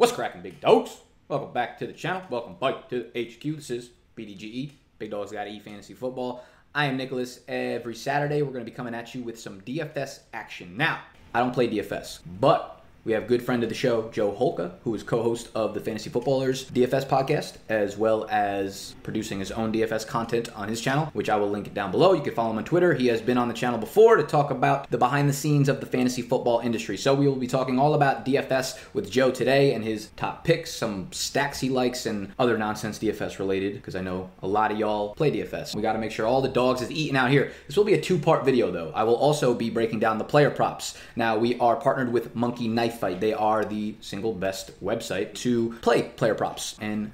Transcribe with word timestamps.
What's 0.00 0.12
cracking, 0.12 0.40
big 0.40 0.62
dogs? 0.62 0.96
Welcome 1.28 1.52
back 1.52 1.78
to 1.80 1.86
the 1.86 1.92
channel. 1.92 2.22
Welcome 2.30 2.54
back 2.54 2.88
to 2.88 3.10
HQ. 3.14 3.56
This 3.56 3.68
is 3.68 3.90
BDGE, 4.16 4.70
Big 4.98 5.10
Dogs 5.10 5.30
Got 5.30 5.46
E 5.46 5.60
Fantasy 5.60 5.92
Football. 5.92 6.42
I 6.74 6.86
am 6.86 6.96
Nicholas. 6.96 7.40
Every 7.46 7.94
Saturday, 7.94 8.40
we're 8.40 8.52
going 8.52 8.64
to 8.64 8.70
be 8.70 8.74
coming 8.74 8.94
at 8.94 9.14
you 9.14 9.22
with 9.22 9.38
some 9.38 9.60
DFS 9.60 10.20
action. 10.32 10.74
Now, 10.74 11.02
I 11.34 11.40
don't 11.40 11.52
play 11.52 11.68
DFS, 11.68 12.20
but 12.40 12.79
we 13.04 13.12
have 13.12 13.26
good 13.26 13.42
friend 13.42 13.62
of 13.62 13.70
the 13.70 13.74
show, 13.74 14.10
Joe 14.10 14.30
Holka, 14.30 14.74
who 14.84 14.94
is 14.94 15.02
co-host 15.02 15.48
of 15.54 15.72
the 15.72 15.80
Fantasy 15.80 16.10
Footballers 16.10 16.70
DFS 16.70 17.06
podcast, 17.08 17.56
as 17.70 17.96
well 17.96 18.26
as 18.30 18.94
producing 19.02 19.38
his 19.38 19.50
own 19.50 19.72
DFS 19.72 20.06
content 20.06 20.50
on 20.54 20.68
his 20.68 20.82
channel, 20.82 21.06
which 21.14 21.30
I 21.30 21.36
will 21.36 21.48
link 21.48 21.72
down 21.72 21.90
below. 21.92 22.12
You 22.12 22.20
can 22.20 22.34
follow 22.34 22.50
him 22.50 22.58
on 22.58 22.64
Twitter. 22.64 22.92
He 22.92 23.06
has 23.06 23.22
been 23.22 23.38
on 23.38 23.48
the 23.48 23.54
channel 23.54 23.78
before 23.78 24.16
to 24.16 24.22
talk 24.22 24.50
about 24.50 24.90
the 24.90 24.98
behind 24.98 25.30
the 25.30 25.32
scenes 25.32 25.70
of 25.70 25.80
the 25.80 25.86
fantasy 25.86 26.20
football 26.20 26.60
industry. 26.60 26.98
So 26.98 27.14
we 27.14 27.26
will 27.26 27.36
be 27.36 27.46
talking 27.46 27.78
all 27.78 27.94
about 27.94 28.26
DFS 28.26 28.78
with 28.92 29.10
Joe 29.10 29.30
today 29.30 29.72
and 29.72 29.82
his 29.82 30.10
top 30.16 30.44
picks, 30.44 30.70
some 30.70 31.10
stacks 31.10 31.58
he 31.60 31.70
likes, 31.70 32.04
and 32.04 32.34
other 32.38 32.58
nonsense 32.58 32.98
DFS 32.98 33.38
related, 33.38 33.76
because 33.76 33.96
I 33.96 34.02
know 34.02 34.28
a 34.42 34.46
lot 34.46 34.70
of 34.72 34.78
y'all 34.78 35.14
play 35.14 35.30
DFS. 35.30 35.74
We 35.74 35.80
got 35.80 35.94
to 35.94 35.98
make 35.98 36.12
sure 36.12 36.26
all 36.26 36.42
the 36.42 36.48
dogs 36.48 36.82
is 36.82 36.90
eating 36.90 37.16
out 37.16 37.30
here. 37.30 37.52
This 37.66 37.78
will 37.78 37.84
be 37.84 37.94
a 37.94 38.00
two-part 38.00 38.44
video 38.44 38.70
though. 38.70 38.92
I 38.94 39.04
will 39.04 39.16
also 39.16 39.54
be 39.54 39.70
breaking 39.70 40.00
down 40.00 40.18
the 40.18 40.24
player 40.24 40.50
props. 40.50 40.98
Now 41.16 41.38
we 41.38 41.58
are 41.58 41.76
partnered 41.76 42.12
with 42.12 42.34
Monkey 42.34 42.68
Knife 42.68 42.89
Fight. 42.90 43.20
They 43.20 43.32
are 43.32 43.64
the 43.64 43.94
single 44.00 44.32
best 44.32 44.78
website 44.82 45.34
to 45.36 45.72
play 45.80 46.02
player 46.02 46.34
props 46.34 46.76
and 46.80 47.12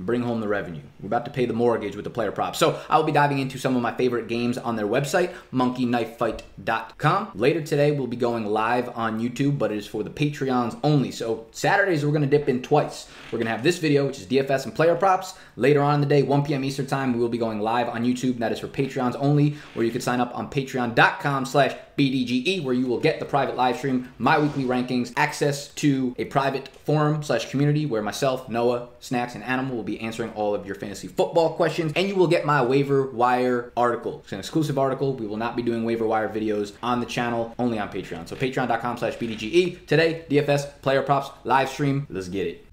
bring 0.00 0.22
home 0.22 0.40
the 0.40 0.48
revenue. 0.48 0.82
We're 1.00 1.08
about 1.08 1.24
to 1.26 1.30
pay 1.30 1.44
the 1.44 1.52
mortgage 1.52 1.94
with 1.94 2.04
the 2.04 2.10
player 2.10 2.32
props. 2.32 2.58
So 2.58 2.80
I'll 2.88 3.04
be 3.04 3.12
diving 3.12 3.38
into 3.38 3.58
some 3.58 3.76
of 3.76 3.82
my 3.82 3.94
favorite 3.94 4.28
games 4.28 4.56
on 4.56 4.76
their 4.76 4.86
website, 4.86 5.34
monkeyknifefight.com. 5.52 7.30
Later 7.34 7.60
today, 7.60 7.90
we'll 7.92 8.06
be 8.06 8.16
going 8.16 8.46
live 8.46 8.88
on 8.96 9.20
YouTube, 9.20 9.58
but 9.58 9.70
it 9.70 9.78
is 9.78 9.86
for 9.86 10.02
the 10.02 10.10
Patreons 10.10 10.78
only. 10.82 11.10
So 11.10 11.46
Saturdays, 11.52 12.04
we're 12.04 12.12
going 12.12 12.28
to 12.28 12.38
dip 12.38 12.48
in 12.48 12.62
twice. 12.62 13.08
We're 13.30 13.38
going 13.38 13.46
to 13.46 13.52
have 13.52 13.62
this 13.62 13.78
video, 13.78 14.06
which 14.06 14.18
is 14.18 14.26
DFS 14.26 14.64
and 14.64 14.74
player 14.74 14.96
props. 14.96 15.34
Later 15.56 15.82
on 15.82 15.96
in 15.96 16.00
the 16.00 16.06
day, 16.06 16.22
1 16.22 16.44
p.m. 16.44 16.64
Eastern 16.64 16.86
time, 16.86 17.12
we 17.12 17.18
will 17.18 17.28
be 17.28 17.38
going 17.38 17.60
live 17.60 17.88
on 17.88 18.04
YouTube. 18.04 18.38
That 18.38 18.52
is 18.52 18.58
for 18.58 18.68
Patreons 18.68 19.16
only, 19.18 19.56
where 19.74 19.84
you 19.84 19.92
can 19.92 20.00
sign 20.00 20.20
up 20.20 20.36
on 20.36 20.50
patreon.com 20.50 21.44
slash 21.44 21.76
BDGE, 21.96 22.62
where 22.62 22.74
you 22.74 22.86
will 22.86 23.00
get 23.00 23.20
the 23.20 23.26
private 23.26 23.56
live 23.56 23.76
stream, 23.76 24.12
my 24.18 24.38
weekly 24.38 24.64
rankings, 24.64 25.12
access 25.16 25.68
to 25.74 26.14
a 26.18 26.24
private 26.24 26.68
forum 26.84 27.22
slash 27.22 27.50
community 27.50 27.86
where 27.86 28.02
myself, 28.02 28.48
Noah, 28.48 28.88
Snacks, 29.00 29.34
and 29.34 29.44
Animal 29.44 29.76
will 29.76 29.82
be 29.82 30.00
answering 30.00 30.30
all 30.32 30.54
of 30.54 30.66
your 30.66 30.74
fantasy 30.74 31.08
football 31.08 31.54
questions, 31.54 31.92
and 31.96 32.08
you 32.08 32.14
will 32.14 32.26
get 32.26 32.44
my 32.44 32.62
waiver 32.62 33.10
wire 33.10 33.72
article. 33.76 34.20
It's 34.24 34.32
an 34.32 34.38
exclusive 34.38 34.78
article. 34.78 35.14
We 35.14 35.26
will 35.26 35.36
not 35.36 35.56
be 35.56 35.62
doing 35.62 35.84
waiver 35.84 36.06
wire 36.06 36.28
videos 36.28 36.72
on 36.82 37.00
the 37.00 37.06
channel, 37.06 37.54
only 37.58 37.78
on 37.78 37.88
Patreon. 37.90 38.28
So 38.28 38.36
patreon.com 38.36 38.98
slash 38.98 39.16
BDGE. 39.16 39.86
Today, 39.86 40.24
DFS, 40.30 40.80
player 40.82 41.02
props, 41.02 41.30
live 41.44 41.68
stream. 41.68 42.06
Let's 42.10 42.28
get 42.28 42.46
it. 42.46 42.66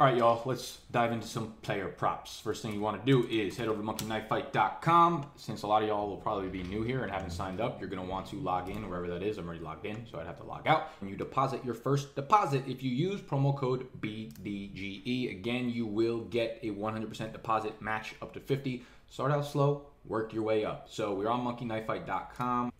All 0.00 0.06
right, 0.06 0.16
y'all, 0.16 0.40
let's 0.46 0.78
dive 0.90 1.12
into 1.12 1.26
some 1.26 1.52
player 1.60 1.86
props. 1.88 2.40
First 2.40 2.62
thing 2.62 2.72
you 2.72 2.80
want 2.80 2.98
to 2.98 3.04
do 3.04 3.28
is 3.28 3.58
head 3.58 3.68
over 3.68 3.82
to 3.82 3.86
monkeyknifefight.com. 3.86 5.26
Since 5.36 5.62
a 5.62 5.66
lot 5.66 5.82
of 5.82 5.90
y'all 5.90 6.08
will 6.08 6.16
probably 6.16 6.48
be 6.48 6.62
new 6.62 6.82
here 6.82 7.02
and 7.02 7.12
haven't 7.12 7.32
signed 7.32 7.60
up, 7.60 7.78
you're 7.78 7.90
going 7.90 8.02
to 8.02 8.10
want 8.10 8.26
to 8.28 8.36
log 8.36 8.70
in 8.70 8.88
wherever 8.88 9.08
that 9.08 9.22
is. 9.22 9.36
I'm 9.36 9.46
already 9.46 9.62
logged 9.62 9.84
in, 9.84 10.06
so 10.10 10.18
I'd 10.18 10.26
have 10.26 10.38
to 10.38 10.44
log 10.44 10.66
out. 10.66 10.92
When 11.00 11.10
you 11.10 11.16
deposit 11.16 11.62
your 11.66 11.74
first 11.74 12.14
deposit, 12.14 12.64
if 12.66 12.82
you 12.82 12.90
use 12.90 13.20
promo 13.20 13.54
code 13.54 13.88
BDGE, 14.00 15.32
again, 15.32 15.68
you 15.68 15.84
will 15.84 16.20
get 16.20 16.60
a 16.62 16.70
100% 16.70 17.32
deposit 17.34 17.82
match 17.82 18.14
up 18.22 18.32
to 18.32 18.40
50. 18.40 18.82
Start 19.10 19.32
out 19.32 19.44
slow, 19.44 19.82
work 20.06 20.32
your 20.32 20.44
way 20.44 20.64
up. 20.64 20.86
So 20.88 21.12
we're 21.12 21.28
on 21.28 21.44
monkeyknifefight.com. 21.44 22.72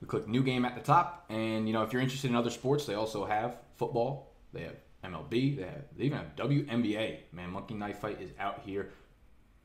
We 0.00 0.06
click 0.06 0.26
new 0.26 0.42
game 0.42 0.64
at 0.64 0.74
the 0.74 0.80
top, 0.80 1.26
and 1.28 1.66
you 1.66 1.74
know 1.74 1.82
if 1.82 1.92
you're 1.92 2.00
interested 2.00 2.30
in 2.30 2.34
other 2.34 2.48
sports, 2.48 2.86
they 2.86 2.94
also 2.94 3.26
have 3.26 3.58
football. 3.76 4.32
They 4.54 4.62
have 4.62 4.76
MLB. 5.04 5.56
They, 5.56 5.62
have, 5.62 5.82
they 5.96 6.04
even 6.04 6.18
have 6.18 6.36
WNBA. 6.36 7.18
Man, 7.32 7.50
Monkey 7.50 7.74
Knife 7.74 7.98
Fight 7.98 8.20
is 8.20 8.30
out 8.38 8.62
here 8.64 8.90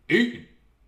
eating, 0.09 0.45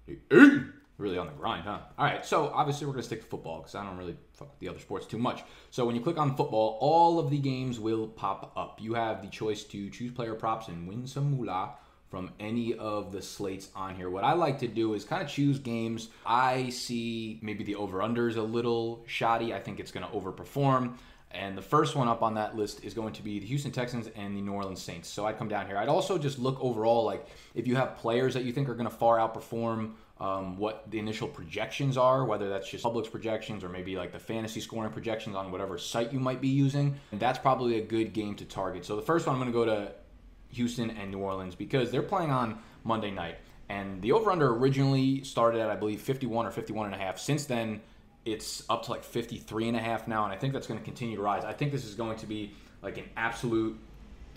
eating. 0.07 0.73
Really 0.97 1.17
on 1.17 1.25
the 1.25 1.34
grind, 1.34 1.63
huh? 1.63 1.79
All 1.97 2.06
right, 2.06 2.23
so 2.23 2.51
obviously 2.53 2.85
we're 2.85 2.94
gonna 2.94 3.01
stick 3.01 3.22
to 3.22 3.28
football 3.28 3.57
because 3.57 3.73
I 3.73 3.84
don't 3.84 3.97
really 3.97 4.16
fuck 4.34 4.51
with 4.51 4.59
the 4.59 4.69
other 4.69 4.79
sports 4.79 5.07
too 5.07 5.17
much. 5.17 5.44
So 5.72 5.84
when 5.84 5.95
you 5.95 6.01
click 6.01 6.19
on 6.19 6.35
football, 6.35 6.78
all 6.79 7.17
of 7.17 7.31
the 7.31 7.39
games 7.39 7.79
will 7.79 8.07
pop 8.07 8.51
up. 8.56 8.79
You 8.79 8.94
have 8.94 9.23
the 9.23 9.28
choice 9.28 9.63
to 9.63 9.89
choose 9.89 10.12
player 10.12 10.35
props 10.35 10.68
and 10.68 10.88
win 10.88 11.07
some 11.07 11.31
moolah 11.31 11.72
from 12.12 12.29
any 12.41 12.75
of 12.75 13.13
the 13.13 13.22
slates 13.22 13.69
on 13.73 13.95
here. 13.95 14.09
What 14.09 14.25
I 14.25 14.33
like 14.33 14.59
to 14.59 14.68
do 14.68 14.94
is 14.94 15.06
kind 15.06 15.23
of 15.23 15.29
choose 15.29 15.57
games 15.57 16.09
I 16.25 16.69
see 16.69 17.39
maybe 17.41 17.63
the 17.63 17.75
over 17.75 18.01
under 18.01 18.28
is 18.28 18.35
a 18.35 18.44
little 18.44 19.06
shoddy. 19.07 19.53
I 19.53 19.59
think 19.62 19.79
it's 19.79 19.91
going 19.91 20.06
to 20.06 20.12
overperform. 20.12 20.97
And 21.34 21.58
the 21.58 21.62
first 21.62 21.96
one 21.96 22.08
up 22.08 22.22
on 22.22 22.36
that 22.36 22.56
list 22.56 22.84
is 22.84 22.94
going 22.94 23.14
to 23.14 23.24
be 23.24 23.40
the 23.40 23.46
Houston 23.46 23.72
Texans 23.72 24.08
and 24.16 24.36
the 24.36 24.42
New 24.42 24.52
Orleans 24.52 24.81
Saints. 24.81 25.09
So 25.09 25.25
I'd 25.25 25.38
come 25.38 25.47
down 25.47 25.68
here. 25.68 25.78
I'd 25.78 25.90
also 25.90 26.18
just 26.18 26.40
look 26.40 26.58
overall, 26.62 27.06
like 27.06 27.25
if 27.56 27.68
you 27.68 27.75
have 27.75 27.97
players 27.97 28.34
that 28.34 28.44
you 28.44 28.52
think 28.52 28.69
are 28.69 28.75
going 28.75 28.90
to 28.90 28.96
far 28.96 29.18
outperform 29.18 29.94
um, 30.19 30.58
what 30.58 30.90
the 30.92 31.00
initial 31.00 31.28
projections 31.28 31.97
are, 31.97 32.25
whether 32.25 32.47
that's 32.47 32.69
just 32.69 32.84
Publix 32.86 33.09
projections 33.09 33.64
or 33.64 33.69
maybe 33.69 33.96
like 33.96 34.12
the 34.12 34.19
fantasy 34.19 34.62
scoring 34.62 34.92
projections 34.92 35.36
on 35.36 35.52
whatever 35.52 35.80
site 35.80 36.14
you 36.14 36.19
might 36.19 36.42
be 36.42 36.47
using. 36.47 36.96
And 37.12 37.19
that's 37.19 37.40
probably 37.40 37.80
a 37.80 37.81
good 37.81 38.13
game 38.13 38.36
to 38.36 38.46
target. 38.46 38.86
So 38.86 38.96
the 38.96 39.02
first 39.02 39.25
one, 39.25 39.36
I'm 39.36 39.42
going 39.42 39.52
to 39.52 39.58
go 39.58 39.66
to 39.66 39.92
Houston 40.50 40.92
and 40.92 41.09
New 41.09 41.19
Orleans 41.19 41.56
because 41.56 41.90
they're 41.90 42.03
playing 42.03 42.30
on 42.30 42.59
Monday 42.84 43.09
night. 43.09 43.38
And 43.68 44.02
the 44.02 44.12
over 44.12 44.31
under 44.31 44.53
originally 44.53 45.24
started 45.24 45.62
at, 45.62 45.69
I 45.69 45.75
believe, 45.75 46.02
51 46.02 46.46
or 46.46 46.52
51 46.52 46.88
and 46.88 46.96
a 46.96 46.98
half. 46.98 47.18
Since 47.18 47.46
then, 47.46 47.81
it's 48.25 48.63
up 48.69 48.83
to 48.83 48.91
like 48.91 49.03
53 49.03 49.69
and 49.69 49.77
a 49.77 49.79
half 49.79 50.07
now, 50.07 50.23
and 50.23 50.33
I 50.33 50.37
think 50.37 50.53
that's 50.53 50.67
going 50.67 50.79
to 50.79 50.85
continue 50.85 51.15
to 51.15 51.21
rise. 51.21 51.43
I 51.43 51.53
think 51.53 51.71
this 51.71 51.85
is 51.85 51.95
going 51.95 52.17
to 52.17 52.25
be 52.25 52.53
like 52.81 52.97
an 52.97 53.05
absolute 53.17 53.77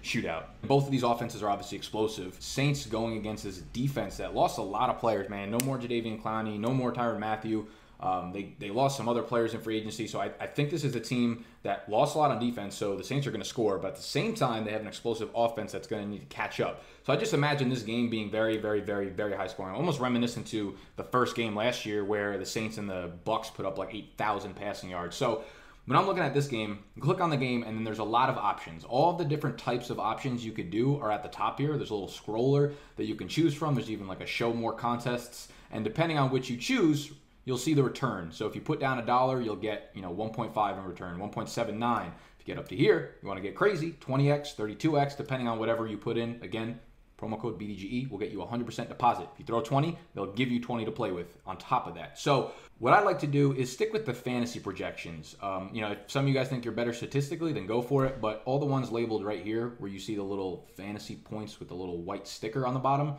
shootout. 0.03 0.45
Both 0.63 0.85
of 0.85 0.91
these 0.91 1.03
offenses 1.03 1.43
are 1.43 1.49
obviously 1.49 1.77
explosive. 1.77 2.37
Saints 2.39 2.87
going 2.87 3.17
against 3.17 3.45
this 3.45 3.59
defense 3.59 4.19
that 4.19 4.35
lost 4.35 4.59
a 4.59 4.63
lot 4.63 4.91
of 4.91 4.99
players, 4.99 5.29
man. 5.29 5.51
No 5.51 5.59
more 5.65 5.79
Jadeveon 5.79 6.23
Clowney, 6.23 6.59
no 6.59 6.71
more 6.71 6.93
Tyrann 6.93 7.19
Mathieu. 7.19 7.67
Um, 8.05 8.33
they, 8.33 8.55
they 8.59 8.69
lost 8.69 8.99
some 8.99 9.09
other 9.09 9.23
players 9.23 9.55
in 9.55 9.63
free 9.63 9.79
agency, 9.79 10.07
so 10.07 10.21
I, 10.21 10.31
I 10.39 10.47
think 10.47 10.69
this 10.69 10.85
is 10.85 10.95
a 10.95 11.01
team 11.01 11.47
that 11.63 11.89
lost 11.89 12.15
a 12.15 12.19
lot 12.19 12.31
on 12.31 12.39
defense, 12.39 12.77
so 12.77 12.97
the 12.97 13.03
Saints 13.03 13.27
are 13.27 13.31
going 13.31 13.41
to 13.43 13.49
score, 13.49 13.79
but 13.79 13.89
at 13.89 13.97
the 13.97 14.03
same 14.03 14.35
time, 14.35 14.67
they 14.67 14.73
have 14.73 14.83
an 14.83 14.87
explosive 14.87 15.31
offense 15.35 15.73
that's 15.73 15.87
going 15.87 16.03
to 16.03 16.09
need 16.09 16.19
to 16.19 16.27
catch 16.27 16.61
up. 16.61 16.85
So 17.07 17.15
I 17.15 17.17
just 17.17 17.33
imagine 17.33 17.71
this 17.71 17.83
game 17.83 18.11
being 18.11 18.31
very, 18.31 18.59
very, 18.59 18.81
very, 18.81 19.09
very 19.09 19.35
high 19.35 19.47
scoring, 19.47 19.75
almost 19.75 20.01
reminiscent 20.01 20.47
to 20.49 20.77
the 20.97 21.05
first 21.05 21.35
game 21.35 21.57
last 21.57 21.87
year 21.87 22.05
where 22.05 22.37
the 22.37 22.45
Saints 22.45 22.77
and 22.77 22.91
the 22.91 23.11
Bucs 23.25 23.53
put 23.53 23.65
up 23.65 23.79
like 23.79 23.95
8,000 23.95 24.55
passing 24.55 24.91
yards. 24.91 25.17
So 25.17 25.43
when 25.87 25.99
I'm 25.99 26.07
looking 26.07 26.23
at 26.23 26.35
this 26.35 26.47
game, 26.47 26.81
click 27.01 27.23
on 27.23 27.31
the 27.31 27.39
game, 27.39 27.63
and 27.63 27.77
then 27.77 27.85
there's 27.85 28.01
a 28.01 28.05
lot 28.05 28.29
of 28.29 28.37
options. 28.37 28.85
All 28.85 29.13
of 29.13 29.19
the 29.19 29.25
different 29.25 29.57
types 29.57 29.89
of 29.89 29.99
options 29.99 30.45
you 30.45 30.53
could 30.53 30.71
do 30.71 30.99
are 30.99 31.11
at 31.11 31.23
the 31.23 31.29
top 31.31 31.59
here. 31.59 31.77
There's 31.79 31.91
a 31.91 31.95
little 31.95 32.09
scroller 32.09 32.75
that 32.97 33.05
you 33.05 33.15
can 33.15 33.29
choose 33.29 33.55
from. 33.55 33.75
There's 33.75 33.91
even 33.91 34.07
like 34.07 34.21
a 34.21 34.27
show 34.27 34.53
more 34.53 34.75
contests. 34.75 35.49
And 35.71 35.85
depending 35.85 36.19
on 36.19 36.31
which 36.31 36.49
you 36.49 36.57
choose, 36.57 37.13
you'll 37.45 37.59
see 37.59 37.75
the 37.75 37.83
return. 37.83 38.31
So 38.33 38.47
if 38.47 38.55
you 38.55 38.61
put 38.61 38.81
down 38.81 38.99
a 38.99 39.05
dollar, 39.05 39.41
you'll 39.41 39.57
get, 39.57 39.91
you 39.95 40.03
know, 40.03 40.13
1.5 40.13 40.79
in 40.79 40.85
return, 40.85 41.19
1.79. 41.19 42.07
If 42.07 42.13
you 42.41 42.55
get 42.55 42.59
up 42.59 42.69
to 42.69 42.77
here, 42.77 43.17
you 43.23 43.29
want 43.29 43.39
to 43.39 43.43
get 43.43 43.55
crazy, 43.55 43.93
20x, 44.01 44.55
32x, 44.55 45.17
depending 45.17 45.49
on 45.49 45.59
whatever 45.59 45.87
you 45.87 45.97
put 45.97 46.17
in. 46.17 46.39
Again, 46.43 46.79
promo 47.21 47.39
code 47.39 47.59
BDGE 47.59 48.11
will 48.11 48.19
get 48.19 48.31
you 48.31 48.39
100% 48.39 48.89
deposit. 48.89 49.29
If 49.33 49.39
you 49.39 49.45
throw 49.45 49.61
20, 49.61 49.97
they'll 50.15 50.33
give 50.33 50.51
you 50.51 50.61
20 50.61 50.85
to 50.85 50.91
play 50.91 51.11
with 51.11 51.37
on 51.47 51.57
top 51.57 51.87
of 51.87 51.95
that. 51.95 52.19
So 52.19 52.53
what 52.79 52.93
I 52.93 53.03
like 53.03 53.19
to 53.21 53.27
do 53.27 53.53
is 53.53 53.73
stick 53.73 53.93
with 53.93 54.05
the 54.05 54.15
fantasy 54.15 54.59
projections. 54.61 55.37
Um, 55.41 55.71
you 55.73 55.81
know, 55.81 55.93
if 55.93 55.99
some 56.09 56.25
of 56.25 56.29
you 56.29 56.35
guys 56.35 56.49
think 56.49 56.65
you're 56.65 56.75
better 56.75 56.93
statistically, 56.93 57.53
then 57.53 57.67
go 57.67 57.81
for 57.81 58.05
it. 58.05 58.21
But 58.21 58.43
all 58.45 58.59
the 58.59 58.67
ones 58.67 58.91
labeled 58.91 59.25
right 59.25 59.43
here, 59.43 59.75
where 59.79 59.91
you 59.91 59.99
see 59.99 60.17
the 60.17 60.23
little 60.23 60.67
fantasy 60.77 61.17
points 61.17 61.59
with 61.59 61.69
the 61.69 61.75
little 61.75 62.03
white 62.03 62.27
sticker 62.27 62.67
on 62.67 62.75
the 62.75 62.81
bottom, 62.81 63.15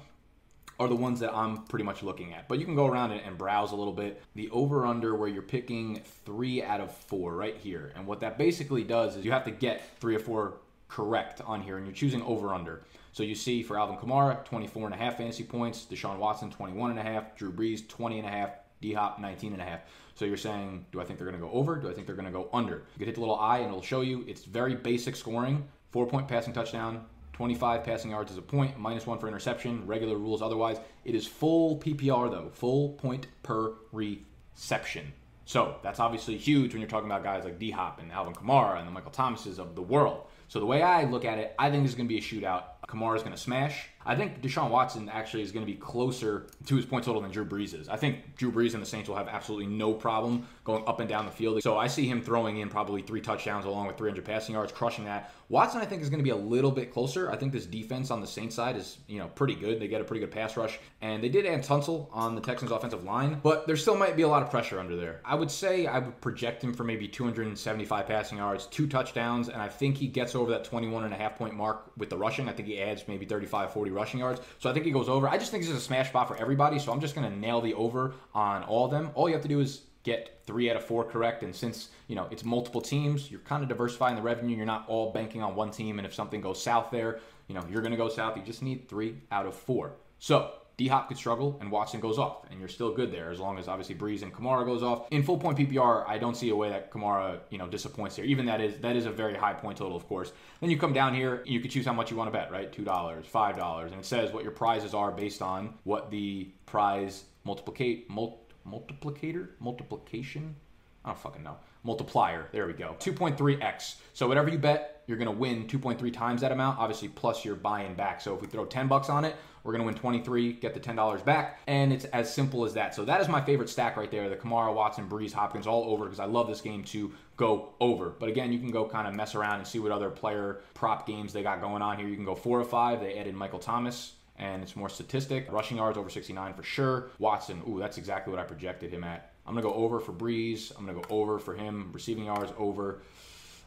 are 0.79 0.87
the 0.87 0.95
ones 0.95 1.19
that 1.21 1.33
I'm 1.33 1.63
pretty 1.63 1.85
much 1.85 2.03
looking 2.03 2.33
at. 2.33 2.47
But 2.47 2.59
you 2.59 2.65
can 2.65 2.75
go 2.75 2.85
around 2.85 3.11
and, 3.11 3.21
and 3.21 3.37
browse 3.37 3.71
a 3.71 3.75
little 3.75 3.93
bit. 3.93 4.21
The 4.35 4.49
over 4.49 4.85
under 4.85 5.15
where 5.15 5.29
you're 5.29 5.41
picking 5.41 6.01
three 6.25 6.61
out 6.61 6.81
of 6.81 6.95
four 6.95 7.35
right 7.35 7.55
here. 7.55 7.93
And 7.95 8.05
what 8.05 8.19
that 8.21 8.37
basically 8.37 8.83
does 8.83 9.15
is 9.15 9.25
you 9.25 9.31
have 9.31 9.45
to 9.45 9.51
get 9.51 9.97
three 9.99 10.15
or 10.15 10.19
four 10.19 10.55
correct 10.87 11.41
on 11.45 11.61
here 11.61 11.77
and 11.77 11.85
you're 11.85 11.95
choosing 11.95 12.21
over 12.23 12.53
under. 12.53 12.83
So 13.11 13.23
you 13.23 13.35
see 13.35 13.63
for 13.63 13.79
Alvin 13.79 13.97
Kamara, 13.97 14.43
24 14.43 14.87
and 14.87 14.93
a 14.93 14.97
half 14.97 15.17
fantasy 15.17 15.43
points, 15.43 15.87
Deshaun 15.89 16.17
Watson, 16.17 16.51
21 16.51 16.91
and 16.91 16.99
a 16.99 17.03
half, 17.03 17.35
Drew 17.35 17.51
Brees, 17.51 17.87
20 17.87 18.19
and 18.19 18.27
a 18.27 18.31
half, 18.31 18.49
D 18.81 18.93
Hop, 18.93 19.19
19 19.19 19.53
and 19.53 19.61
a 19.61 19.65
half. 19.65 19.81
So 20.15 20.25
you're 20.25 20.37
saying, 20.37 20.85
do 20.91 21.01
I 21.01 21.05
think 21.05 21.19
they're 21.19 21.27
going 21.27 21.39
to 21.39 21.45
go 21.45 21.51
over? 21.53 21.75
Do 21.77 21.89
I 21.89 21.93
think 21.93 22.07
they're 22.07 22.15
going 22.15 22.25
to 22.25 22.31
go 22.31 22.49
under? 22.53 22.75
You 22.75 22.99
can 22.99 23.05
hit 23.05 23.15
the 23.15 23.21
little 23.21 23.39
eye 23.39 23.59
and 23.59 23.67
it'll 23.67 23.81
show 23.81 24.01
you 24.01 24.23
it's 24.27 24.43
very 24.43 24.75
basic 24.75 25.15
scoring. 25.15 25.67
Four 25.91 26.07
point 26.07 26.27
passing 26.27 26.51
touchdown, 26.51 27.05
25 27.35 27.83
passing 27.83 28.11
yards 28.11 28.31
is 28.31 28.37
a 28.37 28.41
point, 28.41 28.79
minus 28.79 29.05
one 29.05 29.19
for 29.19 29.27
interception, 29.27 29.85
regular 29.85 30.15
rules 30.15 30.41
otherwise. 30.41 30.77
It 31.03 31.15
is 31.15 31.27
full 31.27 31.77
PPR 31.79 32.31
though, 32.31 32.49
full 32.53 32.93
point 32.93 33.27
per 33.43 33.73
reception. 33.91 35.11
So 35.43 35.75
that's 35.83 35.99
obviously 35.99 36.37
huge 36.37 36.71
when 36.71 36.79
you're 36.79 36.89
talking 36.89 37.11
about 37.11 37.23
guys 37.23 37.43
like 37.43 37.59
D 37.59 37.71
Hop 37.71 37.99
and 37.99 38.09
Alvin 38.09 38.33
Kamara 38.33 38.77
and 38.77 38.87
the 38.87 38.91
Michael 38.91 39.11
Thomases 39.11 39.59
of 39.59 39.75
the 39.75 39.81
world. 39.81 40.27
So 40.47 40.61
the 40.61 40.65
way 40.65 40.81
I 40.81 41.03
look 41.03 41.25
at 41.25 41.37
it, 41.37 41.53
I 41.59 41.69
think 41.69 41.83
this 41.83 41.91
is 41.91 41.97
going 41.97 42.07
to 42.07 42.13
be 42.13 42.19
a 42.19 42.21
shootout. 42.21 42.63
Kamara 42.87 43.17
is 43.17 43.21
going 43.21 43.35
to 43.35 43.41
smash. 43.41 43.89
I 44.05 44.15
think 44.15 44.41
Deshaun 44.41 44.69
Watson 44.69 45.09
actually 45.09 45.43
is 45.43 45.51
going 45.51 45.65
to 45.65 45.71
be 45.71 45.77
closer 45.77 46.47
to 46.67 46.75
his 46.75 46.85
point 46.85 47.05
total 47.05 47.21
than 47.21 47.31
Drew 47.31 47.45
Brees 47.45 47.73
is. 47.73 47.89
I 47.89 47.97
think 47.97 48.35
Drew 48.35 48.51
Brees 48.51 48.73
and 48.73 48.81
the 48.81 48.87
Saints 48.87 49.09
will 49.09 49.15
have 49.15 49.27
absolutely 49.27 49.67
no 49.67 49.93
problem 49.93 50.47
going 50.63 50.83
up 50.87 50.99
and 50.99 51.09
down 51.09 51.25
the 51.25 51.31
field. 51.31 51.61
So 51.63 51.77
I 51.77 51.87
see 51.87 52.07
him 52.07 52.21
throwing 52.21 52.57
in 52.57 52.69
probably 52.69 53.01
three 53.01 53.21
touchdowns 53.21 53.65
along 53.65 53.87
with 53.87 53.97
300 53.97 54.23
passing 54.23 54.55
yards, 54.55 54.71
crushing 54.71 55.05
that. 55.05 55.31
Watson, 55.47 55.79
I 55.79 55.85
think, 55.85 56.01
is 56.01 56.09
going 56.09 56.19
to 56.19 56.23
be 56.23 56.31
a 56.31 56.35
little 56.35 56.71
bit 56.71 56.91
closer. 56.91 57.31
I 57.31 57.35
think 57.35 57.53
this 57.53 57.67
defense 57.67 58.09
on 58.09 58.19
the 58.19 58.25
Saints 58.27 58.55
side 58.55 58.75
is, 58.75 58.97
you 59.07 59.19
know, 59.19 59.27
pretty 59.27 59.53
good. 59.53 59.79
They 59.79 59.87
get 59.87 60.01
a 60.01 60.03
pretty 60.03 60.21
good 60.21 60.31
pass 60.31 60.57
rush, 60.57 60.79
and 61.01 61.23
they 61.23 61.29
did 61.29 61.45
add 61.45 61.63
Tunsil 61.63 62.07
on 62.11 62.33
the 62.33 62.41
Texans' 62.41 62.71
offensive 62.71 63.03
line, 63.03 63.39
but 63.43 63.67
there 63.67 63.75
still 63.75 63.95
might 63.95 64.15
be 64.15 64.23
a 64.23 64.27
lot 64.27 64.41
of 64.41 64.49
pressure 64.49 64.79
under 64.79 64.95
there. 64.95 65.21
I 65.23 65.35
would 65.35 65.51
say 65.51 65.85
I 65.85 65.99
would 65.99 66.19
project 66.19 66.63
him 66.63 66.73
for 66.73 66.83
maybe 66.83 67.07
275 67.07 68.07
passing 68.07 68.39
yards, 68.39 68.65
two 68.65 68.87
touchdowns, 68.87 69.49
and 69.49 69.61
I 69.61 69.67
think 69.67 69.97
he 69.97 70.07
gets 70.07 70.33
over 70.33 70.49
that 70.51 70.63
21 70.63 71.03
and 71.03 71.13
a 71.13 71.17
half 71.17 71.37
point 71.37 71.53
mark 71.53 71.91
with 71.95 72.09
the 72.09 72.17
rushing. 72.17 72.49
I 72.49 72.53
think 72.53 72.67
he 72.67 72.81
adds 72.81 73.03
maybe 73.07 73.25
35, 73.27 73.71
40 73.71 73.91
rushing 73.95 74.19
yards. 74.19 74.41
So 74.59 74.69
I 74.69 74.73
think 74.73 74.85
he 74.85 74.91
goes 74.91 75.09
over. 75.09 75.27
I 75.27 75.37
just 75.37 75.51
think 75.51 75.63
this 75.63 75.71
is 75.71 75.77
a 75.77 75.81
smash 75.81 76.09
spot 76.09 76.27
for 76.27 76.37
everybody. 76.37 76.77
So 76.79 76.91
I'm 76.91 77.01
just 77.01 77.15
going 77.15 77.29
to 77.29 77.35
nail 77.35 77.61
the 77.61 77.73
over 77.73 78.13
on 78.33 78.63
all 78.63 78.85
of 78.85 78.91
them. 78.91 79.11
All 79.15 79.27
you 79.27 79.33
have 79.33 79.41
to 79.43 79.47
do 79.47 79.59
is 79.59 79.81
get 80.03 80.39
three 80.45 80.69
out 80.69 80.77
of 80.77 80.85
four 80.85 81.03
correct. 81.03 81.43
And 81.43 81.53
since 81.53 81.89
you 82.07 82.15
know 82.15 82.27
it's 82.31 82.45
multiple 82.45 82.81
teams, 82.81 83.29
you're 83.29 83.41
kind 83.41 83.63
of 83.63 83.69
diversifying 83.69 84.15
the 84.15 84.21
revenue. 84.21 84.55
You're 84.55 84.65
not 84.65 84.85
all 84.87 85.11
banking 85.11 85.41
on 85.41 85.55
one 85.55 85.71
team. 85.71 85.99
And 85.99 86.05
if 86.05 86.13
something 86.13 86.41
goes 86.41 86.61
south 86.61 86.91
there, 86.91 87.19
you 87.47 87.55
know 87.55 87.65
you're 87.69 87.81
going 87.81 87.91
to 87.91 87.97
go 87.97 88.07
south. 88.07 88.37
You 88.37 88.43
just 88.43 88.61
need 88.61 88.87
three 88.87 89.15
out 89.31 89.45
of 89.45 89.55
four. 89.55 89.93
So 90.19 90.51
D 90.77 90.87
Hop 90.87 91.07
could 91.07 91.17
struggle 91.17 91.57
and 91.61 91.71
Watson 91.71 91.99
goes 91.99 92.17
off, 92.17 92.49
and 92.49 92.59
you're 92.59 92.67
still 92.67 92.93
good 92.93 93.11
there 93.11 93.31
as 93.31 93.39
long 93.39 93.57
as 93.57 93.67
obviously 93.67 93.95
Brees 93.95 94.23
and 94.23 94.33
Kamara 94.33 94.65
goes 94.65 94.83
off. 94.83 95.07
In 95.11 95.23
full 95.23 95.37
point 95.37 95.57
PPR, 95.57 96.07
I 96.07 96.17
don't 96.17 96.35
see 96.35 96.49
a 96.49 96.55
way 96.55 96.69
that 96.69 96.91
Kamara 96.91 97.39
you 97.49 97.57
know 97.57 97.67
disappoints 97.67 98.15
here. 98.15 98.25
Even 98.25 98.45
that 98.47 98.61
is 98.61 98.77
that 98.79 98.95
is 98.95 99.05
a 99.05 99.11
very 99.11 99.35
high 99.35 99.53
point 99.53 99.77
total, 99.77 99.95
of 99.95 100.07
course. 100.07 100.33
Then 100.59 100.69
you 100.69 100.77
come 100.77 100.93
down 100.93 101.13
here, 101.13 101.43
you 101.45 101.59
can 101.59 101.69
choose 101.69 101.85
how 101.85 101.93
much 101.93 102.11
you 102.11 102.17
want 102.17 102.31
to 102.31 102.37
bet, 102.37 102.51
right? 102.51 102.71
Two 102.71 102.83
dollars, 102.83 103.25
five 103.25 103.55
dollars, 103.55 103.91
and 103.91 104.01
it 104.01 104.05
says 104.05 104.33
what 104.33 104.43
your 104.43 104.51
prizes 104.51 104.93
are 104.93 105.11
based 105.11 105.41
on 105.41 105.75
what 105.83 106.11
the 106.11 106.49
prize 106.65 107.25
multiplicate 107.43 108.09
mul- 108.09 108.41
multiplicator 108.67 109.49
multiplication. 109.59 110.55
I 111.03 111.09
don't 111.09 111.19
fucking 111.19 111.43
know 111.43 111.57
multiplier. 111.85 112.47
There 112.51 112.65
we 112.65 112.73
go. 112.73 112.95
2.3x. 112.99 113.95
So 114.13 114.27
whatever 114.27 114.49
you 114.49 114.57
bet, 114.57 115.03
you're 115.07 115.17
to 115.19 115.31
win 115.31 115.67
2.3 115.67 116.11
times 116.11 116.41
that 116.41 116.51
amount, 116.51 116.79
obviously 116.79 117.09
plus 117.09 117.45
you're 117.45 117.55
buying 117.55 117.93
back. 117.93 118.19
So 118.19 118.35
if 118.35 118.41
we 118.41 118.47
throw 118.47 118.65
10 118.65 118.87
bucks 118.87 119.07
on 119.07 119.23
it, 119.23 119.35
we're 119.65 119.71
going 119.71 119.81
to 119.81 119.85
win 119.87 119.95
23, 119.95 120.53
get 120.53 120.75
the 120.75 120.79
$10 120.79 121.25
back, 121.25 121.59
and 121.65 121.91
it's 121.91 122.05
as 122.05 122.31
simple 122.31 122.65
as 122.65 122.75
that. 122.75 122.93
So 122.93 123.03
that 123.03 123.19
is 123.19 123.27
my 123.27 123.41
favorite 123.41 123.67
stack 123.67 123.97
right 123.97 124.11
there, 124.11 124.29
the 124.29 124.35
Kamara, 124.35 124.71
Watson, 124.73 125.09
Brees, 125.09 125.33
Hopkins 125.33 125.65
all 125.65 125.85
over 125.85 126.05
because 126.05 126.19
I 126.19 126.25
love 126.25 126.47
this 126.47 126.61
game 126.61 126.83
to 126.85 127.11
go 127.35 127.73
over. 127.79 128.11
But 128.11 128.29
again, 128.29 128.53
you 128.53 128.59
can 128.59 128.69
go 128.69 128.85
kind 128.85 129.07
of 129.07 129.15
mess 129.15 129.33
around 129.33 129.57
and 129.57 129.67
see 129.67 129.79
what 129.79 129.91
other 129.91 130.11
player 130.11 130.61
prop 130.75 131.07
games 131.07 131.33
they 131.33 131.41
got 131.41 131.61
going 131.61 131.81
on 131.81 131.97
here. 131.97 132.07
You 132.07 132.15
can 132.15 132.25
go 132.25 132.35
4 132.35 132.61
or 132.61 132.63
5. 132.63 132.99
They 132.99 133.17
added 133.17 133.33
Michael 133.33 133.59
Thomas 133.59 134.13
and 134.37 134.61
it's 134.61 134.75
more 134.75 134.89
statistic. 134.89 135.51
Rushing 135.51 135.77
yards 135.77 135.97
over 135.97 136.09
69 136.09 136.53
for 136.53 136.63
sure. 136.63 137.09
Watson, 137.17 137.61
ooh, 137.67 137.79
that's 137.79 137.97
exactly 137.97 138.31
what 138.31 138.39
I 138.39 138.45
projected 138.45 138.91
him 138.91 139.03
at. 139.03 139.31
I'm 139.47 139.53
going 139.53 139.63
to 139.63 139.69
go 139.69 139.75
over 139.75 139.99
for 139.99 140.11
Brees. 140.11 140.71
I'm 140.77 140.85
going 140.85 141.01
to 141.01 141.07
go 141.07 141.15
over 141.15 141.39
for 141.39 141.55
him. 141.55 141.89
Receiving 141.91 142.25
yards 142.25 142.51
over. 142.57 143.01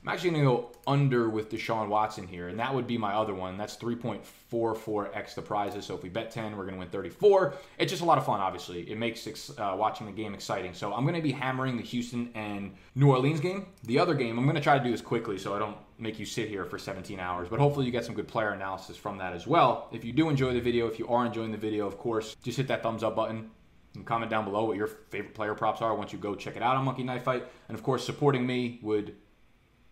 I'm 0.03 0.09
actually 0.09 0.31
going 0.31 0.43
to 0.43 0.51
go 0.51 0.73
under 0.87 1.29
with 1.29 1.51
Deshaun 1.51 1.89
Watson 1.89 2.27
here, 2.27 2.49
and 2.49 2.59
that 2.59 2.75
would 2.75 2.87
be 2.87 2.97
my 2.97 3.15
other 3.15 3.35
one. 3.35 3.59
That's 3.59 3.77
3.44x 3.77 5.35
the 5.35 5.43
prizes. 5.43 5.87
So 5.87 5.95
if 5.95 6.03
we 6.03 6.09
bet 6.09 6.31
10, 6.31 6.57
we're 6.57 6.65
going 6.65 6.75
to 6.75 6.81
win 6.81 6.89
34. 6.89 7.55
It's 7.79 7.91
just 7.91 8.03
a 8.03 8.05
lot 8.05 8.17
of 8.17 8.25
fun, 8.25 8.41
obviously. 8.41 8.91
It 8.91 8.97
makes 8.97 9.51
uh, 9.59 9.75
watching 9.79 10.07
the 10.07 10.13
game 10.13 10.35
exciting. 10.35 10.73
So 10.73 10.95
I'm 10.95 11.03
going 11.03 11.17
to 11.17 11.23
be 11.23 11.33
hammering 11.33 11.77
the 11.77 11.83
Houston 11.83 12.31
and 12.35 12.75
New 12.95 13.11
Orleans 13.11 13.41
game. 13.41 13.67
The 13.85 13.99
other 13.99 14.15
game, 14.15 14.39
I'm 14.39 14.45
going 14.45 14.57
to 14.57 14.63
try 14.63 14.79
to 14.79 14.85
do 14.85 14.91
this 14.91 15.03
quickly 15.03 15.37
so 15.37 15.55
I 15.55 15.59
don't 15.59 15.77
make 15.99 16.19
you 16.19 16.25
sit 16.25 16.49
here 16.49 16.65
for 16.65 16.79
17 16.79 17.19
hours, 17.19 17.49
but 17.49 17.59
hopefully 17.59 17.85
you 17.85 17.93
get 17.93 18.05
some 18.05 18.15
good 18.15 18.29
player 18.29 18.51
analysis 18.51 18.97
from 18.97 19.19
that 19.19 19.33
as 19.33 19.47
well. 19.47 19.89
If 19.93 20.05
you 20.05 20.13
do 20.13 20.29
enjoy 20.29 20.55
the 20.55 20.61
video, 20.61 20.87
if 20.87 20.99
you 20.99 21.09
are 21.09 21.27
enjoying 21.27 21.51
the 21.51 21.59
video, 21.59 21.87
of 21.87 21.99
course, 21.99 22.37
just 22.43 22.57
hit 22.57 22.69
that 22.69 22.83
thumbs 22.83 23.03
up 23.03 23.17
button 23.17 23.51
and 23.95 24.07
comment 24.07 24.31
down 24.31 24.45
below 24.45 24.65
what 24.65 24.77
your 24.77 24.87
favorite 24.87 25.35
player 25.35 25.55
props 25.55 25.83
are 25.83 25.95
once 25.95 26.13
you 26.13 26.19
go 26.19 26.35
check 26.35 26.57
it 26.57 26.63
out 26.63 26.77
on 26.77 26.85
Monkey 26.85 27.03
Knife 27.03 27.25
Fight. 27.25 27.45
And 27.69 27.77
of 27.77 27.83
course, 27.83 28.05
supporting 28.05 28.47
me 28.47 28.79
would 28.83 29.17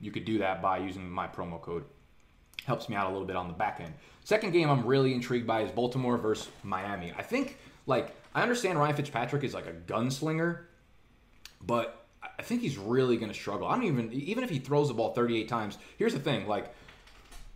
you 0.00 0.10
could 0.10 0.24
do 0.24 0.38
that 0.38 0.60
by 0.62 0.78
using 0.78 1.08
my 1.08 1.26
promo 1.26 1.60
code. 1.60 1.84
Helps 2.64 2.88
me 2.88 2.96
out 2.96 3.06
a 3.06 3.10
little 3.10 3.26
bit 3.26 3.36
on 3.36 3.48
the 3.48 3.54
back 3.54 3.80
end. 3.80 3.94
Second 4.24 4.52
game 4.52 4.68
I'm 4.68 4.84
really 4.84 5.14
intrigued 5.14 5.46
by 5.46 5.62
is 5.62 5.70
Baltimore 5.70 6.18
versus 6.18 6.48
Miami. 6.62 7.12
I 7.16 7.22
think 7.22 7.58
like 7.86 8.14
I 8.34 8.42
understand 8.42 8.78
Ryan 8.78 8.96
Fitzpatrick 8.96 9.44
is 9.44 9.54
like 9.54 9.66
a 9.66 9.72
gunslinger, 9.72 10.64
but 11.64 12.06
I 12.38 12.42
think 12.42 12.60
he's 12.60 12.76
really 12.76 13.16
going 13.16 13.30
to 13.30 13.38
struggle. 13.38 13.68
I 13.68 13.74
don't 13.74 13.84
even 13.84 14.12
even 14.12 14.44
if 14.44 14.50
he 14.50 14.58
throws 14.58 14.88
the 14.88 14.94
ball 14.94 15.14
38 15.14 15.48
times. 15.48 15.78
Here's 15.96 16.12
the 16.12 16.20
thing, 16.20 16.46
like 16.46 16.74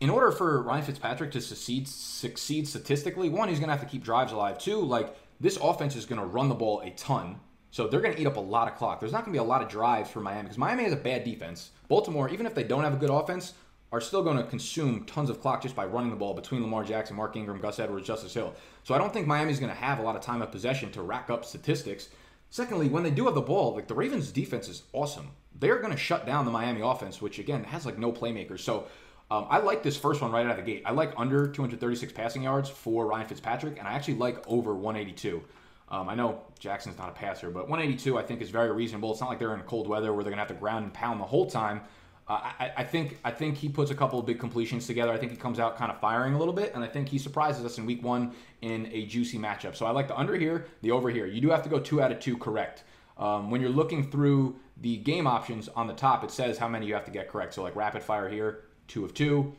in 0.01 0.09
order 0.09 0.33
for 0.33 0.63
Ryan 0.63 0.83
Fitzpatrick 0.83 1.31
to 1.33 1.41
succeed 1.41 1.87
succeed 1.87 2.67
statistically, 2.67 3.29
one 3.29 3.49
he's 3.49 3.59
going 3.59 3.69
to 3.69 3.77
have 3.77 3.85
to 3.85 3.91
keep 3.91 4.03
drives 4.03 4.33
alive. 4.33 4.59
Two, 4.59 4.81
like 4.81 5.15
this 5.41 5.57
offense 5.57 5.97
is 5.97 6.07
going 6.07 6.21
to 6.21 6.27
run 6.27 6.49
the 6.49 6.55
ball 6.55 6.81
a 6.81 6.91
ton. 6.91 7.41
So 7.71 7.87
they're 7.87 8.01
going 8.01 8.15
to 8.15 8.21
eat 8.21 8.27
up 8.27 8.37
a 8.37 8.41
lot 8.41 8.69
of 8.69 8.77
clock. 8.77 9.01
There's 9.01 9.13
not 9.13 9.25
going 9.25 9.33
to 9.33 9.39
be 9.39 9.45
a 9.45 9.49
lot 9.49 9.63
of 9.63 9.69
drives 9.69 10.11
for 10.11 10.21
Miami 10.21 10.43
because 10.43 10.59
Miami 10.59 10.85
has 10.85 10.93
a 10.93 10.97
bad 10.97 11.25
defense. 11.25 11.71
Baltimore, 11.89 12.29
even 12.29 12.47
if 12.47 12.55
they 12.55 12.65
don't 12.65 12.83
have 12.85 12.95
a 12.95 12.97
good 12.97 13.11
offense, 13.11 13.55
are 13.93 14.01
still 14.01 14.23
going 14.23 14.37
to 14.37 14.45
consume 14.45 15.05
tons 15.05 15.31
of 15.31 15.41
clock 15.41 15.63
just 15.63 15.75
by 15.75 15.85
running 15.85 16.11
the 16.11 16.17
ball 16.17 16.35
between 16.35 16.63
Lamar 16.63 16.85
Jackson, 16.85 17.17
Mark 17.17 17.37
Ingram, 17.37 17.61
Gus 17.61 17.79
Edwards, 17.79 18.07
Justice 18.07 18.35
Hill. 18.35 18.55
So 18.85 18.95
I 18.95 18.99
don't 18.99 19.13
think 19.13 19.27
Miami's 19.27 19.59
going 19.59 19.73
to 19.73 19.79
have 19.79 19.99
a 19.99 20.03
lot 20.03 20.17
of 20.17 20.23
time 20.23 20.43
of 20.43 20.53
possession 20.53 20.91
to 20.93 21.03
rack 21.03 21.31
up 21.31 21.45
statistics. 21.45 22.09
Secondly, 22.51 22.89
when 22.89 23.03
they 23.03 23.11
do 23.11 23.27
have 23.27 23.35
the 23.35 23.41
ball, 23.41 23.75
like 23.75 23.89
the 23.89 23.95
Ravens' 23.95 24.31
defense 24.31 24.69
is 24.69 24.83
awesome. 24.93 25.31
They're 25.59 25.79
going 25.79 25.93
to 25.93 25.99
shut 25.99 26.27
down 26.27 26.45
the 26.45 26.51
Miami 26.51 26.81
offense, 26.81 27.21
which 27.21 27.39
again 27.39 27.65
has 27.65 27.85
like 27.85 27.99
no 27.99 28.13
playmakers. 28.13 28.61
So 28.61 28.87
um, 29.31 29.47
I 29.49 29.59
like 29.59 29.83
this 29.83 29.97
first 29.97 30.21
one 30.21 30.33
right 30.33 30.45
out 30.45 30.59
of 30.59 30.65
the 30.65 30.71
gate. 30.71 30.83
I 30.85 30.91
like 30.91 31.13
under 31.17 31.47
236 31.47 32.13
passing 32.13 32.43
yards 32.43 32.69
for 32.69 33.07
Ryan 33.07 33.29
Fitzpatrick, 33.29 33.79
and 33.79 33.87
I 33.87 33.93
actually 33.93 34.15
like 34.15 34.45
over 34.49 34.75
182. 34.75 35.43
Um, 35.91 36.09
I 36.09 36.15
know 36.15 36.43
Jackson's 36.59 36.99
not 36.99 37.09
a 37.09 37.13
passer, 37.13 37.51
but 37.51 37.69
182 37.69 38.19
I 38.19 38.23
think 38.23 38.41
is 38.41 38.51
very 38.51 38.71
reasonable. 38.71 39.11
It's 39.11 39.21
not 39.21 39.29
like 39.29 39.39
they're 39.39 39.55
in 39.55 39.61
cold 39.63 39.89
weather 39.89 40.13
where 40.13 40.23
they're 40.23 40.31
gonna 40.31 40.43
have 40.43 40.49
to 40.49 40.55
ground 40.55 40.85
and 40.85 40.95
pound 40.95 41.21
the 41.21 41.25
whole 41.25 41.51
time. 41.51 41.83
Uh, 42.29 42.53
I, 42.61 42.73
I, 42.77 42.85
think 42.85 43.19
I 43.25 43.33
think 43.33 43.57
he 43.57 43.69
puts 43.69 43.91
a 43.91 43.95
couple 43.95 44.21
of 44.21 44.25
big 44.25 44.39
completions 44.39 44.87
together. 44.87 45.11
I 45.11 45.19
think 45.19 45.33
he 45.33 45.39
comes 45.39 45.59
out 45.59 45.77
kind 45.77 45.91
of 45.91 45.99
firing 45.99 46.35
a 46.35 46.39
little 46.39 46.55
bit, 46.55 46.73
and 46.75 46.85
I 46.85 46.87
think 46.87 47.09
he 47.09 47.19
surprises 47.19 47.65
us 47.65 47.77
in 47.79 47.87
week 47.87 48.05
one 48.05 48.33
in 48.63 48.89
a 48.93 49.05
juicy 49.07 49.37
matchup. 49.37 49.75
So 49.75 49.85
I 49.85 49.91
like 49.91 50.07
the 50.07 50.17
under 50.17 50.37
here, 50.37 50.67
the 50.83 50.93
over 50.93 51.11
here. 51.11 51.27
You 51.27 51.41
do 51.41 51.51
have 51.51 51.65
to 51.65 51.69
go 51.69 51.81
two 51.81 52.01
out 52.01 52.13
of 52.13 52.21
two 52.21 52.39
correct. 52.39 52.85
Um, 53.19 53.51
when 53.51 53.61
you're 53.61 53.69
looking 53.69 54.09
through 54.09 54.61
the 54.81 54.97
game 54.99 55.27
options 55.27 55.69
on 55.71 55.89
the 55.89 55.93
top, 55.93 56.23
it 56.23 56.31
says 56.31 56.57
how 56.57 56.69
many 56.69 56.87
you 56.87 56.95
have 56.95 57.05
to 57.07 57.11
get 57.11 57.29
correct. 57.29 57.53
So 57.55 57.65
like 57.65 57.75
rapid 57.75 58.03
fire 58.03 58.29
here, 58.29 58.63
two 58.87 59.05
of 59.05 59.13
two. 59.13 59.53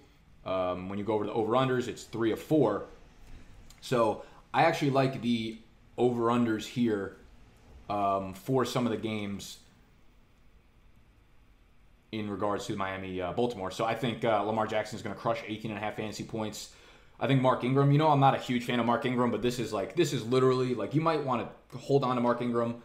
Um, 0.46 0.88
when 0.88 0.98
you 0.98 1.04
go 1.04 1.14
over 1.14 1.26
the 1.26 1.34
over 1.34 1.52
unders, 1.52 1.90
it's 1.90 2.06
three 2.06 2.32
of 2.32 2.40
four. 2.40 2.86
So 3.82 4.24
I 4.54 4.64
actually 4.64 4.92
like 4.92 5.22
the 5.22 5.58
over 5.98 6.24
unders 6.24 6.66
here 6.66 7.18
um, 7.90 8.34
for 8.34 8.66
some 8.66 8.86
of 8.86 8.92
the 8.92 8.98
games 8.98 9.58
in 12.12 12.30
regards 12.30 12.66
to 12.68 12.76
Miami 12.76 13.22
uh, 13.22 13.32
Baltimore. 13.34 13.72
So 13.72 13.86
I 13.86 13.96
think 13.96 14.26
uh, 14.26 14.44
Lamar 14.44 14.68
Jackson 14.68 14.98
is 14.98 15.02
going 15.02 15.16
to 15.16 15.22
crush 15.22 15.42
18 15.46 15.72
and 15.72 15.78
a 15.78 15.82
half 15.82 15.96
fantasy 15.96 16.24
points. 16.24 16.72
I 17.20 17.28
think 17.28 17.42
Mark 17.42 17.64
Ingram, 17.64 17.92
you 17.92 17.98
know, 17.98 18.10
I'm 18.10 18.20
not 18.20 18.34
a 18.34 18.40
huge 18.40 18.66
fan 18.66 18.80
of 18.80 18.86
Mark 18.86 19.06
Ingram, 19.06 19.32
but 19.32 19.42
this 19.42 19.60
is 19.60 19.72
like, 19.72 19.96
this 19.96 20.12
is 20.12 20.26
literally 20.26 20.74
like 20.74 20.96
you 20.96 21.02
might 21.02 21.24
want 21.24 21.48
to 21.72 21.78
hold 21.78 22.04
on 22.04 22.16
to 22.16 22.22
Mark 22.22 22.42
Ingram, 22.42 22.82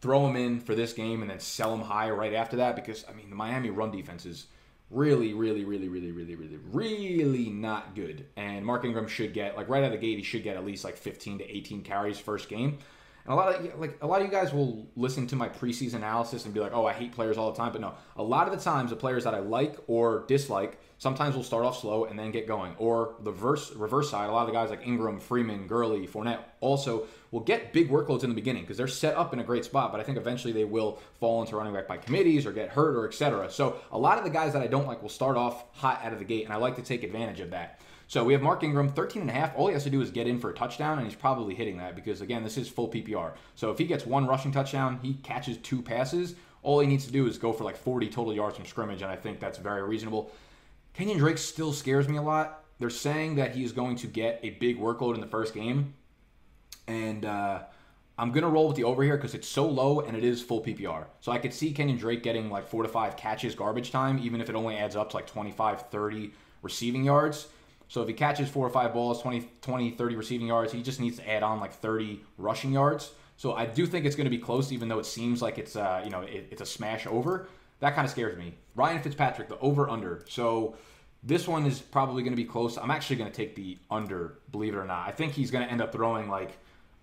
throw 0.00 0.26
him 0.28 0.36
in 0.36 0.60
for 0.60 0.74
this 0.74 0.92
game, 0.92 1.22
and 1.22 1.30
then 1.30 1.40
sell 1.40 1.72
him 1.74 1.80
high 1.80 2.10
right 2.10 2.34
after 2.34 2.58
that 2.58 2.76
because, 2.76 3.04
I 3.08 3.14
mean, 3.14 3.30
the 3.30 3.36
Miami 3.36 3.70
run 3.70 3.90
defense 3.90 4.26
is 4.26 4.46
really, 4.90 5.34
really, 5.34 5.64
really, 5.64 5.88
really, 5.88 6.12
really, 6.12 6.34
really, 6.34 6.58
really 6.72 7.50
not 7.50 7.94
good. 7.94 8.26
And 8.36 8.64
Mark 8.64 8.84
Ingram 8.84 9.08
should 9.08 9.34
get 9.34 9.56
like 9.56 9.68
right 9.68 9.82
out 9.82 9.92
of 9.92 10.00
the 10.00 10.06
gate, 10.06 10.18
he 10.18 10.22
should 10.24 10.42
get 10.42 10.56
at 10.56 10.64
least 10.64 10.84
like 10.84 10.96
15 10.96 11.38
to 11.38 11.56
18 11.56 11.82
carries 11.82 12.18
first 12.18 12.48
game. 12.48 12.78
And 13.24 13.32
a 13.32 13.36
lot 13.36 13.54
of 13.54 13.80
like 13.80 13.98
a 14.00 14.06
lot 14.06 14.20
of 14.20 14.26
you 14.26 14.32
guys 14.32 14.52
will 14.52 14.86
listen 14.94 15.26
to 15.28 15.36
my 15.36 15.48
preseason 15.48 15.94
analysis 15.94 16.44
and 16.44 16.54
be 16.54 16.60
like, 16.60 16.72
"Oh, 16.72 16.86
I 16.86 16.92
hate 16.92 17.12
players 17.12 17.36
all 17.36 17.50
the 17.50 17.56
time." 17.56 17.72
But 17.72 17.80
no, 17.80 17.94
a 18.16 18.22
lot 18.22 18.46
of 18.46 18.56
the 18.56 18.62
times 18.62 18.90
the 18.90 18.96
players 18.96 19.24
that 19.24 19.34
I 19.34 19.40
like 19.40 19.76
or 19.88 20.24
dislike 20.28 20.78
sometimes 20.98 21.34
we'll 21.34 21.44
start 21.44 21.64
off 21.64 21.80
slow 21.80 22.04
and 22.04 22.18
then 22.18 22.30
get 22.30 22.46
going. 22.46 22.74
Or 22.78 23.14
the 23.22 23.32
reverse 23.32 23.74
reverse 23.74 24.10
side, 24.10 24.28
a 24.28 24.32
lot 24.32 24.42
of 24.42 24.46
the 24.48 24.52
guys 24.52 24.70
like 24.70 24.86
Ingram, 24.86 25.20
Freeman, 25.20 25.66
Gurley, 25.66 26.06
Fournette 26.06 26.40
also 26.60 27.06
will 27.30 27.40
get 27.40 27.72
big 27.72 27.90
workloads 27.90 28.22
in 28.22 28.30
the 28.30 28.34
beginning 28.34 28.62
because 28.62 28.76
they're 28.76 28.88
set 28.88 29.16
up 29.16 29.32
in 29.32 29.40
a 29.40 29.44
great 29.44 29.64
spot. 29.64 29.92
But 29.92 30.00
I 30.00 30.04
think 30.04 30.18
eventually 30.18 30.52
they 30.52 30.64
will 30.64 30.98
fall 31.20 31.42
into 31.42 31.56
running 31.56 31.74
back 31.74 31.88
by 31.88 31.96
committees 31.98 32.46
or 32.46 32.52
get 32.52 32.70
hurt 32.70 32.96
or 32.96 33.06
etc. 33.06 33.50
So 33.50 33.76
a 33.92 33.98
lot 33.98 34.18
of 34.18 34.24
the 34.24 34.30
guys 34.30 34.52
that 34.52 34.62
I 34.62 34.66
don't 34.66 34.86
like 34.86 35.02
will 35.02 35.08
start 35.08 35.36
off 35.36 35.64
hot 35.72 36.00
out 36.04 36.12
of 36.12 36.18
the 36.18 36.24
gate, 36.24 36.44
and 36.44 36.52
I 36.52 36.56
like 36.56 36.76
to 36.76 36.82
take 36.82 37.02
advantage 37.02 37.40
of 37.40 37.50
that. 37.50 37.80
So 38.08 38.22
we 38.22 38.32
have 38.34 38.42
Mark 38.42 38.62
Ingram, 38.62 38.88
13 38.88 39.22
and 39.22 39.30
a 39.30 39.34
half. 39.34 39.52
All 39.56 39.66
he 39.66 39.72
has 39.72 39.82
to 39.82 39.90
do 39.90 40.00
is 40.00 40.12
get 40.12 40.28
in 40.28 40.38
for 40.38 40.50
a 40.50 40.54
touchdown, 40.54 40.98
and 40.98 41.06
he's 41.06 41.16
probably 41.16 41.56
hitting 41.56 41.78
that 41.78 41.96
because, 41.96 42.20
again, 42.20 42.44
this 42.44 42.56
is 42.56 42.68
full 42.68 42.88
PPR. 42.88 43.32
So 43.56 43.72
if 43.72 43.78
he 43.78 43.84
gets 43.84 44.06
one 44.06 44.26
rushing 44.26 44.52
touchdown, 44.52 45.00
he 45.02 45.14
catches 45.14 45.56
two 45.58 45.82
passes. 45.82 46.36
All 46.62 46.78
he 46.78 46.86
needs 46.86 47.06
to 47.06 47.12
do 47.12 47.26
is 47.26 47.36
go 47.36 47.52
for 47.52 47.64
like 47.64 47.76
40 47.76 48.08
total 48.08 48.32
yards 48.32 48.56
from 48.56 48.66
scrimmage, 48.66 49.02
and 49.02 49.10
I 49.10 49.16
think 49.16 49.40
that's 49.40 49.58
very 49.58 49.82
reasonable. 49.82 50.30
Kenyan 50.96 51.18
Drake 51.18 51.38
still 51.38 51.72
scares 51.72 52.08
me 52.08 52.16
a 52.16 52.22
lot. 52.22 52.64
They're 52.78 52.90
saying 52.90 53.36
that 53.36 53.54
he 53.54 53.64
is 53.64 53.72
going 53.72 53.96
to 53.96 54.06
get 54.06 54.40
a 54.42 54.50
big 54.50 54.78
workload 54.78 55.14
in 55.14 55.20
the 55.20 55.26
first 55.26 55.52
game, 55.52 55.94
and 56.86 57.24
uh, 57.24 57.62
I'm 58.18 58.32
gonna 58.32 58.48
roll 58.48 58.68
with 58.68 58.76
the 58.76 58.84
over 58.84 59.02
here 59.02 59.16
because 59.16 59.34
it's 59.34 59.48
so 59.48 59.66
low 59.68 60.00
and 60.00 60.16
it 60.16 60.24
is 60.24 60.42
full 60.42 60.62
PPR. 60.62 61.04
So 61.20 61.32
I 61.32 61.38
could 61.38 61.52
see 61.52 61.74
Kenyan 61.74 61.98
Drake 61.98 62.22
getting 62.22 62.48
like 62.48 62.66
four 62.66 62.82
to 62.82 62.88
five 62.88 63.16
catches 63.16 63.54
garbage 63.54 63.90
time, 63.90 64.18
even 64.18 64.40
if 64.40 64.48
it 64.48 64.54
only 64.54 64.76
adds 64.76 64.96
up 64.96 65.10
to 65.10 65.16
like 65.16 65.26
25, 65.26 65.90
30 65.90 66.32
receiving 66.62 67.04
yards. 67.04 67.48
So 67.88 68.00
if 68.02 68.08
he 68.08 68.14
catches 68.14 68.48
four 68.48 68.66
or 68.66 68.70
five 68.70 68.94
balls, 68.94 69.20
20, 69.20 69.48
20 69.60 69.90
30 69.90 70.16
receiving 70.16 70.46
yards, 70.46 70.72
he 70.72 70.82
just 70.82 70.98
needs 70.98 71.18
to 71.18 71.30
add 71.30 71.42
on 71.42 71.60
like 71.60 71.72
30 71.72 72.22
rushing 72.38 72.72
yards. 72.72 73.12
So 73.36 73.52
I 73.52 73.66
do 73.66 73.86
think 73.86 74.06
it's 74.06 74.16
going 74.16 74.24
to 74.24 74.30
be 74.30 74.38
close, 74.38 74.72
even 74.72 74.88
though 74.88 74.98
it 74.98 75.06
seems 75.06 75.42
like 75.42 75.58
it's 75.58 75.76
uh, 75.76 76.00
you 76.02 76.10
know 76.10 76.22
it, 76.22 76.48
it's 76.50 76.62
a 76.62 76.66
smash 76.66 77.06
over. 77.06 77.48
That 77.80 77.94
kind 77.94 78.04
of 78.04 78.10
scares 78.10 78.36
me. 78.38 78.54
Ryan 78.74 79.02
Fitzpatrick, 79.02 79.48
the 79.48 79.58
over 79.58 79.88
under. 79.88 80.24
So 80.28 80.76
this 81.22 81.48
one 81.48 81.66
is 81.66 81.80
probably 81.80 82.22
going 82.22 82.32
to 82.32 82.42
be 82.42 82.44
close. 82.44 82.76
I'm 82.78 82.90
actually 82.90 83.16
going 83.16 83.30
to 83.30 83.36
take 83.36 83.54
the 83.54 83.78
under, 83.90 84.38
believe 84.52 84.74
it 84.74 84.78
or 84.78 84.84
not. 84.84 85.08
I 85.08 85.10
think 85.10 85.32
he's 85.32 85.50
going 85.50 85.64
to 85.64 85.70
end 85.70 85.80
up 85.80 85.92
throwing 85.92 86.28
like 86.28 86.56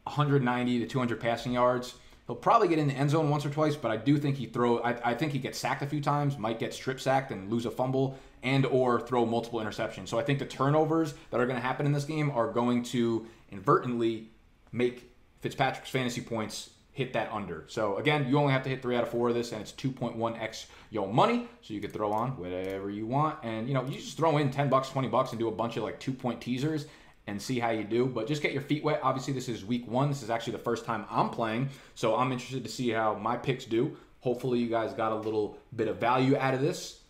190 0.03 0.80
to 0.80 0.88
200 0.88 1.20
passing 1.20 1.53
yards. 1.53 1.96
He'll 2.27 2.36
probably 2.38 2.70
get 2.70 2.80
in 2.80 2.88
the 2.88 2.94
end 2.94 3.10
zone 3.10 3.30
once 3.30 3.46
or 3.46 3.50
twice, 3.50 3.75
but 3.75 3.92
I 3.92 3.98
do 3.98 4.18
think 4.18 4.38
he 4.38 4.46
throw. 4.46 4.80
I, 4.80 5.12
I 5.12 5.13
think 5.13 5.34
he 5.34 5.39
gets 5.39 5.60
sacked 5.60 5.82
a 5.82 5.86
few 5.86 6.00
times, 6.00 6.38
might 6.38 6.58
get 6.58 6.74
strip 6.74 7.01
sacked 7.01 7.32
and 7.32 7.51
lose 7.51 7.65
a 7.65 7.72
fumble, 7.72 8.18
and 8.44 8.65
or 8.65 9.01
throw 9.01 9.25
multiple 9.25 9.60
interceptions. 9.60 10.08
So 10.08 10.18
I 10.18 10.24
think 10.24 10.39
the 10.39 10.46
turnovers 10.46 11.15
that 11.32 11.42
are 11.42 11.46
going 11.46 11.58
to 11.58 11.65
happen 11.65 11.86
in 11.86 11.92
this 11.92 12.06
game 12.06 12.32
are 12.32 12.50
going 12.50 12.84
to 12.84 13.27
inadvertently 13.51 14.30
make 14.72 15.12
Fitzpatrick's 15.42 15.89
fantasy 15.89 16.22
points 16.22 16.70
hit 16.93 17.12
that 17.13 17.29
under. 17.31 17.65
So 17.67 17.97
again, 17.97 18.27
you 18.29 18.38
only 18.38 18.53
have 18.53 18.63
to 18.63 18.69
hit 18.69 18.81
three 18.81 18.95
out 18.95 19.03
of 19.03 19.09
four 19.09 19.29
of 19.29 19.35
this, 19.35 19.51
and 19.51 19.59
it's 19.59 19.73
2.1x 19.73 20.67
your 20.91 21.12
money. 21.12 21.47
So 21.62 21.73
you 21.73 21.81
could 21.81 21.91
throw 21.91 22.13
on 22.13 22.38
whatever 22.38 22.89
you 22.89 23.05
want, 23.05 23.39
and 23.43 23.67
you 23.67 23.73
know 23.73 23.83
you 23.83 23.95
just 23.95 24.15
throw 24.15 24.38
in 24.38 24.51
10 24.51 24.69
bucks, 24.69 24.89
20 24.89 25.09
bucks, 25.09 25.31
and 25.31 25.39
do 25.39 25.47
a 25.47 25.51
bunch 25.51 25.75
of 25.75 25.83
like 25.83 26.00
two 26.00 26.13
point 26.13 26.39
teasers 26.39 26.85
and 27.25 27.41
see 27.41 27.59
how 27.59 27.71
you 27.71 27.83
do. 27.83 28.05
But 28.05 28.27
just 28.27 28.41
get 28.41 28.53
your 28.53 28.62
feet 28.62 28.83
wet. 28.83 29.00
Obviously, 29.03 29.33
this 29.33 29.50
is 29.50 29.65
week 29.65 29.88
one. 29.88 30.09
This 30.09 30.23
is 30.23 30.29
actually 30.29 30.53
the 30.53 30.59
first 30.59 30.85
time 30.85 31.05
I'm 31.09 31.29
playing, 31.29 31.69
so 31.95 32.15
I'm 32.15 32.31
interested 32.31 32.63
to 32.63 32.69
see 32.69 32.89
how 32.89 33.15
my 33.15 33.38
picks 33.38 33.65
do. 33.65 33.97
Hopefully, 34.21 34.59
you 34.59 34.69
guys 34.69 34.93
got 34.93 35.12
a 35.12 35.15
little 35.15 35.57
bit 35.75 35.88
of 35.88 35.97
value 35.97 36.38
out 36.38 36.53
of 36.53 36.62
this. 36.62 37.01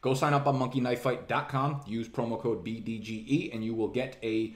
Go 0.00 0.14
sign 0.14 0.34
up 0.34 0.46
on 0.46 0.58
monkeyknifefight.com. 0.58 1.82
Use 1.86 2.08
promo 2.08 2.40
code 2.40 2.64
BDGE, 2.64 3.54
and 3.54 3.64
you 3.64 3.74
will 3.74 3.88
get 3.88 4.16
a 4.22 4.54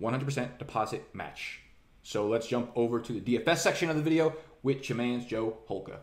100% 0.00 0.58
deposit 0.58 1.04
match. 1.14 1.60
So 2.06 2.28
let's 2.28 2.46
jump 2.46 2.70
over 2.76 3.00
to 3.00 3.12
the 3.12 3.20
DFS 3.20 3.58
section 3.58 3.90
of 3.90 3.96
the 3.96 4.02
video 4.02 4.32
with 4.62 4.88
your 4.88 4.96
man's 4.96 5.26
Joe 5.26 5.58
Holka. 5.68 5.98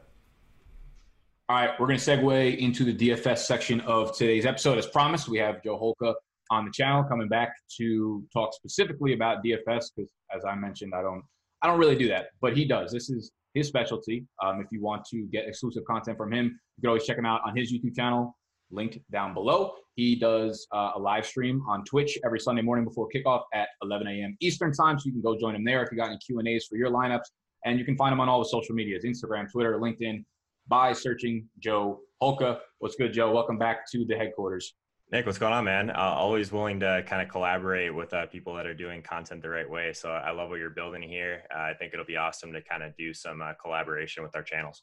All 1.48 1.56
right, 1.56 1.70
we're 1.80 1.88
going 1.88 1.98
to 1.98 2.06
segue 2.06 2.58
into 2.58 2.84
the 2.84 2.94
DFS 2.94 3.38
section 3.38 3.80
of 3.82 4.14
today's 4.14 4.46
episode. 4.46 4.78
As 4.78 4.86
promised, 4.86 5.30
we 5.30 5.38
have 5.38 5.64
Joe 5.64 5.80
Holka 5.80 6.14
on 6.52 6.66
the 6.66 6.72
channel 6.72 7.06
coming 7.06 7.30
back 7.30 7.54
to 7.78 8.22
talk 8.34 8.54
specifically 8.54 9.14
about 9.14 9.46
DFS 9.46 9.92
because, 9.96 10.12
as 10.36 10.44
I 10.44 10.56
mentioned, 10.56 10.92
I 10.94 11.04
don't 11.04 11.24
I 11.62 11.68
don't 11.68 11.80
really 11.80 11.96
do 11.96 12.10
that, 12.10 12.32
but 12.42 12.58
he 12.58 12.66
does. 12.66 12.92
This 12.92 13.10
is 13.10 13.32
his 13.54 13.70
specialty. 13.70 14.26
Um, 14.44 14.60
if 14.60 14.68
you 14.74 14.82
want 14.82 15.06
to 15.06 15.26
get 15.32 15.48
exclusive 15.48 15.86
content 15.86 16.18
from 16.18 16.34
him, 16.34 16.60
you 16.76 16.82
can 16.82 16.90
always 16.90 17.06
check 17.06 17.18
him 17.18 17.26
out 17.26 17.40
on 17.46 17.56
his 17.56 17.72
YouTube 17.72 17.96
channel, 17.96 18.36
linked 18.74 19.00
down 19.12 19.34
below. 19.34 19.74
He 19.96 20.16
does 20.16 20.68
uh, 20.74 20.92
a 20.96 21.00
live 21.00 21.26
stream 21.26 21.62
on 21.68 21.84
Twitch 21.86 22.18
every 22.26 22.40
Sunday 22.40 22.62
morning 22.62 22.84
before 22.84 23.08
kickoff 23.14 23.44
at 23.54 23.68
11 23.84 24.08
a.m. 24.08 24.36
Eastern 24.42 24.74
time. 24.74 24.98
So 24.98 25.04
you 25.06 25.12
can 25.12 25.22
go 25.22 25.38
join 25.38 25.56
him 25.56 25.64
there 25.64 25.84
if 25.84 25.92
you 25.92 25.98
got 25.98 26.10
any 26.10 26.18
Q 26.18 26.40
and 26.40 26.48
A's 26.48 26.66
for 26.66 26.78
your 26.78 26.90
lineups. 26.90 27.26
And 27.66 27.80
you 27.80 27.86
can 27.86 27.96
find 27.96 28.12
him 28.12 28.20
on 28.20 28.28
all 28.28 28.40
the 28.40 28.50
social 28.50 28.76
medias: 28.76 29.06
Instagram, 29.06 29.50
Twitter, 29.50 29.80
LinkedIn, 29.80 30.26
by 30.68 30.94
searching 30.94 31.48
Joe 31.60 32.02
Holka. 32.22 32.60
What's 32.80 32.96
good, 32.96 33.14
Joe? 33.14 33.32
Welcome 33.32 33.58
back 33.58 33.90
to 33.92 34.06
the 34.06 34.16
headquarters. 34.16 34.74
Nick, 35.12 35.28
what's 35.28 35.38
going 35.38 35.54
on, 35.54 35.66
man? 35.66 35.92
Uh, 35.92 35.94
always 35.96 36.52
willing 36.52 36.80
to 36.80 37.04
kind 37.06 37.22
of 37.22 37.30
collaborate 37.30 37.94
with 37.94 38.12
uh, 38.14 38.26
people 38.26 38.56
that 38.56 38.66
are 38.66 38.74
doing 38.74 39.04
content 39.04 39.44
the 39.44 39.50
right 39.50 39.70
way. 39.70 39.94
So 39.94 40.10
I 40.10 40.32
love 40.32 40.50
what 40.50 40.58
you're 40.58 40.72
building 40.72 41.04
here. 41.04 41.44
Uh, 41.56 41.60
I 41.60 41.74
think 41.78 41.94
it'll 41.94 42.06
be 42.06 42.18
awesome 42.18 42.52
to 42.54 42.62
kind 42.64 42.82
of 42.82 42.98
do 42.98 43.14
some 43.14 43.42
uh, 43.42 43.54
collaboration 43.62 44.24
with 44.24 44.36
our 44.36 44.42
channels. 44.42 44.82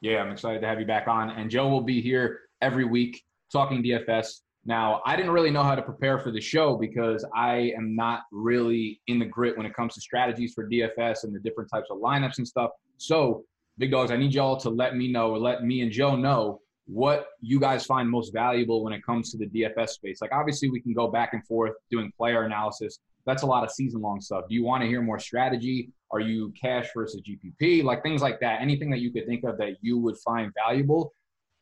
Yeah, 0.00 0.22
I'm 0.22 0.30
excited 0.30 0.60
to 0.60 0.66
have 0.66 0.80
you 0.80 0.86
back 0.86 1.08
on. 1.08 1.30
And 1.30 1.50
Joe 1.50 1.68
will 1.68 1.82
be 1.82 2.00
here 2.00 2.40
every 2.60 2.84
week 2.84 3.24
talking 3.52 3.82
DFS. 3.82 4.40
Now, 4.64 5.00
I 5.06 5.14
didn't 5.14 5.30
really 5.30 5.52
know 5.52 5.62
how 5.62 5.76
to 5.76 5.82
prepare 5.82 6.18
for 6.18 6.32
the 6.32 6.40
show 6.40 6.76
because 6.76 7.24
I 7.34 7.72
am 7.76 7.94
not 7.94 8.22
really 8.32 9.00
in 9.06 9.20
the 9.20 9.24
grit 9.24 9.56
when 9.56 9.64
it 9.64 9.74
comes 9.74 9.94
to 9.94 10.00
strategies 10.00 10.54
for 10.54 10.68
DFS 10.68 11.22
and 11.22 11.34
the 11.34 11.38
different 11.38 11.70
types 11.70 11.88
of 11.90 11.98
lineups 11.98 12.38
and 12.38 12.48
stuff. 12.48 12.70
So, 12.96 13.44
big 13.78 13.92
dogs, 13.92 14.10
I 14.10 14.16
need 14.16 14.34
y'all 14.34 14.56
to 14.56 14.70
let 14.70 14.96
me 14.96 15.06
know 15.06 15.30
or 15.30 15.38
let 15.38 15.62
me 15.62 15.82
and 15.82 15.92
Joe 15.92 16.16
know 16.16 16.60
what 16.86 17.26
you 17.40 17.60
guys 17.60 17.84
find 17.84 18.08
most 18.10 18.32
valuable 18.32 18.82
when 18.82 18.92
it 18.92 19.04
comes 19.04 19.30
to 19.30 19.38
the 19.38 19.46
DFS 19.46 19.90
space. 19.90 20.20
Like, 20.20 20.32
obviously, 20.32 20.68
we 20.68 20.80
can 20.80 20.94
go 20.94 21.08
back 21.08 21.32
and 21.32 21.46
forth 21.46 21.74
doing 21.90 22.12
player 22.16 22.42
analysis. 22.42 22.98
That's 23.24 23.42
a 23.42 23.46
lot 23.46 23.62
of 23.62 23.70
season 23.70 24.00
long 24.00 24.20
stuff. 24.20 24.44
Do 24.48 24.54
you 24.54 24.64
want 24.64 24.82
to 24.82 24.88
hear 24.88 25.02
more 25.02 25.20
strategy? 25.20 25.90
Are 26.10 26.20
you 26.20 26.52
cash 26.60 26.88
versus 26.94 27.20
GPP? 27.22 27.84
Like, 27.84 28.02
things 28.02 28.22
like 28.22 28.40
that. 28.40 28.60
Anything 28.60 28.90
that 28.90 29.00
you 29.00 29.12
could 29.12 29.26
think 29.26 29.44
of 29.44 29.58
that 29.58 29.76
you 29.80 29.98
would 29.98 30.16
find 30.18 30.52
valuable 30.54 31.12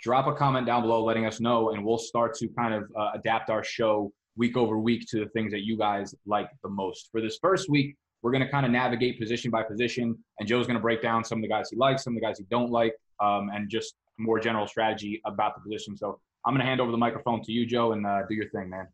drop 0.05 0.27
a 0.27 0.35
comment 0.35 0.67
down 0.67 0.83
below 0.83 1.03
letting 1.03 1.25
us 1.25 1.41
know, 1.41 1.71
and 1.71 1.83
we'll 1.83 1.97
start 1.97 2.37
to 2.37 2.47
kind 2.49 2.75
of 2.75 2.85
uh, 2.95 3.13
adapt 3.15 3.49
our 3.49 3.65
show 3.65 4.13
week 4.37 4.55
over 4.55 4.79
week 4.79 5.07
to 5.09 5.19
the 5.21 5.31
things 5.31 5.51
that 5.51 5.65
you 5.65 5.79
guys 5.79 6.15
like 6.27 6.51
the 6.63 6.69
most. 6.69 7.09
For 7.11 7.23
this 7.23 7.39
first 7.41 7.71
week, 7.71 7.97
we're 8.21 8.31
going 8.31 8.45
to 8.45 8.51
kind 8.51 8.67
of 8.67 8.73
navigate 8.73 9.19
position 9.19 9.51
by 9.51 9.63
position, 9.63 10.15
and 10.39 10.47
Joe's 10.47 10.67
going 10.67 10.77
to 10.77 10.83
break 10.83 11.01
down 11.01 11.25
some 11.25 11.39
of 11.39 11.43
the 11.43 11.49
guys 11.49 11.71
he 11.71 11.77
likes, 11.77 12.05
some 12.05 12.13
of 12.13 12.21
the 12.21 12.27
guys 12.27 12.37
he 12.37 12.45
don't 12.51 12.71
like, 12.71 12.95
um, 13.19 13.51
and 13.55 13.71
just 13.71 13.95
more 14.19 14.39
general 14.39 14.67
strategy 14.67 15.23
about 15.25 15.55
the 15.55 15.63
position. 15.63 15.97
So 15.97 16.21
I'm 16.45 16.53
going 16.53 16.61
to 16.61 16.67
hand 16.67 16.83
over 16.83 16.93
the 16.93 16.99
microphone 16.99 17.43
to 17.43 17.53
you, 17.53 17.65
Joe, 17.65 17.93
and 17.93 18.07
uh, 18.07 18.21
do 18.29 18.35
your 18.35 18.51
thing, 18.51 18.69
man. 18.69 18.87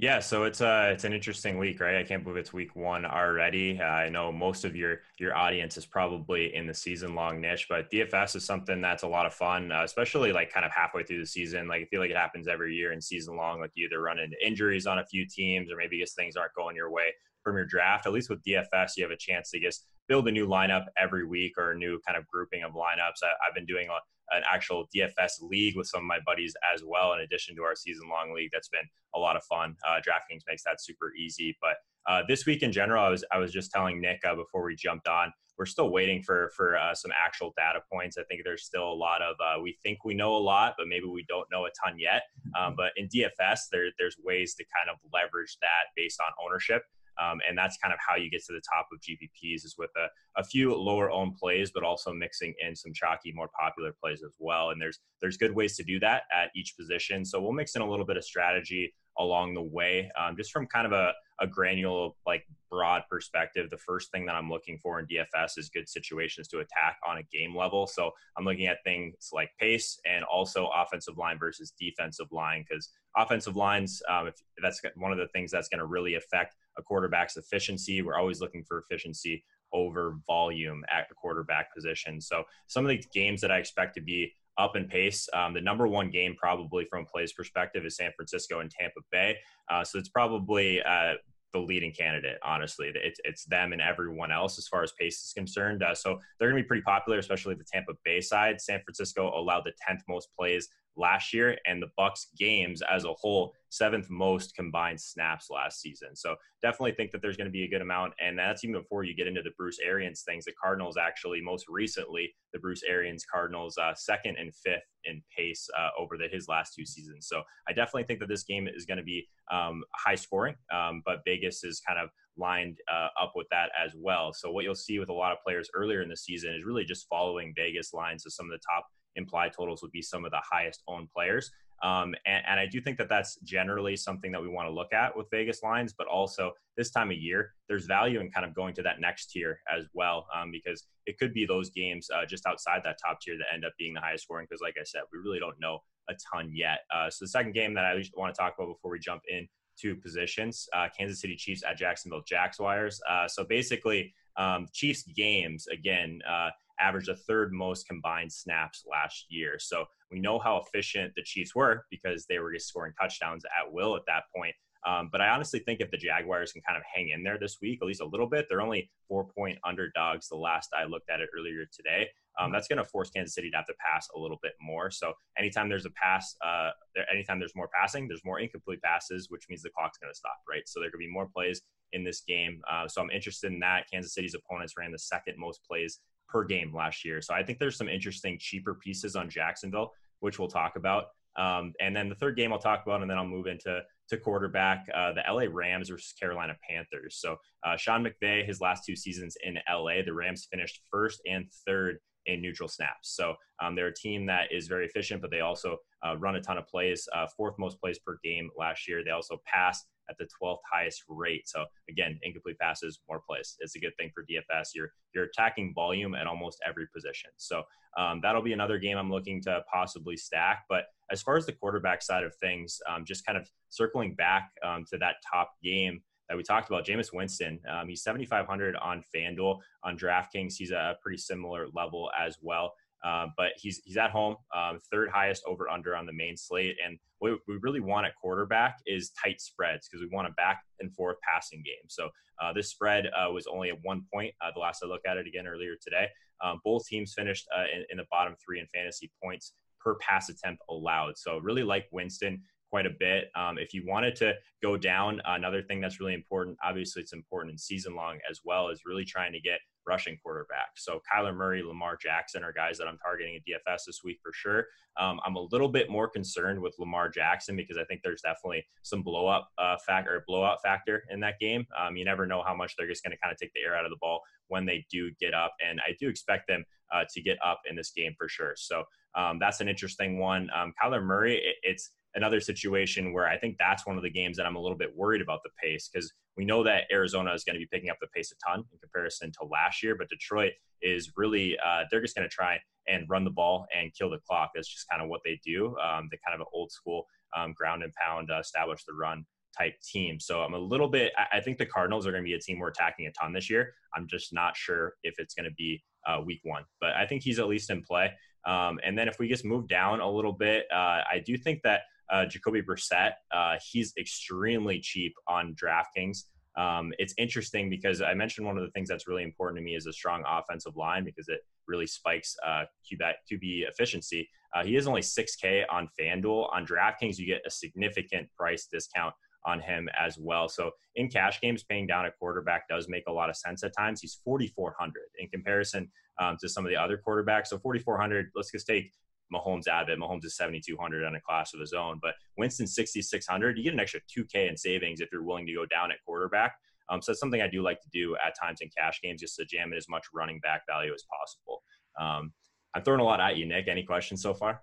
Yeah, 0.00 0.20
so 0.20 0.44
it's 0.44 0.62
uh 0.62 0.88
it's 0.90 1.04
an 1.04 1.12
interesting 1.12 1.58
week, 1.58 1.78
right? 1.78 1.96
I 1.96 2.02
can't 2.04 2.24
believe 2.24 2.38
it's 2.38 2.54
week 2.54 2.74
one 2.74 3.04
already. 3.04 3.78
Uh, 3.78 3.84
I 3.84 4.08
know 4.08 4.32
most 4.32 4.64
of 4.64 4.74
your 4.74 5.00
your 5.18 5.36
audience 5.36 5.76
is 5.76 5.84
probably 5.84 6.54
in 6.54 6.66
the 6.66 6.72
season 6.72 7.14
long 7.14 7.38
niche, 7.38 7.66
but 7.68 7.90
DFS 7.90 8.34
is 8.34 8.42
something 8.46 8.80
that's 8.80 9.02
a 9.02 9.06
lot 9.06 9.26
of 9.26 9.34
fun, 9.34 9.70
uh, 9.70 9.82
especially 9.84 10.32
like 10.32 10.50
kind 10.50 10.64
of 10.64 10.72
halfway 10.72 11.02
through 11.02 11.18
the 11.18 11.26
season. 11.26 11.68
Like 11.68 11.82
I 11.82 11.84
feel 11.84 12.00
like 12.00 12.08
it 12.10 12.16
happens 12.16 12.48
every 12.48 12.74
year 12.74 12.92
in 12.92 13.00
season 13.02 13.36
long. 13.36 13.60
Like 13.60 13.72
you 13.74 13.88
either 13.88 14.00
run 14.00 14.18
into 14.18 14.36
injuries 14.42 14.86
on 14.86 15.00
a 15.00 15.04
few 15.04 15.26
teams, 15.26 15.70
or 15.70 15.76
maybe 15.76 16.00
just 16.00 16.16
things 16.16 16.34
aren't 16.34 16.54
going 16.54 16.76
your 16.76 16.90
way 16.90 17.12
from 17.44 17.56
your 17.56 17.66
draft. 17.66 18.06
At 18.06 18.14
least 18.14 18.30
with 18.30 18.42
DFS, 18.42 18.92
you 18.96 19.04
have 19.04 19.10
a 19.10 19.18
chance 19.18 19.50
to 19.50 19.60
just 19.60 19.84
build 20.10 20.26
a 20.26 20.32
new 20.32 20.46
lineup 20.46 20.86
every 20.98 21.24
week 21.24 21.52
or 21.56 21.70
a 21.70 21.78
new 21.78 22.00
kind 22.04 22.18
of 22.18 22.26
grouping 22.26 22.64
of 22.64 22.72
lineups. 22.72 23.22
I, 23.22 23.30
have 23.46 23.54
been 23.54 23.64
doing 23.64 23.86
a 23.88 23.98
an 24.36 24.42
actual 24.52 24.86
DFS 24.94 25.42
league 25.42 25.76
with 25.76 25.86
some 25.86 26.00
of 26.00 26.06
my 26.06 26.18
buddies 26.24 26.54
as 26.72 26.82
well, 26.86 27.14
in 27.14 27.20
addition 27.20 27.56
to 27.56 27.62
our 27.62 27.74
season 27.74 28.08
long 28.08 28.32
league. 28.34 28.50
That's 28.52 28.68
been 28.68 28.88
a 29.14 29.18
lot 29.18 29.36
of 29.36 29.42
fun. 29.44 29.76
Uh, 29.86 29.96
DraftKings 29.96 30.42
makes 30.48 30.62
that 30.64 30.80
super 30.80 31.12
easy. 31.14 31.56
But 31.60 31.76
uh, 32.10 32.22
this 32.28 32.46
week 32.46 32.62
in 32.62 32.72
general, 32.72 33.04
I 33.04 33.08
was 33.08 33.24
I 33.32 33.38
was 33.38 33.52
just 33.52 33.70
telling 33.70 34.00
Nick 34.00 34.20
uh, 34.28 34.34
before 34.34 34.64
we 34.64 34.74
jumped 34.74 35.08
on, 35.08 35.32
we're 35.58 35.66
still 35.66 35.90
waiting 35.90 36.22
for 36.22 36.50
for 36.56 36.76
uh, 36.76 36.94
some 36.94 37.12
actual 37.16 37.52
data 37.56 37.80
points. 37.92 38.16
I 38.18 38.24
think 38.24 38.42
there's 38.44 38.64
still 38.64 38.90
a 38.90 38.94
lot 38.94 39.20
of 39.22 39.36
uh, 39.44 39.60
we 39.60 39.76
think 39.82 40.04
we 40.04 40.14
know 40.14 40.34
a 40.36 40.38
lot, 40.38 40.74
but 40.78 40.88
maybe 40.88 41.06
we 41.06 41.24
don't 41.28 41.46
know 41.52 41.66
a 41.66 41.70
ton 41.84 41.98
yet. 41.98 42.22
Um, 42.58 42.74
but 42.76 42.92
in 42.96 43.08
DFS, 43.08 43.60
there 43.70 43.90
there's 43.98 44.16
ways 44.22 44.54
to 44.56 44.64
kind 44.64 44.90
of 44.90 44.96
leverage 45.12 45.56
that 45.60 45.92
based 45.96 46.20
on 46.20 46.32
ownership. 46.44 46.82
Um, 47.18 47.38
and 47.48 47.56
that's 47.56 47.76
kind 47.78 47.92
of 47.92 48.00
how 48.06 48.16
you 48.16 48.30
get 48.30 48.44
to 48.46 48.52
the 48.52 48.60
top 48.60 48.88
of 48.92 49.00
GPPs 49.00 49.64
is 49.64 49.74
with 49.78 49.90
a, 49.96 50.40
a 50.40 50.44
few 50.44 50.74
lower 50.74 51.10
owned 51.10 51.36
plays, 51.36 51.70
but 51.72 51.82
also 51.82 52.12
mixing 52.12 52.54
in 52.60 52.74
some 52.74 52.92
chalky, 52.92 53.32
more 53.32 53.50
popular 53.58 53.92
plays 54.02 54.22
as 54.22 54.34
well. 54.38 54.70
And 54.70 54.80
there's 54.80 55.00
there's 55.20 55.36
good 55.36 55.54
ways 55.54 55.76
to 55.76 55.82
do 55.82 56.00
that 56.00 56.22
at 56.32 56.50
each 56.56 56.74
position. 56.78 57.24
So 57.24 57.40
we'll 57.40 57.52
mix 57.52 57.74
in 57.76 57.82
a 57.82 57.88
little 57.88 58.06
bit 58.06 58.16
of 58.16 58.24
strategy 58.24 58.92
along 59.18 59.54
the 59.54 59.62
way, 59.62 60.10
um, 60.18 60.36
just 60.36 60.50
from 60.50 60.66
kind 60.66 60.86
of 60.86 60.92
a, 60.92 61.12
a 61.40 61.46
granular, 61.46 62.10
like 62.26 62.46
broad 62.70 63.02
perspective. 63.10 63.68
The 63.70 63.78
first 63.78 64.10
thing 64.10 64.26
that 64.26 64.34
I'm 64.34 64.48
looking 64.48 64.78
for 64.78 64.98
in 64.98 65.06
DFS 65.06 65.58
is 65.58 65.68
good 65.68 65.88
situations 65.88 66.48
to 66.48 66.58
attack 66.58 66.98
on 67.06 67.18
a 67.18 67.22
game 67.24 67.56
level. 67.56 67.86
So 67.86 68.12
I'm 68.36 68.44
looking 68.44 68.66
at 68.66 68.78
things 68.84 69.30
like 69.32 69.50
pace 69.58 69.98
and 70.06 70.24
also 70.24 70.70
offensive 70.74 71.18
line 71.18 71.38
versus 71.38 71.72
defensive 71.78 72.28
line 72.30 72.64
because 72.68 72.90
offensive 73.16 73.56
lines, 73.56 74.02
um, 74.08 74.28
if 74.28 74.34
that's 74.62 74.80
one 74.96 75.12
of 75.12 75.18
the 75.18 75.28
things 75.28 75.50
that's 75.50 75.68
going 75.68 75.80
to 75.80 75.86
really 75.86 76.14
affect 76.14 76.56
a 76.78 76.82
quarterback's 76.82 77.36
efficiency. 77.36 78.02
We're 78.02 78.18
always 78.18 78.40
looking 78.40 78.64
for 78.64 78.78
efficiency 78.78 79.44
over 79.72 80.16
volume 80.26 80.82
at 80.90 81.08
the 81.08 81.14
quarterback 81.14 81.74
position. 81.74 82.20
So 82.20 82.44
some 82.66 82.84
of 82.84 82.88
the 82.88 83.02
games 83.12 83.40
that 83.40 83.50
I 83.50 83.58
expect 83.58 83.94
to 83.94 84.00
be 84.00 84.34
up 84.58 84.76
in 84.76 84.86
pace. 84.86 85.28
Um, 85.32 85.54
the 85.54 85.60
number 85.60 85.86
one 85.88 86.10
game, 86.10 86.34
probably 86.36 86.84
from 86.84 87.06
plays 87.06 87.32
perspective, 87.32 87.84
is 87.86 87.96
San 87.96 88.10
Francisco 88.14 88.60
and 88.60 88.70
Tampa 88.70 89.00
Bay. 89.10 89.36
Uh, 89.70 89.84
so 89.84 89.98
it's 89.98 90.08
probably 90.08 90.82
uh, 90.82 91.14
the 91.52 91.58
leading 91.58 91.92
candidate, 91.92 92.38
honestly. 92.44 92.92
It's, 92.94 93.20
it's 93.24 93.44
them 93.44 93.72
and 93.72 93.80
everyone 93.80 94.30
else 94.30 94.58
as 94.58 94.68
far 94.68 94.82
as 94.82 94.92
pace 94.98 95.24
is 95.24 95.32
concerned. 95.32 95.82
Uh, 95.82 95.94
so 95.94 96.18
they're 96.38 96.50
going 96.50 96.60
to 96.60 96.64
be 96.64 96.68
pretty 96.68 96.82
popular, 96.82 97.18
especially 97.18 97.54
the 97.54 97.64
Tampa 97.72 97.92
Bay 98.04 98.20
side. 98.20 98.60
San 98.60 98.80
Francisco 98.84 99.32
allowed 99.34 99.64
the 99.64 99.72
10th 99.88 100.00
most 100.08 100.28
plays 100.38 100.68
last 100.96 101.32
year, 101.32 101.56
and 101.66 101.82
the 101.82 101.88
Bucs 101.98 102.26
games 102.38 102.82
as 102.90 103.04
a 103.04 103.12
whole 103.14 103.52
seventh 103.70 104.10
most 104.10 104.54
combined 104.54 105.00
snaps 105.00 105.48
last 105.50 105.80
season. 105.80 106.14
So 106.14 106.34
definitely 106.62 106.92
think 106.92 107.12
that 107.12 107.22
there's 107.22 107.36
going 107.36 107.46
to 107.46 107.52
be 107.52 107.64
a 107.64 107.68
good 107.68 107.82
amount, 107.82 108.14
and 108.20 108.38
that's 108.38 108.64
even 108.64 108.80
before 108.80 109.04
you 109.04 109.14
get 109.14 109.26
into 109.26 109.42
the 109.42 109.52
Bruce 109.56 109.78
Arians 109.84 110.22
things. 110.22 110.44
The 110.44 110.52
Cardinals 110.62 110.96
actually 110.96 111.40
most 111.40 111.66
recently 111.68 112.32
the 112.52 112.58
Bruce 112.58 112.82
Arians 112.88 113.24
Cardinals 113.24 113.78
uh, 113.78 113.94
second 113.94 114.36
and 114.38 114.54
fifth 114.54 114.82
in 115.04 115.22
pace 115.36 115.68
uh, 115.78 115.90
over 115.98 116.16
the, 116.16 116.28
his 116.30 116.48
last 116.48 116.74
two 116.74 116.84
seasons. 116.84 117.26
So 117.28 117.42
I 117.68 117.72
definitely 117.72 118.04
think 118.04 118.20
that 118.20 118.28
this 118.28 118.44
game 118.44 118.68
is 118.68 118.84
going 118.84 118.98
to 118.98 119.04
be 119.04 119.26
um, 119.50 119.82
high 119.94 120.16
scoring, 120.16 120.56
um, 120.72 121.02
but 121.06 121.20
Vegas 121.24 121.64
is 121.64 121.80
kind 121.86 121.98
of 121.98 122.10
lined 122.36 122.78
uh, 122.92 123.08
up 123.20 123.32
with 123.34 123.46
that 123.50 123.70
as 123.78 123.92
well. 123.96 124.32
So 124.32 124.50
what 124.50 124.64
you'll 124.64 124.74
see 124.74 124.98
with 124.98 125.10
a 125.10 125.14
lot 125.14 125.32
of 125.32 125.38
players 125.44 125.68
earlier 125.74 126.02
in 126.02 126.08
the 126.08 126.16
season 126.16 126.54
is 126.54 126.64
really 126.64 126.84
just 126.84 127.06
following 127.08 127.52
Vegas 127.56 127.92
lines. 127.92 128.24
So 128.24 128.30
some 128.30 128.46
of 128.46 128.52
the 128.52 128.62
top 128.68 128.86
implied 129.16 129.52
totals 129.52 129.82
would 129.82 129.92
be 129.92 130.02
some 130.02 130.24
of 130.24 130.30
the 130.30 130.40
highest 130.42 130.82
owned 130.88 131.08
players. 131.14 131.50
Um, 131.82 132.14
and, 132.26 132.44
and, 132.46 132.60
I 132.60 132.66
do 132.66 132.78
think 132.78 132.98
that 132.98 133.08
that's 133.08 133.36
generally 133.36 133.96
something 133.96 134.30
that 134.32 134.42
we 134.42 134.48
want 134.48 134.68
to 134.68 134.72
look 134.72 134.92
at 134.92 135.16
with 135.16 135.28
Vegas 135.30 135.62
lines, 135.62 135.94
but 135.96 136.06
also 136.08 136.52
this 136.76 136.90
time 136.90 137.10
of 137.10 137.16
year, 137.16 137.54
there's 137.68 137.86
value 137.86 138.20
in 138.20 138.30
kind 138.30 138.44
of 138.44 138.54
going 138.54 138.74
to 138.74 138.82
that 138.82 139.00
next 139.00 139.30
tier 139.30 139.60
as 139.74 139.86
well, 139.94 140.26
um, 140.36 140.50
because 140.50 140.84
it 141.06 141.18
could 141.18 141.32
be 141.32 141.46
those 141.46 141.70
games 141.70 142.08
uh, 142.14 142.26
just 142.26 142.44
outside 142.46 142.82
that 142.84 142.98
top 143.02 143.18
tier 143.22 143.38
that 143.38 143.46
end 143.54 143.64
up 143.64 143.72
being 143.78 143.94
the 143.94 144.00
highest 144.00 144.24
scoring. 144.24 144.46
Because, 144.48 144.60
like 144.60 144.74
I 144.78 144.84
said, 144.84 145.02
we 145.10 145.20
really 145.20 145.38
don't 145.38 145.58
know 145.58 145.78
a 146.10 146.14
ton 146.30 146.50
yet. 146.52 146.80
Uh, 146.94 147.08
so 147.08 147.24
the 147.24 147.28
second 147.28 147.52
game 147.52 147.72
that 147.74 147.86
I 147.86 147.94
want 148.14 148.34
to 148.34 148.38
talk 148.38 148.54
about 148.58 148.74
before 148.74 148.90
we 148.90 148.98
jump 148.98 149.22
in 149.26 149.48
to 149.80 149.96
positions, 149.96 150.68
uh, 150.74 150.88
Kansas 150.96 151.22
City 151.22 151.36
Chiefs 151.36 151.62
at 151.66 151.78
Jacksonville 151.78 152.22
Jaguars. 152.26 153.00
Uh, 153.08 153.26
so 153.26 153.44
basically, 153.44 154.12
um, 154.36 154.66
Chiefs 154.72 155.04
games 155.16 155.66
again 155.68 156.20
uh, 156.28 156.50
averaged 156.80 157.08
a 157.08 157.16
third 157.16 157.52
most 157.52 157.86
combined 157.86 158.32
snaps 158.32 158.84
last 158.90 159.26
year. 159.28 159.58
So 159.58 159.84
we 160.10 160.20
know 160.20 160.38
how 160.38 160.62
efficient 160.66 161.12
the 161.14 161.22
Chiefs 161.22 161.54
were 161.54 161.84
because 161.90 162.26
they 162.26 162.38
were 162.38 162.52
just 162.52 162.68
scoring 162.68 162.92
touchdowns 163.00 163.44
at 163.44 163.72
will 163.72 163.96
at 163.96 164.06
that 164.06 164.24
point. 164.34 164.54
Um, 164.86 165.10
but 165.12 165.20
I 165.20 165.28
honestly 165.28 165.60
think 165.60 165.80
if 165.80 165.90
the 165.90 165.98
Jaguars 165.98 166.52
can 166.52 166.62
kind 166.62 166.78
of 166.78 166.82
hang 166.92 167.10
in 167.10 167.22
there 167.22 167.38
this 167.38 167.58
week, 167.60 167.80
at 167.82 167.86
least 167.86 168.00
a 168.00 168.06
little 168.06 168.26
bit, 168.26 168.46
they're 168.48 168.62
only 168.62 168.90
four 169.08 169.26
point 169.26 169.58
underdogs 169.64 170.28
the 170.28 170.36
last 170.36 170.70
I 170.74 170.84
looked 170.84 171.10
at 171.10 171.20
it 171.20 171.28
earlier 171.36 171.66
today. 171.70 172.08
Um, 172.38 172.52
that's 172.52 172.68
going 172.68 172.78
to 172.78 172.84
force 172.84 173.10
Kansas 173.10 173.34
City 173.34 173.50
to 173.50 173.56
have 173.56 173.66
to 173.66 173.74
pass 173.78 174.08
a 174.16 174.18
little 174.18 174.38
bit 174.42 174.52
more. 174.60 174.90
So 174.90 175.12
anytime 175.36 175.68
there's 175.68 175.84
a 175.84 175.90
pass, 175.90 176.34
uh, 176.42 176.70
anytime 177.12 177.38
there's 177.38 177.54
more 177.54 177.68
passing, 177.74 178.08
there's 178.08 178.24
more 178.24 178.40
incomplete 178.40 178.80
passes, 178.80 179.28
which 179.28 179.46
means 179.50 179.62
the 179.62 179.70
clock's 179.70 179.98
going 179.98 180.12
to 180.12 180.16
stop, 180.16 180.38
right? 180.48 180.62
So 180.66 180.80
there 180.80 180.90
could 180.90 181.00
be 181.00 181.10
more 181.10 181.26
plays 181.26 181.60
in 181.92 182.04
this 182.04 182.22
game. 182.26 182.62
Uh, 182.70 182.88
so 182.88 183.02
I'm 183.02 183.10
interested 183.10 183.52
in 183.52 183.58
that. 183.60 183.90
Kansas 183.92 184.14
City's 184.14 184.34
opponents 184.34 184.74
ran 184.78 184.92
the 184.92 184.98
second 184.98 185.34
most 185.36 185.62
plays 185.64 185.98
per 186.30 186.44
game 186.44 186.74
last 186.74 187.04
year. 187.04 187.20
So 187.20 187.34
I 187.34 187.42
think 187.42 187.58
there's 187.58 187.76
some 187.76 187.88
interesting 187.88 188.38
cheaper 188.38 188.74
pieces 188.74 189.16
on 189.16 189.28
Jacksonville, 189.28 189.92
which 190.20 190.38
we'll 190.38 190.48
talk 190.48 190.76
about. 190.76 191.06
Um, 191.36 191.72
and 191.80 191.94
then 191.94 192.08
the 192.08 192.14
third 192.14 192.36
game 192.36 192.52
I'll 192.52 192.58
talk 192.58 192.82
about, 192.84 193.02
and 193.02 193.10
then 193.10 193.16
I'll 193.16 193.26
move 193.26 193.46
into 193.46 193.80
to 194.08 194.16
quarterback 194.16 194.86
uh, 194.94 195.12
the 195.12 195.22
LA 195.28 195.44
Rams 195.50 195.88
versus 195.88 196.12
Carolina 196.12 196.56
Panthers. 196.68 197.18
So 197.20 197.36
uh, 197.64 197.76
Sean 197.76 198.04
McVay, 198.04 198.44
his 198.44 198.60
last 198.60 198.84
two 198.84 198.96
seasons 198.96 199.36
in 199.44 199.58
LA, 199.70 200.02
the 200.04 200.12
Rams 200.12 200.48
finished 200.50 200.80
first 200.90 201.20
and 201.30 201.46
third 201.66 201.98
in 202.26 202.42
neutral 202.42 202.68
snaps. 202.68 203.14
So 203.16 203.34
um, 203.62 203.74
they're 203.74 203.86
a 203.86 203.94
team 203.94 204.26
that 204.26 204.52
is 204.52 204.66
very 204.66 204.86
efficient, 204.86 205.22
but 205.22 205.30
they 205.30 205.40
also 205.40 205.76
uh, 206.06 206.16
run 206.18 206.36
a 206.36 206.40
ton 206.40 206.58
of 206.58 206.66
plays, 206.66 207.08
uh, 207.14 207.26
fourth 207.36 207.54
most 207.58 207.80
plays 207.80 207.98
per 207.98 208.18
game 208.22 208.50
last 208.58 208.88
year. 208.88 209.02
They 209.04 209.10
also 209.10 209.40
pass 209.46 209.84
at 210.10 210.18
the 210.18 210.28
12th 210.42 210.58
highest 210.70 211.04
rate. 211.08 211.48
So 211.48 211.64
again, 211.88 212.18
incomplete 212.22 212.58
passes, 212.58 213.00
more 213.08 213.22
plays. 213.26 213.56
It's 213.60 213.76
a 213.76 213.78
good 213.78 213.96
thing 213.98 214.10
for 214.14 214.24
DFS. 214.24 214.68
You're 214.74 214.92
you're 215.14 215.24
attacking 215.24 215.72
volume 215.74 216.14
at 216.14 216.26
almost 216.26 216.58
every 216.66 216.86
position. 216.94 217.30
So 217.36 217.62
um, 217.96 218.20
that'll 218.22 218.42
be 218.42 218.52
another 218.52 218.78
game 218.78 218.96
I'm 218.96 219.10
looking 219.10 219.40
to 219.42 219.62
possibly 219.72 220.16
stack. 220.16 220.64
But 220.68 220.84
as 221.10 221.22
far 221.22 221.36
as 221.36 221.46
the 221.46 221.52
quarterback 221.52 222.02
side 222.02 222.24
of 222.24 222.34
things, 222.36 222.78
um, 222.88 223.04
just 223.04 223.24
kind 223.24 223.38
of 223.38 223.48
circling 223.68 224.14
back 224.14 224.50
um, 224.64 224.84
to 224.90 224.98
that 224.98 225.16
top 225.30 225.52
game 225.62 226.02
that 226.28 226.36
we 226.36 226.44
talked 226.44 226.70
about, 226.70 226.86
Jameis 226.86 227.12
Winston. 227.12 227.58
Um, 227.68 227.88
he's 227.88 228.04
7,500 228.04 228.76
on 228.76 229.02
FanDuel. 229.14 229.58
On 229.82 229.98
DraftKings, 229.98 230.54
he's 230.56 230.70
a 230.70 230.96
pretty 231.02 231.18
similar 231.18 231.66
level 231.74 232.08
as 232.18 232.38
well. 232.40 232.72
Um, 233.04 233.32
but 233.36 233.52
he's 233.56 233.80
he's 233.84 233.96
at 233.96 234.10
home, 234.10 234.36
um, 234.54 234.78
third 234.92 235.08
highest 235.10 235.42
over 235.46 235.68
under 235.68 235.96
on 235.96 236.06
the 236.06 236.12
main 236.12 236.36
slate. 236.36 236.76
And 236.84 236.98
what 237.18 237.38
we 237.48 237.58
really 237.62 237.80
want 237.80 238.06
at 238.06 238.14
quarterback 238.14 238.78
is 238.86 239.10
tight 239.22 239.40
spreads 239.40 239.88
because 239.88 240.02
we 240.02 240.14
want 240.14 240.28
a 240.28 240.32
back 240.32 240.62
and 240.80 240.94
forth 240.94 241.16
passing 241.26 241.62
game. 241.64 241.88
So 241.88 242.08
uh, 242.42 242.52
this 242.52 242.70
spread 242.70 243.06
uh, 243.06 243.30
was 243.30 243.46
only 243.46 243.70
at 243.70 243.76
one 243.82 244.02
point. 244.12 244.34
Uh, 244.40 244.50
the 244.54 244.60
last 244.60 244.82
I 244.82 244.86
looked 244.86 245.06
at 245.06 245.16
it 245.16 245.26
again 245.26 245.46
earlier 245.46 245.74
today, 245.82 246.08
um, 246.42 246.60
both 246.64 246.86
teams 246.86 247.14
finished 247.16 247.46
uh, 247.56 247.64
in, 247.74 247.84
in, 247.90 247.96
the 247.98 248.06
bottom 248.10 248.34
three 248.44 248.60
in 248.60 248.66
fantasy 248.66 249.10
points 249.22 249.52
per 249.80 249.96
pass 249.96 250.28
attempt 250.28 250.62
allowed. 250.70 251.16
So 251.16 251.38
really 251.38 251.62
like 251.62 251.86
Winston 251.92 252.42
quite 252.70 252.86
a 252.86 252.90
bit. 252.98 253.30
Um, 253.34 253.58
if 253.58 253.74
you 253.74 253.84
wanted 253.86 254.16
to 254.16 254.34
go 254.62 254.76
down, 254.76 255.20
another 255.26 255.62
thing 255.62 255.80
that's 255.80 256.00
really 256.00 256.14
important, 256.14 256.56
obviously 256.64 257.02
it's 257.02 257.12
important 257.12 257.52
in 257.52 257.58
season 257.58 257.94
long 257.94 258.18
as 258.30 258.40
well, 258.44 258.68
is 258.68 258.82
really 258.86 259.04
trying 259.04 259.32
to 259.32 259.40
get 259.40 259.58
rushing 259.90 260.16
quarterback. 260.22 260.68
So 260.76 261.00
Kyler 261.12 261.34
Murray, 261.34 261.64
Lamar 261.64 261.98
Jackson 262.00 262.44
are 262.44 262.52
guys 262.52 262.78
that 262.78 262.86
I'm 262.86 262.98
targeting 262.98 263.34
at 263.34 263.42
DFS 263.42 263.80
this 263.88 264.02
week 264.04 264.18
for 264.22 264.32
sure. 264.32 264.66
Um, 264.96 265.18
I'm 265.26 265.34
a 265.34 265.46
little 265.50 265.68
bit 265.68 265.90
more 265.90 266.08
concerned 266.08 266.60
with 266.60 266.76
Lamar 266.78 267.08
Jackson 267.08 267.56
because 267.56 267.76
I 267.76 267.84
think 267.84 268.02
there's 268.04 268.22
definitely 268.22 268.64
some 268.82 269.02
blow 269.02 269.26
up 269.26 269.48
uh, 269.58 269.76
factor 269.84 270.14
or 270.14 270.24
blowout 270.28 270.58
factor 270.62 271.02
in 271.10 271.18
that 271.20 271.40
game. 271.40 271.66
Um, 271.76 271.96
you 271.96 272.04
never 272.04 272.24
know 272.24 272.42
how 272.46 272.54
much 272.54 272.74
they're 272.76 272.86
just 272.86 273.02
going 273.02 273.16
to 273.16 273.20
kind 273.20 273.32
of 273.32 273.38
take 273.38 273.52
the 273.54 273.60
air 273.60 273.74
out 273.74 273.84
of 273.84 273.90
the 273.90 273.98
ball 274.00 274.20
when 274.46 274.64
they 274.64 274.86
do 274.90 275.10
get 275.20 275.34
up, 275.34 275.52
and 275.66 275.80
I 275.80 275.96
do 275.98 276.08
expect 276.08 276.46
them 276.46 276.64
uh, 276.92 277.04
to 277.12 277.20
get 277.20 277.38
up 277.44 277.60
in 277.68 277.76
this 277.76 277.90
game 277.90 278.14
for 278.16 278.28
sure. 278.28 278.54
So 278.56 278.84
um, 279.16 279.38
that's 279.40 279.60
an 279.60 279.68
interesting 279.68 280.18
one. 280.18 280.48
Um, 280.54 280.72
Kyler 280.80 281.02
Murray, 281.02 281.36
it, 281.36 281.56
it's 281.62 281.90
another 282.14 282.40
situation 282.40 283.12
where 283.12 283.28
I 283.28 283.38
think 283.38 283.56
that's 283.58 283.86
one 283.86 283.96
of 283.96 284.02
the 284.02 284.10
games 284.10 284.36
that 284.36 284.46
I'm 284.46 284.56
a 284.56 284.60
little 284.60 284.76
bit 284.76 284.96
worried 284.96 285.20
about 285.20 285.40
the 285.44 285.50
pace 285.62 285.88
because 285.92 286.12
we 286.36 286.44
know 286.44 286.62
that 286.64 286.84
Arizona 286.92 287.32
is 287.32 287.44
going 287.44 287.54
to 287.54 287.60
be 287.60 287.68
picking 287.70 287.90
up 287.90 287.98
the 288.00 288.08
pace 288.14 288.32
a 288.32 288.48
ton 288.48 288.64
in 288.72 288.78
comparison 288.78 289.30
to 289.40 289.46
last 289.46 289.82
year, 289.82 289.96
but 289.96 290.08
Detroit 290.08 290.52
is 290.82 291.12
really 291.16 291.56
uh, 291.64 291.84
they're 291.90 292.00
just 292.00 292.16
going 292.16 292.28
to 292.28 292.34
try 292.34 292.58
and 292.88 293.06
run 293.08 293.24
the 293.24 293.30
ball 293.30 293.66
and 293.76 293.94
kill 293.94 294.10
the 294.10 294.18
clock. 294.28 294.50
That's 294.54 294.68
just 294.68 294.88
kind 294.88 295.02
of 295.02 295.08
what 295.08 295.20
they 295.24 295.38
do. 295.44 295.76
Um, 295.78 296.08
they 296.10 296.18
kind 296.26 296.34
of 296.34 296.40
an 296.40 296.46
old 296.52 296.72
school 296.72 297.06
um, 297.36 297.52
ground 297.52 297.82
and 297.82 297.92
pound, 297.94 298.30
uh, 298.30 298.38
establish 298.38 298.84
the 298.84 298.94
run 298.94 299.24
type 299.56 299.74
team. 299.80 300.18
So 300.20 300.40
I'm 300.40 300.54
a 300.54 300.58
little 300.58 300.88
bit. 300.88 301.12
I 301.32 301.40
think 301.40 301.58
the 301.58 301.66
Cardinals 301.66 302.06
are 302.06 302.12
going 302.12 302.22
to 302.22 302.28
be 302.28 302.34
a 302.34 302.40
team 302.40 302.58
we're 302.58 302.68
attacking 302.68 303.06
a 303.06 303.12
ton 303.12 303.32
this 303.32 303.50
year. 303.50 303.74
I'm 303.94 304.06
just 304.08 304.32
not 304.32 304.56
sure 304.56 304.94
if 305.02 305.14
it's 305.18 305.34
going 305.34 305.48
to 305.48 305.54
be 305.56 305.82
uh, 306.06 306.20
week 306.24 306.40
one, 306.44 306.64
but 306.80 306.90
I 306.92 307.06
think 307.06 307.22
he's 307.22 307.38
at 307.38 307.48
least 307.48 307.70
in 307.70 307.82
play. 307.82 308.10
Um, 308.46 308.80
and 308.84 308.96
then 308.96 309.08
if 309.08 309.18
we 309.18 309.28
just 309.28 309.44
move 309.44 309.68
down 309.68 310.00
a 310.00 310.10
little 310.10 310.32
bit, 310.32 310.64
uh, 310.72 311.02
I 311.10 311.22
do 311.24 311.36
think 311.36 311.60
that 311.64 311.82
uh, 312.10 312.26
Jacoby 312.26 312.62
Brissett. 312.62 313.12
Uh, 313.32 313.56
he's 313.70 313.92
extremely 313.98 314.80
cheap 314.80 315.14
on 315.26 315.54
DraftKings. 315.54 316.24
Um, 316.56 316.92
it's 316.98 317.14
interesting 317.16 317.70
because 317.70 318.02
I 318.02 318.14
mentioned 318.14 318.46
one 318.46 318.58
of 318.58 318.64
the 318.64 318.70
things 318.72 318.88
that's 318.88 319.06
really 319.06 319.22
important 319.22 319.58
to 319.58 319.62
me 319.62 319.76
is 319.76 319.86
a 319.86 319.92
strong 319.92 320.24
offensive 320.26 320.76
line 320.76 321.04
because 321.04 321.28
it 321.28 321.40
really 321.68 321.86
spikes 321.86 322.36
uh, 322.44 322.64
QB, 322.90 323.68
efficiency. 323.68 324.28
Uh, 324.54 324.64
he 324.64 324.76
is 324.76 324.86
only 324.86 325.00
6K 325.00 325.64
on 325.70 325.88
FanDuel. 325.98 326.52
On 326.52 326.66
DraftKings, 326.66 327.18
you 327.18 327.26
get 327.26 327.42
a 327.46 327.50
significant 327.50 328.28
price 328.36 328.66
discount 328.70 329.14
on 329.46 329.60
him 329.60 329.88
as 329.98 330.18
well. 330.18 330.48
So 330.48 330.72
in 330.96 331.08
cash 331.08 331.40
games, 331.40 331.62
paying 331.62 331.86
down 331.86 332.04
a 332.04 332.10
quarterback 332.10 332.68
does 332.68 332.88
make 332.88 333.04
a 333.06 333.12
lot 333.12 333.30
of 333.30 333.36
sense 333.36 333.62
at 333.62 333.74
times. 333.76 334.00
He's 334.00 334.20
4,400 334.24 334.92
in 335.18 335.28
comparison 335.28 335.90
um, 336.20 336.36
to 336.40 336.48
some 336.48 336.66
of 336.66 336.70
the 336.70 336.76
other 336.76 337.00
quarterbacks. 337.06 337.46
So 337.46 337.58
4,400, 337.58 338.30
let's 338.34 338.50
just 338.50 338.66
take 338.66 338.92
Mahomes 339.32 339.66
it. 339.66 339.98
Mahomes 339.98 340.24
is 340.24 340.36
7,200 340.36 341.04
on 341.04 341.14
a 341.14 341.20
class 341.20 341.54
of 341.54 341.60
his 341.60 341.72
own, 341.72 341.98
but 342.02 342.14
Winston 342.36 342.66
6,600. 342.66 343.56
You 343.56 343.64
get 343.64 343.72
an 343.72 343.80
extra 343.80 344.00
2K 344.16 344.48
in 344.48 344.56
savings 344.56 345.00
if 345.00 345.08
you're 345.12 345.22
willing 345.22 345.46
to 345.46 345.54
go 345.54 345.66
down 345.66 345.90
at 345.90 345.98
quarterback. 346.04 346.54
Um, 346.88 347.00
so 347.00 347.12
it's 347.12 347.20
something 347.20 347.40
I 347.40 347.48
do 347.48 347.62
like 347.62 347.80
to 347.80 347.88
do 347.92 348.16
at 348.24 348.34
times 348.40 348.60
in 348.60 348.70
cash 348.76 349.00
games, 349.00 349.20
just 349.20 349.36
to 349.36 349.44
jam 349.44 349.72
in 349.72 349.78
as 349.78 349.88
much 349.88 350.06
running 350.12 350.40
back 350.40 350.62
value 350.68 350.92
as 350.92 351.04
possible. 351.04 351.62
Um, 351.98 352.32
I'm 352.74 352.82
throwing 352.82 353.00
a 353.00 353.04
lot 353.04 353.20
at 353.20 353.36
you, 353.36 353.46
Nick. 353.46 353.68
Any 353.68 353.84
questions 353.84 354.22
so 354.22 354.34
far? 354.34 354.62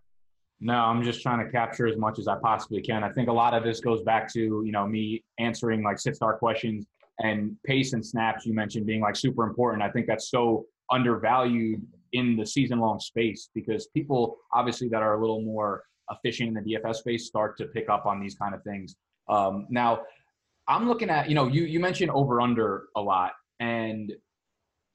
No, 0.60 0.73
I'm 0.73 1.03
just 1.03 1.21
trying 1.21 1.45
to 1.45 1.51
capture 1.51 1.88
as 1.88 1.97
much 1.97 2.19
as 2.19 2.27
I 2.27 2.36
possibly 2.41 2.82
can. 2.82 3.03
I 3.03 3.12
think 3.12 3.30
a 3.30 3.34
lot 3.34 3.53
of 3.53 3.63
this 3.63 3.80
goes 3.80 4.01
back 4.01 4.32
to 4.34 4.39
you 4.39 4.71
know 4.71 4.88
me 4.88 5.23
answering 5.38 5.84
like 5.84 5.99
six 5.99 6.17
star 6.17 6.38
questions 6.38 6.88
and 7.19 7.56
pace 7.63 7.93
and 7.93 8.06
snaps 8.06 8.45
you 8.45 8.53
mentioned 8.53 8.86
being 8.86 9.01
like 9.01 9.15
super 9.15 9.43
important. 9.43 9.84
I 9.84 9.89
think 9.89 10.08
that's 10.08 10.30
so 10.30 10.65
undervalued 10.91 11.86
in 12.13 12.36
the 12.36 12.46
season 12.46 12.80
long 12.80 13.00
space 13.00 13.50
because 13.54 13.88
people 13.88 14.38
obviously 14.54 14.88
that 14.89 15.02
are 15.02 15.15
a 15.15 15.22
little 15.22 15.41
more 15.41 15.84
efficient 16.12 16.50
in 16.50 16.63
the 16.63 16.76
DFS 16.76 16.98
space 16.98 17.28
start 17.28 17.58
to 17.58 17.65
pick 17.67 17.89
up 17.89 18.06
on 18.06 18.20
these 18.20 18.36
kind 18.36 18.56
of 18.56 18.63
things. 18.63 18.96
Um, 19.30 19.67
now, 19.70 20.02
I'm 20.67 20.88
looking 20.88 21.10
at 21.10 21.30
you 21.30 21.36
know 21.36 21.48
you 21.48 21.63
you 21.63 21.80
mentioned 21.80 22.12
over 22.12 22.41
under 22.41 22.86
a 22.96 23.02
lot, 23.02 23.34
and 23.60 24.13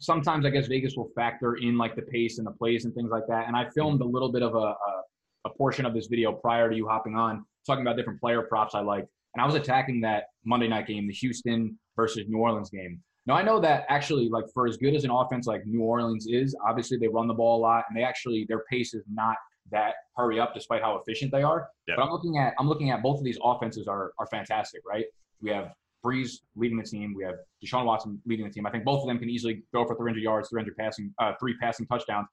sometimes 0.00 0.44
I 0.44 0.50
guess 0.50 0.66
Vegas 0.66 0.96
will 0.96 1.10
factor 1.14 1.54
in 1.56 1.78
like 1.78 1.96
the 1.96 2.02
pace 2.02 2.38
and 2.38 2.46
the 2.46 2.50
plays 2.50 2.84
and 2.84 2.94
things 2.94 3.10
like 3.10 3.26
that. 3.28 3.46
And 3.46 3.56
I 3.56 3.68
filmed 3.70 4.00
a 4.02 4.04
little 4.04 4.30
bit 4.30 4.42
of 4.42 4.54
a, 4.54 4.58
a, 4.58 5.02
a 5.46 5.50
portion 5.50 5.86
of 5.86 5.94
this 5.94 6.06
video 6.06 6.32
prior 6.32 6.68
to 6.68 6.76
you 6.76 6.88
hopping 6.88 7.16
on, 7.16 7.44
talking 7.66 7.82
about 7.82 7.96
different 7.96 8.20
player 8.20 8.42
props 8.42 8.74
I 8.74 8.80
like, 8.80 9.06
and 9.34 9.42
I 9.42 9.46
was 9.46 9.54
attacking 9.54 10.00
that 10.02 10.24
Monday 10.44 10.68
night 10.68 10.86
game, 10.86 11.06
the 11.06 11.14
Houston 11.14 11.78
versus 11.96 12.24
New 12.28 12.38
Orleans 12.38 12.70
game. 12.70 13.00
Now 13.26 13.34
I 13.34 13.42
know 13.42 13.60
that 13.60 13.84
actually, 13.88 14.28
like 14.28 14.44
for 14.52 14.66
as 14.66 14.76
good 14.76 14.94
as 14.94 15.04
an 15.04 15.10
offense 15.10 15.46
like 15.46 15.64
New 15.66 15.82
Orleans 15.82 16.26
is, 16.28 16.56
obviously 16.66 16.98
they 16.98 17.08
run 17.08 17.28
the 17.28 17.34
ball 17.34 17.58
a 17.58 17.62
lot, 17.62 17.84
and 17.88 17.96
they 17.96 18.02
actually 18.02 18.46
their 18.48 18.64
pace 18.70 18.94
is 18.94 19.04
not 19.12 19.36
that 19.70 19.94
hurry 20.16 20.40
up, 20.40 20.54
despite 20.54 20.82
how 20.82 20.96
efficient 20.96 21.30
they 21.30 21.42
are. 21.42 21.68
Yep. 21.86 21.96
But 21.96 22.02
I'm 22.04 22.10
looking 22.10 22.38
at 22.38 22.54
I'm 22.58 22.68
looking 22.68 22.90
at 22.90 23.02
both 23.02 23.18
of 23.18 23.24
these 23.24 23.38
offenses 23.42 23.86
are 23.86 24.12
are 24.18 24.26
fantastic, 24.26 24.82
right? 24.86 25.04
We 25.40 25.50
have 25.50 25.72
Brees 26.04 26.40
leading 26.56 26.78
the 26.78 26.84
team. 26.84 27.14
We 27.16 27.24
have 27.24 27.36
Deshaun 27.64 27.84
Watson 27.84 28.20
leading 28.26 28.46
the 28.46 28.52
team. 28.52 28.66
I 28.66 28.70
think 28.70 28.84
both 28.84 29.02
of 29.02 29.08
them 29.08 29.18
can 29.18 29.30
easily 29.30 29.62
go 29.72 29.86
for 29.86 29.94
300 29.96 30.20
yards, 30.20 30.48
300 30.48 30.76
passing, 30.76 31.14
uh, 31.18 31.32
three 31.38 31.56
passing 31.58 31.86
touchdowns. 31.86 32.26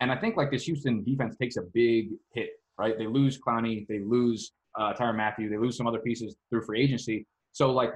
And 0.00 0.12
I 0.12 0.16
think 0.16 0.36
like 0.36 0.50
this 0.50 0.64
Houston 0.64 1.02
defense 1.02 1.36
takes 1.36 1.56
a 1.56 1.62
big 1.74 2.10
hit, 2.32 2.50
right? 2.78 2.96
They 2.96 3.06
lose 3.06 3.38
Clowney, 3.40 3.86
they 3.88 4.00
lose 4.00 4.52
uh, 4.78 4.92
Tyrann 4.94 5.16
Mathieu, 5.16 5.48
they 5.48 5.56
lose 5.56 5.76
some 5.76 5.86
other 5.86 5.98
pieces 5.98 6.36
through 6.50 6.62
free 6.62 6.82
agency. 6.82 7.26
So 7.52 7.72
like 7.72 7.90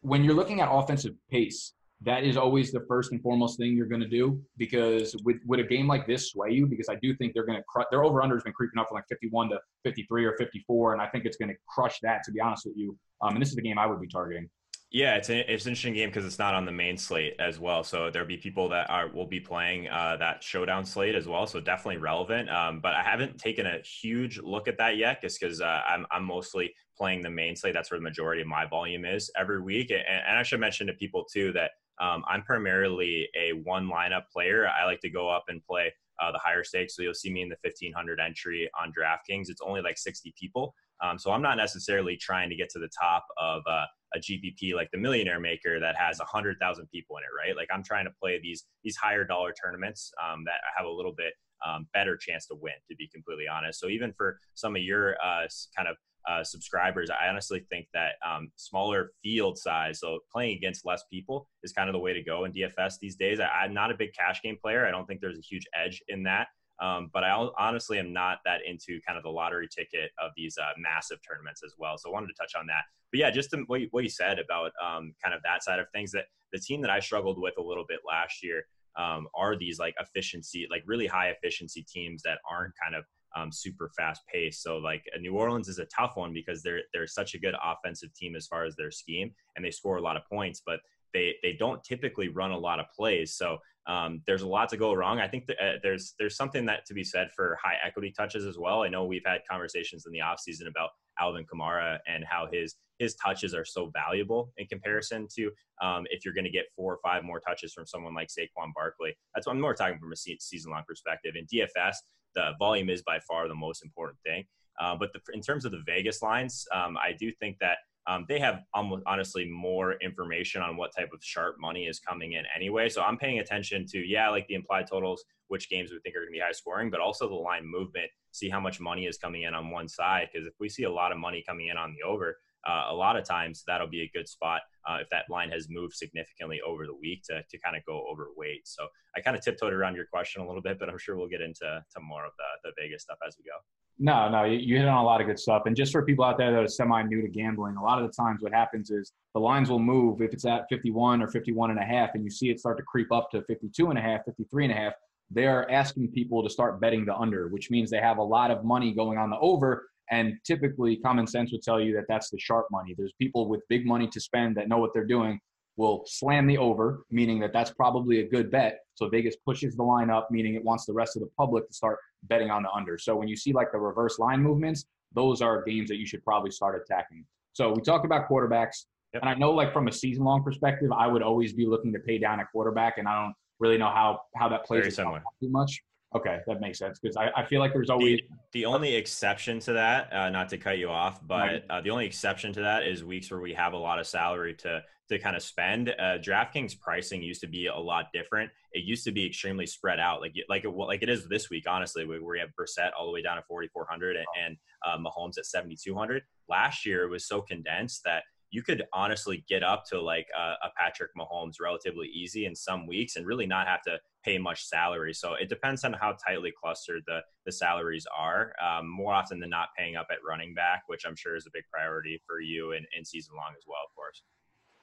when 0.00 0.24
you're 0.24 0.34
looking 0.34 0.60
at 0.60 0.68
offensive 0.70 1.14
pace, 1.30 1.74
that 2.02 2.22
is 2.22 2.36
always 2.36 2.70
the 2.70 2.84
first 2.86 3.10
and 3.12 3.20
foremost 3.20 3.58
thing 3.58 3.76
you're 3.76 3.86
going 3.86 4.00
to 4.00 4.08
do 4.08 4.40
because 4.56 5.16
with, 5.24 5.38
with 5.46 5.58
a 5.58 5.64
game 5.64 5.88
like 5.88 6.06
this 6.06 6.30
sway 6.30 6.50
you 6.50 6.66
because 6.66 6.88
I 6.88 6.94
do 7.02 7.14
think 7.16 7.34
they're 7.34 7.46
going 7.46 7.58
to 7.58 7.64
crush 7.64 7.86
their 7.90 8.04
over 8.04 8.22
under 8.22 8.36
has 8.36 8.44
been 8.44 8.52
creeping 8.52 8.78
up 8.78 8.88
from 8.88 8.96
like 8.96 9.08
51 9.08 9.50
to 9.50 9.60
53 9.84 10.24
or 10.24 10.36
54 10.36 10.92
and 10.92 11.02
I 11.02 11.06
think 11.08 11.24
it's 11.24 11.36
going 11.36 11.48
to 11.48 11.56
crush 11.68 11.98
that 12.02 12.22
to 12.24 12.32
be 12.32 12.40
honest 12.40 12.66
with 12.66 12.76
you 12.76 12.96
um, 13.20 13.34
and 13.34 13.42
this 13.42 13.48
is 13.48 13.56
the 13.56 13.62
game 13.62 13.78
I 13.78 13.86
would 13.86 14.00
be 14.00 14.08
targeting. 14.08 14.48
Yeah, 14.90 15.16
it's 15.16 15.28
an, 15.28 15.44
it's 15.48 15.66
an 15.66 15.72
interesting 15.72 15.92
game 15.92 16.08
because 16.08 16.24
it's 16.24 16.38
not 16.38 16.54
on 16.54 16.64
the 16.64 16.72
main 16.72 16.96
slate 16.96 17.34
as 17.38 17.60
well. 17.60 17.84
So 17.84 18.10
there'll 18.10 18.26
be 18.26 18.38
people 18.38 18.70
that 18.70 18.88
are 18.88 19.08
will 19.08 19.26
be 19.26 19.38
playing 19.38 19.86
uh, 19.88 20.16
that 20.18 20.42
showdown 20.42 20.86
slate 20.86 21.14
as 21.14 21.28
well. 21.28 21.46
So 21.46 21.60
definitely 21.60 21.98
relevant. 21.98 22.48
Um, 22.48 22.80
but 22.80 22.94
I 22.94 23.02
haven't 23.02 23.36
taken 23.36 23.66
a 23.66 23.80
huge 23.80 24.38
look 24.38 24.66
at 24.66 24.78
that 24.78 24.96
yet, 24.96 25.20
just 25.20 25.38
because 25.38 25.60
uh, 25.60 25.82
I'm 25.86 26.06
I'm 26.10 26.24
mostly 26.24 26.72
playing 26.96 27.20
the 27.20 27.28
main 27.28 27.54
slate. 27.54 27.74
That's 27.74 27.90
where 27.90 28.00
the 28.00 28.04
majority 28.04 28.40
of 28.40 28.48
my 28.48 28.64
volume 28.64 29.04
is 29.04 29.30
every 29.38 29.60
week. 29.60 29.90
And, 29.90 30.00
and 30.00 30.38
I 30.38 30.42
should 30.42 30.58
mention 30.58 30.86
to 30.86 30.94
people 30.94 31.26
too 31.30 31.52
that 31.52 31.72
um, 32.00 32.24
I'm 32.28 32.42
primarily 32.42 33.28
a 33.38 33.52
one 33.52 33.88
lineup 33.88 34.24
player. 34.32 34.68
I 34.68 34.84
like 34.84 35.00
to 35.00 35.10
go 35.10 35.28
up 35.28 35.44
and 35.48 35.62
play 35.64 35.92
uh, 36.20 36.32
the 36.32 36.38
higher 36.38 36.64
stakes. 36.64 36.96
So 36.96 37.02
you'll 37.02 37.14
see 37.14 37.30
me 37.30 37.42
in 37.42 37.48
the 37.48 37.56
1500 37.62 38.20
entry 38.20 38.68
on 38.80 38.92
DraftKings. 38.92 39.48
It's 39.48 39.60
only 39.60 39.82
like 39.82 39.98
60 39.98 40.34
people. 40.38 40.74
Um, 41.00 41.18
so 41.18 41.30
I'm 41.30 41.42
not 41.42 41.56
necessarily 41.56 42.16
trying 42.16 42.50
to 42.50 42.56
get 42.56 42.70
to 42.70 42.78
the 42.78 42.88
top 43.00 43.24
of 43.38 43.62
uh, 43.68 43.84
a 44.14 44.18
GPP 44.18 44.74
like 44.74 44.90
the 44.90 44.98
Millionaire 44.98 45.38
Maker 45.38 45.78
that 45.78 45.96
has 45.96 46.18
100,000 46.18 46.86
people 46.90 47.16
in 47.18 47.22
it, 47.22 47.28
right? 47.36 47.56
Like 47.56 47.68
I'm 47.72 47.84
trying 47.84 48.06
to 48.06 48.12
play 48.20 48.40
these 48.42 48.64
these 48.82 48.96
higher 48.96 49.24
dollar 49.24 49.52
tournaments 49.52 50.10
um, 50.22 50.44
that 50.46 50.60
have 50.76 50.86
a 50.86 50.90
little 50.90 51.12
bit 51.12 51.34
um, 51.64 51.86
better 51.92 52.16
chance 52.16 52.46
to 52.46 52.54
win, 52.54 52.74
to 52.88 52.96
be 52.96 53.08
completely 53.08 53.46
honest. 53.48 53.80
So 53.80 53.88
even 53.88 54.12
for 54.16 54.38
some 54.54 54.76
of 54.76 54.82
your 54.82 55.14
uh, 55.24 55.46
kind 55.76 55.88
of 55.88 55.96
uh, 56.28 56.44
subscribers, 56.44 57.10
I 57.10 57.28
honestly 57.28 57.64
think 57.70 57.86
that 57.94 58.12
um, 58.26 58.50
smaller 58.56 59.12
field 59.22 59.56
size, 59.58 60.00
so 60.00 60.18
playing 60.30 60.56
against 60.56 60.84
less 60.84 61.04
people, 61.10 61.48
is 61.62 61.72
kind 61.72 61.88
of 61.88 61.94
the 61.94 61.98
way 61.98 62.12
to 62.12 62.22
go 62.22 62.44
in 62.44 62.52
DFS 62.52 62.94
these 63.00 63.16
days. 63.16 63.40
I, 63.40 63.64
am 63.64 63.74
not 63.74 63.90
a 63.90 63.94
big 63.94 64.10
cash 64.12 64.42
game 64.42 64.58
player. 64.62 64.86
I 64.86 64.90
don't 64.90 65.06
think 65.06 65.20
there's 65.20 65.38
a 65.38 65.42
huge 65.48 65.66
edge 65.74 66.02
in 66.08 66.22
that. 66.24 66.48
Um, 66.80 67.10
but 67.12 67.24
I 67.24 67.30
honestly 67.58 67.98
am 67.98 68.12
not 68.12 68.38
that 68.44 68.60
into 68.64 69.00
kind 69.04 69.16
of 69.16 69.24
the 69.24 69.30
lottery 69.30 69.68
ticket 69.68 70.12
of 70.22 70.30
these 70.36 70.56
uh, 70.58 70.70
massive 70.78 71.18
tournaments 71.28 71.62
as 71.64 71.74
well. 71.76 71.98
So 71.98 72.08
I 72.08 72.12
wanted 72.12 72.28
to 72.28 72.34
touch 72.34 72.54
on 72.56 72.66
that. 72.68 72.82
But 73.10 73.18
yeah, 73.18 73.30
just 73.30 73.52
what 73.66 73.80
you, 73.80 73.88
what 73.90 74.04
you 74.04 74.10
said 74.10 74.38
about 74.38 74.70
um, 74.84 75.14
kind 75.22 75.34
of 75.34 75.40
that 75.44 75.64
side 75.64 75.80
of 75.80 75.86
things, 75.92 76.12
that 76.12 76.26
the 76.52 76.58
team 76.58 76.80
that 76.82 76.90
I 76.90 77.00
struggled 77.00 77.40
with 77.40 77.54
a 77.58 77.62
little 77.62 77.84
bit 77.88 78.00
last 78.06 78.44
year 78.44 78.64
um, 78.96 79.26
are 79.34 79.56
these 79.56 79.78
like 79.78 79.94
efficiency, 79.98 80.68
like 80.70 80.82
really 80.86 81.06
high 81.06 81.30
efficiency 81.30 81.82
teams 81.82 82.22
that 82.22 82.38
aren't 82.48 82.74
kind 82.80 82.94
of 82.94 83.04
um, 83.36 83.52
super 83.52 83.90
fast 83.96 84.22
pace. 84.32 84.62
So 84.62 84.78
like 84.78 85.04
uh, 85.14 85.18
New 85.18 85.34
Orleans 85.34 85.68
is 85.68 85.78
a 85.78 85.86
tough 85.86 86.16
one 86.16 86.32
because 86.32 86.62
they're 86.62 86.82
they're 86.92 87.06
such 87.06 87.34
a 87.34 87.38
good 87.38 87.54
offensive 87.62 88.12
team 88.14 88.36
as 88.36 88.46
far 88.46 88.64
as 88.64 88.76
their 88.76 88.90
scheme, 88.90 89.32
and 89.56 89.64
they 89.64 89.70
score 89.70 89.96
a 89.96 90.02
lot 90.02 90.16
of 90.16 90.24
points, 90.26 90.62
but 90.64 90.80
they 91.14 91.34
they 91.42 91.52
don't 91.52 91.82
typically 91.84 92.28
run 92.28 92.50
a 92.50 92.58
lot 92.58 92.80
of 92.80 92.86
plays. 92.94 93.34
So 93.36 93.58
um, 93.86 94.22
there's 94.26 94.42
a 94.42 94.48
lot 94.48 94.68
to 94.68 94.76
go 94.76 94.92
wrong. 94.92 95.18
I 95.18 95.28
think 95.28 95.48
uh, 95.50 95.72
there's 95.82 96.14
there's 96.18 96.36
something 96.36 96.66
that 96.66 96.84
to 96.86 96.94
be 96.94 97.04
said 97.04 97.30
for 97.34 97.58
high 97.62 97.76
equity 97.84 98.12
touches 98.16 98.44
as 98.44 98.58
well. 98.58 98.82
I 98.82 98.88
know 98.88 99.04
we've 99.04 99.24
had 99.24 99.40
conversations 99.50 100.04
in 100.06 100.12
the 100.12 100.18
offseason 100.18 100.68
about 100.68 100.90
Alvin 101.18 101.44
Kamara 101.44 101.98
and 102.06 102.24
how 102.24 102.48
his 102.52 102.76
his 102.98 103.14
touches 103.14 103.54
are 103.54 103.64
so 103.64 103.90
valuable 103.94 104.52
in 104.56 104.66
comparison 104.66 105.26
to 105.36 105.50
um, 105.80 106.04
if 106.10 106.24
you're 106.24 106.34
going 106.34 106.44
to 106.44 106.50
get 106.50 106.66
four 106.76 106.92
or 106.92 106.98
five 107.02 107.24
more 107.24 107.40
touches 107.40 107.72
from 107.72 107.86
someone 107.86 108.14
like 108.14 108.28
Saquon 108.28 108.72
Barkley. 108.74 109.16
That's 109.34 109.46
what 109.46 109.54
I'm 109.54 109.60
more 109.60 109.74
talking 109.74 109.98
from 109.98 110.12
a 110.12 110.16
season 110.16 110.72
long 110.72 110.82
perspective. 110.86 111.34
In 111.36 111.46
DFS, 111.46 111.94
the 112.38 112.52
volume 112.58 112.88
is 112.88 113.02
by 113.02 113.18
far 113.20 113.48
the 113.48 113.54
most 113.54 113.84
important 113.84 114.18
thing. 114.24 114.44
Uh, 114.80 114.94
but 114.94 115.12
the, 115.12 115.20
in 115.34 115.40
terms 115.40 115.64
of 115.64 115.72
the 115.72 115.82
Vegas 115.84 116.22
lines, 116.22 116.64
um, 116.72 116.96
I 116.96 117.12
do 117.12 117.32
think 117.32 117.56
that 117.60 117.78
um, 118.06 118.24
they 118.28 118.38
have 118.38 118.62
almost 118.72 119.02
honestly 119.06 119.50
more 119.50 119.94
information 119.94 120.62
on 120.62 120.76
what 120.76 120.92
type 120.96 121.10
of 121.12 121.22
sharp 121.22 121.56
money 121.58 121.86
is 121.86 121.98
coming 121.98 122.32
in 122.32 122.44
anyway. 122.54 122.88
So 122.88 123.02
I'm 123.02 123.18
paying 123.18 123.40
attention 123.40 123.86
to 123.88 123.98
yeah, 123.98 124.30
like 124.30 124.46
the 124.46 124.54
implied 124.54 124.86
totals, 124.88 125.24
which 125.48 125.68
games 125.68 125.90
we 125.90 125.98
think 125.98 126.14
are 126.16 126.20
going 126.20 126.32
to 126.32 126.32
be 126.32 126.38
high 126.38 126.52
scoring, 126.52 126.90
but 126.90 127.00
also 127.00 127.28
the 127.28 127.34
line 127.34 127.66
movement. 127.66 128.10
See 128.30 128.48
how 128.48 128.60
much 128.60 128.80
money 128.80 129.06
is 129.06 129.18
coming 129.18 129.42
in 129.42 129.52
on 129.52 129.70
one 129.70 129.88
side 129.88 130.28
because 130.32 130.46
if 130.46 130.54
we 130.60 130.68
see 130.68 130.84
a 130.84 130.90
lot 130.90 131.12
of 131.12 131.18
money 131.18 131.44
coming 131.46 131.68
in 131.68 131.76
on 131.76 131.92
the 131.92 132.06
over, 132.06 132.38
uh, 132.66 132.86
a 132.90 132.94
lot 132.94 133.16
of 133.16 133.24
times 133.24 133.64
that'll 133.66 133.88
be 133.88 134.02
a 134.02 134.10
good 134.16 134.28
spot 134.28 134.62
uh, 134.88 134.98
if 135.00 135.08
that 135.10 135.24
line 135.30 135.50
has 135.50 135.68
moved 135.68 135.94
significantly 135.94 136.60
over 136.66 136.86
the 136.86 136.94
week 136.94 137.22
to, 137.24 137.42
to 137.50 137.58
kind 137.58 137.76
of 137.76 137.84
go 137.84 138.04
overweight. 138.10 138.66
So 138.66 138.86
I 139.16 139.20
kind 139.20 139.36
of 139.36 139.42
tiptoed 139.42 139.72
around 139.72 139.96
your 139.96 140.06
question 140.06 140.42
a 140.42 140.46
little 140.46 140.62
bit, 140.62 140.78
but 140.78 140.88
I'm 140.88 140.98
sure 140.98 141.16
we'll 141.16 141.28
get 141.28 141.40
into 141.40 141.60
to 141.60 142.00
more 142.00 142.26
of 142.26 142.32
the, 142.38 142.68
the 142.68 142.82
Vegas 142.82 143.02
stuff 143.02 143.18
as 143.26 143.36
we 143.38 143.44
go. 143.44 143.56
No, 144.00 144.28
no, 144.28 144.44
you, 144.44 144.76
hit 144.76 144.86
on 144.86 144.98
a 144.98 145.04
lot 145.04 145.20
of 145.20 145.26
good 145.26 145.40
stuff. 145.40 145.62
And 145.66 145.74
just 145.74 145.90
for 145.90 146.04
people 146.04 146.24
out 146.24 146.38
there 146.38 146.52
that 146.52 146.62
are 146.62 146.68
semi 146.68 147.02
new 147.02 147.20
to 147.20 147.28
gambling, 147.28 147.76
a 147.76 147.82
lot 147.82 148.00
of 148.00 148.06
the 148.06 148.12
times 148.12 148.42
what 148.42 148.52
happens 148.52 148.90
is 148.90 149.12
the 149.34 149.40
lines 149.40 149.68
will 149.68 149.80
move 149.80 150.22
if 150.22 150.32
it's 150.32 150.44
at 150.44 150.66
51 150.68 151.20
or 151.20 151.26
51 151.26 151.70
and 151.70 151.80
a 151.80 151.84
half, 151.84 152.10
and 152.14 152.22
you 152.22 152.30
see 152.30 152.48
it 152.48 152.60
start 152.60 152.76
to 152.76 152.84
creep 152.84 153.10
up 153.10 153.28
to 153.32 153.42
52 153.42 153.90
and 153.90 153.98
a 153.98 154.02
half, 154.02 154.24
53 154.24 154.66
and 154.66 154.72
a 154.72 154.76
half. 154.76 154.92
They're 155.30 155.68
asking 155.70 156.12
people 156.12 156.44
to 156.44 156.48
start 156.48 156.80
betting 156.80 157.04
the 157.04 157.16
under, 157.16 157.48
which 157.48 157.70
means 157.70 157.90
they 157.90 157.98
have 157.98 158.18
a 158.18 158.22
lot 158.22 158.52
of 158.52 158.64
money 158.64 158.92
going 158.94 159.18
on 159.18 159.30
the 159.30 159.38
over. 159.40 159.88
And 160.10 160.34
typically, 160.44 160.96
common 160.96 161.26
sense 161.26 161.52
would 161.52 161.62
tell 161.62 161.80
you 161.80 161.94
that 161.94 162.04
that's 162.08 162.30
the 162.30 162.38
sharp 162.38 162.66
money. 162.70 162.94
There's 162.96 163.12
people 163.20 163.48
with 163.48 163.60
big 163.68 163.86
money 163.86 164.08
to 164.08 164.20
spend 164.20 164.56
that 164.56 164.68
know 164.68 164.78
what 164.78 164.92
they're 164.94 165.04
doing 165.04 165.40
will 165.76 166.02
slam 166.06 166.46
the 166.46 166.58
over, 166.58 167.04
meaning 167.10 167.38
that 167.38 167.52
that's 167.52 167.70
probably 167.70 168.20
a 168.20 168.28
good 168.28 168.50
bet. 168.50 168.80
So 168.94 169.08
Vegas 169.08 169.36
pushes 169.36 169.76
the 169.76 169.82
line 169.84 170.10
up, 170.10 170.28
meaning 170.30 170.54
it 170.54 170.64
wants 170.64 170.84
the 170.84 170.92
rest 170.92 171.16
of 171.16 171.22
the 171.22 171.30
public 171.38 171.68
to 171.68 171.72
start 171.72 171.98
betting 172.24 172.50
on 172.50 172.64
the 172.64 172.70
under. 172.70 172.98
So 172.98 173.14
when 173.14 173.28
you 173.28 173.36
see 173.36 173.52
like 173.52 173.70
the 173.70 173.78
reverse 173.78 174.18
line 174.18 174.42
movements, 174.42 174.86
those 175.14 175.40
are 175.40 175.62
games 175.62 175.88
that 175.88 175.96
you 175.96 176.06
should 176.06 176.24
probably 176.24 176.50
start 176.50 176.82
attacking. 176.82 177.24
So 177.52 177.72
we 177.72 177.80
talked 177.80 178.04
about 178.04 178.28
quarterbacks. 178.28 178.86
Yep. 179.14 179.22
And 179.22 179.30
I 179.30 179.34
know 179.34 179.52
like 179.52 179.72
from 179.72 179.88
a 179.88 179.92
season 179.92 180.24
long 180.24 180.42
perspective, 180.42 180.90
I 180.92 181.06
would 181.06 181.22
always 181.22 181.52
be 181.52 181.64
looking 181.64 181.92
to 181.92 181.98
pay 182.00 182.18
down 182.18 182.40
a 182.40 182.46
quarterback. 182.46 182.98
And 182.98 183.08
I 183.08 183.22
don't 183.22 183.34
really 183.60 183.78
know 183.78 183.88
how 183.88 184.20
how 184.36 184.48
that 184.48 184.64
plays 184.64 184.96
too 184.96 185.48
much. 185.48 185.80
Okay, 186.14 186.38
that 186.46 186.60
makes 186.60 186.78
sense 186.78 186.98
because 186.98 187.18
I, 187.18 187.30
I 187.36 187.44
feel 187.44 187.60
like 187.60 187.74
there's 187.74 187.90
always 187.90 188.20
the, 188.30 188.60
the 188.60 188.64
only 188.64 188.94
exception 188.94 189.58
to 189.60 189.74
that. 189.74 190.10
Uh, 190.10 190.30
not 190.30 190.48
to 190.48 190.56
cut 190.56 190.78
you 190.78 190.88
off, 190.88 191.20
but 191.26 191.64
uh, 191.68 191.82
the 191.82 191.90
only 191.90 192.06
exception 192.06 192.50
to 192.54 192.60
that 192.60 192.86
is 192.86 193.04
weeks 193.04 193.30
where 193.30 193.40
we 193.40 193.52
have 193.52 193.74
a 193.74 193.76
lot 193.76 193.98
of 193.98 194.06
salary 194.06 194.54
to 194.54 194.82
to 195.10 195.18
kind 195.18 195.36
of 195.36 195.42
spend. 195.42 195.90
Uh, 195.90 196.18
DraftKings 196.18 196.78
pricing 196.78 197.22
used 197.22 197.42
to 197.42 197.46
be 197.46 197.66
a 197.66 197.76
lot 197.76 198.06
different. 198.14 198.50
It 198.72 198.84
used 198.84 199.04
to 199.04 199.12
be 199.12 199.26
extremely 199.26 199.66
spread 199.66 200.00
out, 200.00 200.22
like 200.22 200.34
like 200.48 200.64
it, 200.64 200.70
like 200.70 201.02
it 201.02 201.10
is 201.10 201.28
this 201.28 201.50
week. 201.50 201.64
Honestly, 201.68 202.06
where 202.06 202.22
we 202.22 202.38
have 202.38 202.50
Brissett 202.58 202.90
all 202.98 203.04
the 203.04 203.12
way 203.12 203.20
down 203.20 203.36
to 203.36 203.42
4,400 203.46 204.16
and, 204.16 204.26
and 204.42 204.56
uh, 204.86 204.96
Mahomes 204.96 205.36
at 205.36 205.44
7,200. 205.44 206.22
Last 206.48 206.86
year 206.86 207.04
it 207.04 207.10
was 207.10 207.26
so 207.26 207.42
condensed 207.42 208.02
that 208.04 208.22
you 208.50 208.62
could 208.62 208.84
honestly 208.92 209.44
get 209.48 209.62
up 209.62 209.84
to 209.86 210.00
like 210.00 210.26
a, 210.36 210.66
a, 210.66 210.70
Patrick 210.76 211.10
Mahomes 211.16 211.56
relatively 211.60 212.08
easy 212.08 212.46
in 212.46 212.54
some 212.54 212.86
weeks 212.86 213.16
and 213.16 213.26
really 213.26 213.46
not 213.46 213.66
have 213.66 213.82
to 213.82 213.98
pay 214.24 214.38
much 214.38 214.64
salary. 214.64 215.12
So 215.12 215.34
it 215.34 215.48
depends 215.48 215.84
on 215.84 215.92
how 215.92 216.16
tightly 216.26 216.52
clustered 216.58 217.02
the, 217.06 217.20
the 217.44 217.52
salaries 217.52 218.06
are. 218.16 218.54
Um, 218.64 218.88
more 218.88 219.12
often 219.12 219.38
than 219.38 219.50
not, 219.50 219.68
paying 219.76 219.96
up 219.96 220.06
at 220.10 220.18
running 220.26 220.54
back, 220.54 220.84
which 220.86 221.04
I'm 221.06 221.16
sure 221.16 221.36
is 221.36 221.46
a 221.46 221.50
big 221.52 221.64
priority 221.72 222.20
for 222.26 222.40
you 222.40 222.72
in, 222.72 222.84
in 222.96 223.04
season 223.04 223.34
long 223.36 223.52
as 223.56 223.64
well, 223.66 223.80
of 223.86 223.94
course. 223.94 224.22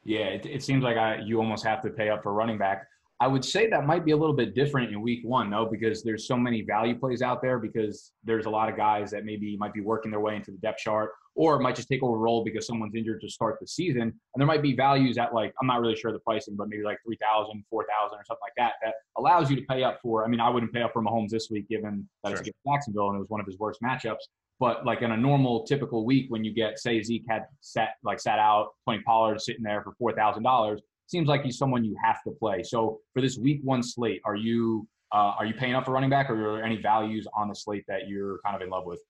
Yeah, 0.03 0.25
it, 0.25 0.45
it 0.45 0.63
seems 0.63 0.83
like 0.83 0.97
I, 0.97 1.17
you 1.17 1.39
almost 1.39 1.65
have 1.65 1.81
to 1.81 1.89
pay 1.89 2.09
up 2.09 2.21
for 2.21 2.33
running 2.33 2.59
back. 2.59 2.87
I 3.19 3.27
would 3.27 3.45
say 3.45 3.69
that 3.69 3.85
might 3.85 4.05
be 4.05 4.11
a 4.11 4.17
little 4.17 4.35
bit 4.35 4.53
different 4.53 4.91
in 4.91 5.01
week 5.01 5.21
one, 5.23 5.49
though, 5.49 5.67
because 5.71 6.03
there's 6.03 6.27
so 6.27 6.37
many 6.37 6.61
value 6.61 6.99
plays 6.99 7.21
out 7.21 7.41
there 7.41 7.59
because 7.59 8.11
there's 8.25 8.45
a 8.45 8.49
lot 8.49 8.69
of 8.69 8.75
guys 8.75 9.09
that 9.11 9.23
maybe 9.23 9.55
might 9.57 9.73
be 9.73 9.81
working 9.81 10.11
their 10.11 10.19
way 10.19 10.35
into 10.35 10.51
the 10.51 10.57
depth 10.57 10.79
chart 10.79 11.11
or 11.35 11.55
it 11.55 11.61
might 11.61 11.75
just 11.75 11.89
take 11.89 12.01
over 12.01 12.15
a 12.15 12.19
role 12.19 12.43
because 12.43 12.65
someone's 12.65 12.95
injured 12.95 13.21
to 13.21 13.29
start 13.29 13.57
the 13.59 13.67
season. 13.67 14.01
And 14.01 14.13
there 14.37 14.47
might 14.47 14.61
be 14.61 14.73
values 14.73 15.17
at 15.17 15.33
like, 15.33 15.53
I'm 15.61 15.67
not 15.67 15.81
really 15.81 15.95
sure 15.95 16.11
the 16.11 16.19
pricing, 16.19 16.55
but 16.55 16.69
maybe 16.69 16.83
like 16.83 16.97
3,000, 17.05 17.63
4,000 17.69 18.17
or 18.17 18.23
something 18.25 18.39
like 18.41 18.53
that, 18.57 18.73
that 18.83 18.95
allows 19.17 19.49
you 19.49 19.55
to 19.57 19.61
pay 19.63 19.83
up 19.83 19.99
for. 20.01 20.25
I 20.25 20.27
mean, 20.29 20.39
I 20.39 20.49
wouldn't 20.49 20.73
pay 20.73 20.81
up 20.81 20.93
for 20.93 21.03
Mahomes 21.03 21.29
this 21.29 21.49
week 21.51 21.67
given 21.67 22.07
that 22.23 22.29
sure. 22.29 22.37
it's 22.37 22.41
against 22.41 22.59
Jacksonville 22.65 23.09
and 23.09 23.17
it 23.17 23.19
was 23.19 23.29
one 23.29 23.41
of 23.41 23.45
his 23.45 23.59
worst 23.59 23.81
matchups. 23.81 24.23
But 24.59 24.85
like 24.85 25.01
in 25.01 25.11
a 25.11 25.17
normal, 25.17 25.65
typical 25.65 26.05
week 26.05 26.27
when 26.29 26.45
you 26.45 26.53
get, 26.53 26.79
say, 26.79 27.01
Zeke 27.01 27.25
had 27.27 27.43
sat 27.59 27.89
like 28.03 28.21
sat 28.21 28.39
out, 28.39 28.69
Tony 28.87 29.01
Pollard 29.05 29.41
sitting 29.41 29.63
there 29.63 29.81
for 29.83 29.91
four 29.99 30.13
thousand 30.13 30.43
dollars, 30.43 30.79
seems 31.07 31.27
like 31.27 31.43
he's 31.43 31.57
someone 31.57 31.83
you 31.83 31.97
have 32.01 32.23
to 32.23 32.31
play. 32.31 32.63
So 32.63 33.01
for 33.13 33.21
this 33.21 33.37
week 33.37 33.59
one 33.63 33.83
slate, 33.83 34.21
are 34.23 34.37
you 34.37 34.87
uh, 35.11 35.33
are 35.37 35.45
you 35.45 35.53
paying 35.53 35.75
up 35.75 35.85
for 35.85 35.91
running 35.91 36.09
back, 36.09 36.29
or 36.29 36.33
are 36.33 36.55
there 36.55 36.65
any 36.65 36.81
values 36.81 37.27
on 37.35 37.49
the 37.49 37.55
slate 37.55 37.83
that 37.87 38.07
you're 38.07 38.39
kind 38.45 38.55
of 38.55 38.61
in 38.61 38.69
love 38.69 38.85
with? 38.85 39.01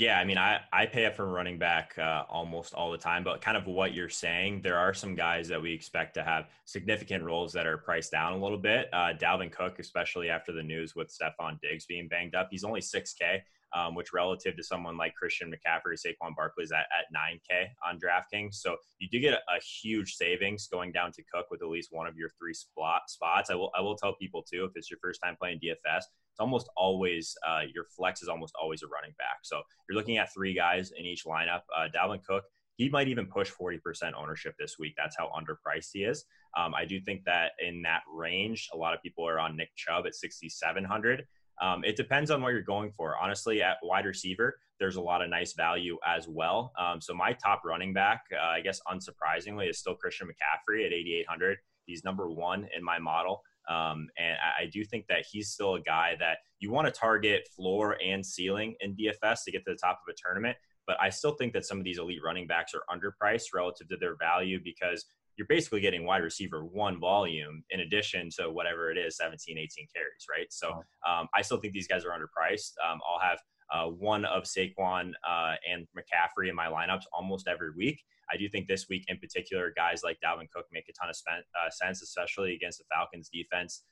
Yeah, 0.00 0.18
I 0.18 0.24
mean, 0.24 0.38
I, 0.38 0.60
I 0.72 0.86
pay 0.86 1.04
up 1.04 1.14
for 1.14 1.26
running 1.26 1.58
back 1.58 1.92
uh, 1.98 2.24
almost 2.30 2.72
all 2.72 2.90
the 2.90 2.96
time, 2.96 3.22
but 3.22 3.42
kind 3.42 3.54
of 3.54 3.66
what 3.66 3.92
you're 3.92 4.08
saying, 4.08 4.62
there 4.62 4.78
are 4.78 4.94
some 4.94 5.14
guys 5.14 5.46
that 5.48 5.60
we 5.60 5.74
expect 5.74 6.14
to 6.14 6.22
have 6.22 6.46
significant 6.64 7.22
roles 7.22 7.52
that 7.52 7.66
are 7.66 7.76
priced 7.76 8.10
down 8.10 8.32
a 8.32 8.38
little 8.38 8.56
bit. 8.56 8.88
Uh, 8.94 9.12
Dalvin 9.12 9.52
Cook, 9.52 9.78
especially 9.78 10.30
after 10.30 10.52
the 10.52 10.62
news 10.62 10.96
with 10.96 11.14
Stefon 11.14 11.60
Diggs 11.60 11.84
being 11.84 12.08
banged 12.08 12.34
up, 12.34 12.48
he's 12.50 12.64
only 12.64 12.80
6K, 12.80 13.40
um, 13.76 13.94
which 13.94 14.14
relative 14.14 14.56
to 14.56 14.64
someone 14.64 14.96
like 14.96 15.14
Christian 15.14 15.52
McCaffrey, 15.52 15.98
Saquon 15.98 16.34
Barkley 16.34 16.64
is 16.64 16.72
at, 16.72 16.86
at 16.98 17.14
9K 17.14 17.66
on 17.86 17.98
DraftKings. 18.00 18.54
So 18.54 18.76
you 19.00 19.08
do 19.10 19.20
get 19.20 19.34
a, 19.34 19.36
a, 19.36 19.60
huge 19.82 20.14
savings 20.14 20.66
going 20.66 20.92
down 20.92 21.12
to 21.12 21.22
Cook 21.30 21.48
with 21.50 21.60
at 21.60 21.68
least 21.68 21.90
one 21.92 22.06
of 22.06 22.16
your 22.16 22.30
three 22.38 22.54
spot 22.54 23.02
spots. 23.08 23.50
I 23.50 23.54
will 23.54 23.70
I 23.76 23.82
will 23.82 23.96
tell 23.96 24.14
people 24.14 24.42
too 24.42 24.64
if 24.64 24.72
it's 24.76 24.90
your 24.90 24.98
first 25.02 25.20
time 25.22 25.36
playing 25.38 25.60
DFS, 25.62 26.04
almost 26.40 26.68
always 26.76 27.36
uh, 27.46 27.62
your 27.72 27.84
flex 27.84 28.22
is 28.22 28.28
almost 28.28 28.54
always 28.60 28.82
a 28.82 28.86
running 28.88 29.14
back. 29.18 29.38
So 29.42 29.62
you're 29.88 29.96
looking 29.96 30.18
at 30.18 30.32
three 30.32 30.54
guys 30.54 30.92
in 30.96 31.04
each 31.04 31.24
lineup. 31.24 31.62
Uh, 31.76 31.88
Dalvin 31.94 32.22
Cook, 32.24 32.44
he 32.76 32.88
might 32.88 33.08
even 33.08 33.26
push 33.26 33.50
40% 33.52 33.78
ownership 34.16 34.54
this 34.58 34.76
week. 34.78 34.94
That's 34.96 35.16
how 35.16 35.30
underpriced 35.36 35.90
he 35.92 36.00
is. 36.00 36.24
Um, 36.56 36.74
I 36.74 36.84
do 36.84 37.00
think 37.00 37.24
that 37.24 37.52
in 37.64 37.82
that 37.82 38.00
range, 38.12 38.68
a 38.72 38.76
lot 38.76 38.94
of 38.94 39.02
people 39.02 39.26
are 39.28 39.38
on 39.38 39.56
Nick 39.56 39.70
Chubb 39.76 40.06
at 40.06 40.14
6,700. 40.14 41.26
Um, 41.60 41.84
it 41.84 41.96
depends 41.96 42.30
on 42.30 42.40
what 42.40 42.52
you're 42.52 42.62
going 42.62 42.90
for. 42.90 43.16
Honestly, 43.18 43.62
at 43.62 43.76
wide 43.82 44.06
receiver, 44.06 44.58
there's 44.78 44.96
a 44.96 45.00
lot 45.00 45.20
of 45.22 45.28
nice 45.28 45.52
value 45.52 45.98
as 46.06 46.26
well. 46.26 46.72
Um, 46.78 47.00
so 47.00 47.12
my 47.12 47.34
top 47.34 47.62
running 47.64 47.92
back, 47.92 48.22
uh, 48.32 48.42
I 48.42 48.60
guess 48.60 48.80
unsurprisingly, 48.90 49.68
is 49.68 49.78
still 49.78 49.94
Christian 49.94 50.26
McCaffrey 50.26 50.86
at 50.86 50.92
8,800. 50.92 51.58
He's 51.84 52.02
number 52.02 52.30
one 52.30 52.66
in 52.74 52.82
my 52.82 52.98
model. 52.98 53.42
Um, 53.70 54.08
and 54.18 54.36
I, 54.42 54.64
I, 54.64 54.66
do 54.66 54.84
think 54.84 55.06
that 55.08 55.24
he's 55.30 55.50
still 55.50 55.76
a 55.76 55.80
guy 55.80 56.16
that 56.18 56.38
you 56.58 56.72
want 56.72 56.88
to 56.88 56.90
target 56.92 57.48
floor 57.54 57.96
and 58.04 58.26
ceiling 58.26 58.74
in 58.80 58.96
DFS 58.96 59.44
to 59.44 59.52
get 59.52 59.64
to 59.64 59.70
the 59.70 59.76
top 59.76 60.00
of 60.06 60.12
a 60.12 60.16
tournament. 60.20 60.56
But 60.88 60.96
I 61.00 61.08
still 61.08 61.36
think 61.36 61.52
that 61.52 61.64
some 61.64 61.78
of 61.78 61.84
these 61.84 61.98
elite 61.98 62.18
running 62.24 62.48
backs 62.48 62.72
are 62.74 62.82
underpriced 62.92 63.54
relative 63.54 63.88
to 63.90 63.96
their 63.96 64.16
value 64.16 64.58
because 64.62 65.04
you're 65.36 65.46
basically 65.46 65.80
getting 65.80 66.04
wide 66.04 66.22
receiver 66.22 66.64
one 66.64 66.98
volume 66.98 67.62
in 67.70 67.80
addition 67.80 68.28
to 68.38 68.50
whatever 68.50 68.90
it 68.90 68.98
is 68.98 69.16
17 69.16 69.56
18 69.56 69.86
carries 69.94 70.26
right 70.30 70.48
so 70.50 70.70
um, 71.08 71.28
i 71.34 71.40
still 71.40 71.56
think 71.56 71.72
these 71.72 71.88
guys 71.88 72.04
are 72.04 72.10
underpriced 72.10 72.72
um, 72.86 72.98
i'll 73.08 73.20
have 73.20 73.38
uh, 73.72 73.86
one 73.86 74.24
of 74.24 74.44
Saquon 74.44 75.12
uh, 75.28 75.54
and 75.70 75.86
McCaffrey 75.96 76.48
in 76.48 76.54
my 76.54 76.66
lineups 76.66 77.04
almost 77.12 77.48
every 77.48 77.70
week. 77.76 78.02
I 78.32 78.36
do 78.36 78.48
think 78.48 78.68
this 78.68 78.88
week 78.88 79.04
in 79.08 79.18
particular, 79.18 79.72
guys 79.76 80.02
like 80.04 80.18
Dalvin 80.24 80.48
Cook 80.54 80.66
make 80.72 80.88
a 80.88 80.92
ton 80.92 81.10
of 81.10 81.16
spent, 81.16 81.44
uh, 81.54 81.70
sense, 81.70 82.00
especially 82.02 82.54
against 82.54 82.78
the 82.78 82.84
Falcons 82.92 83.28
defense. 83.32 83.82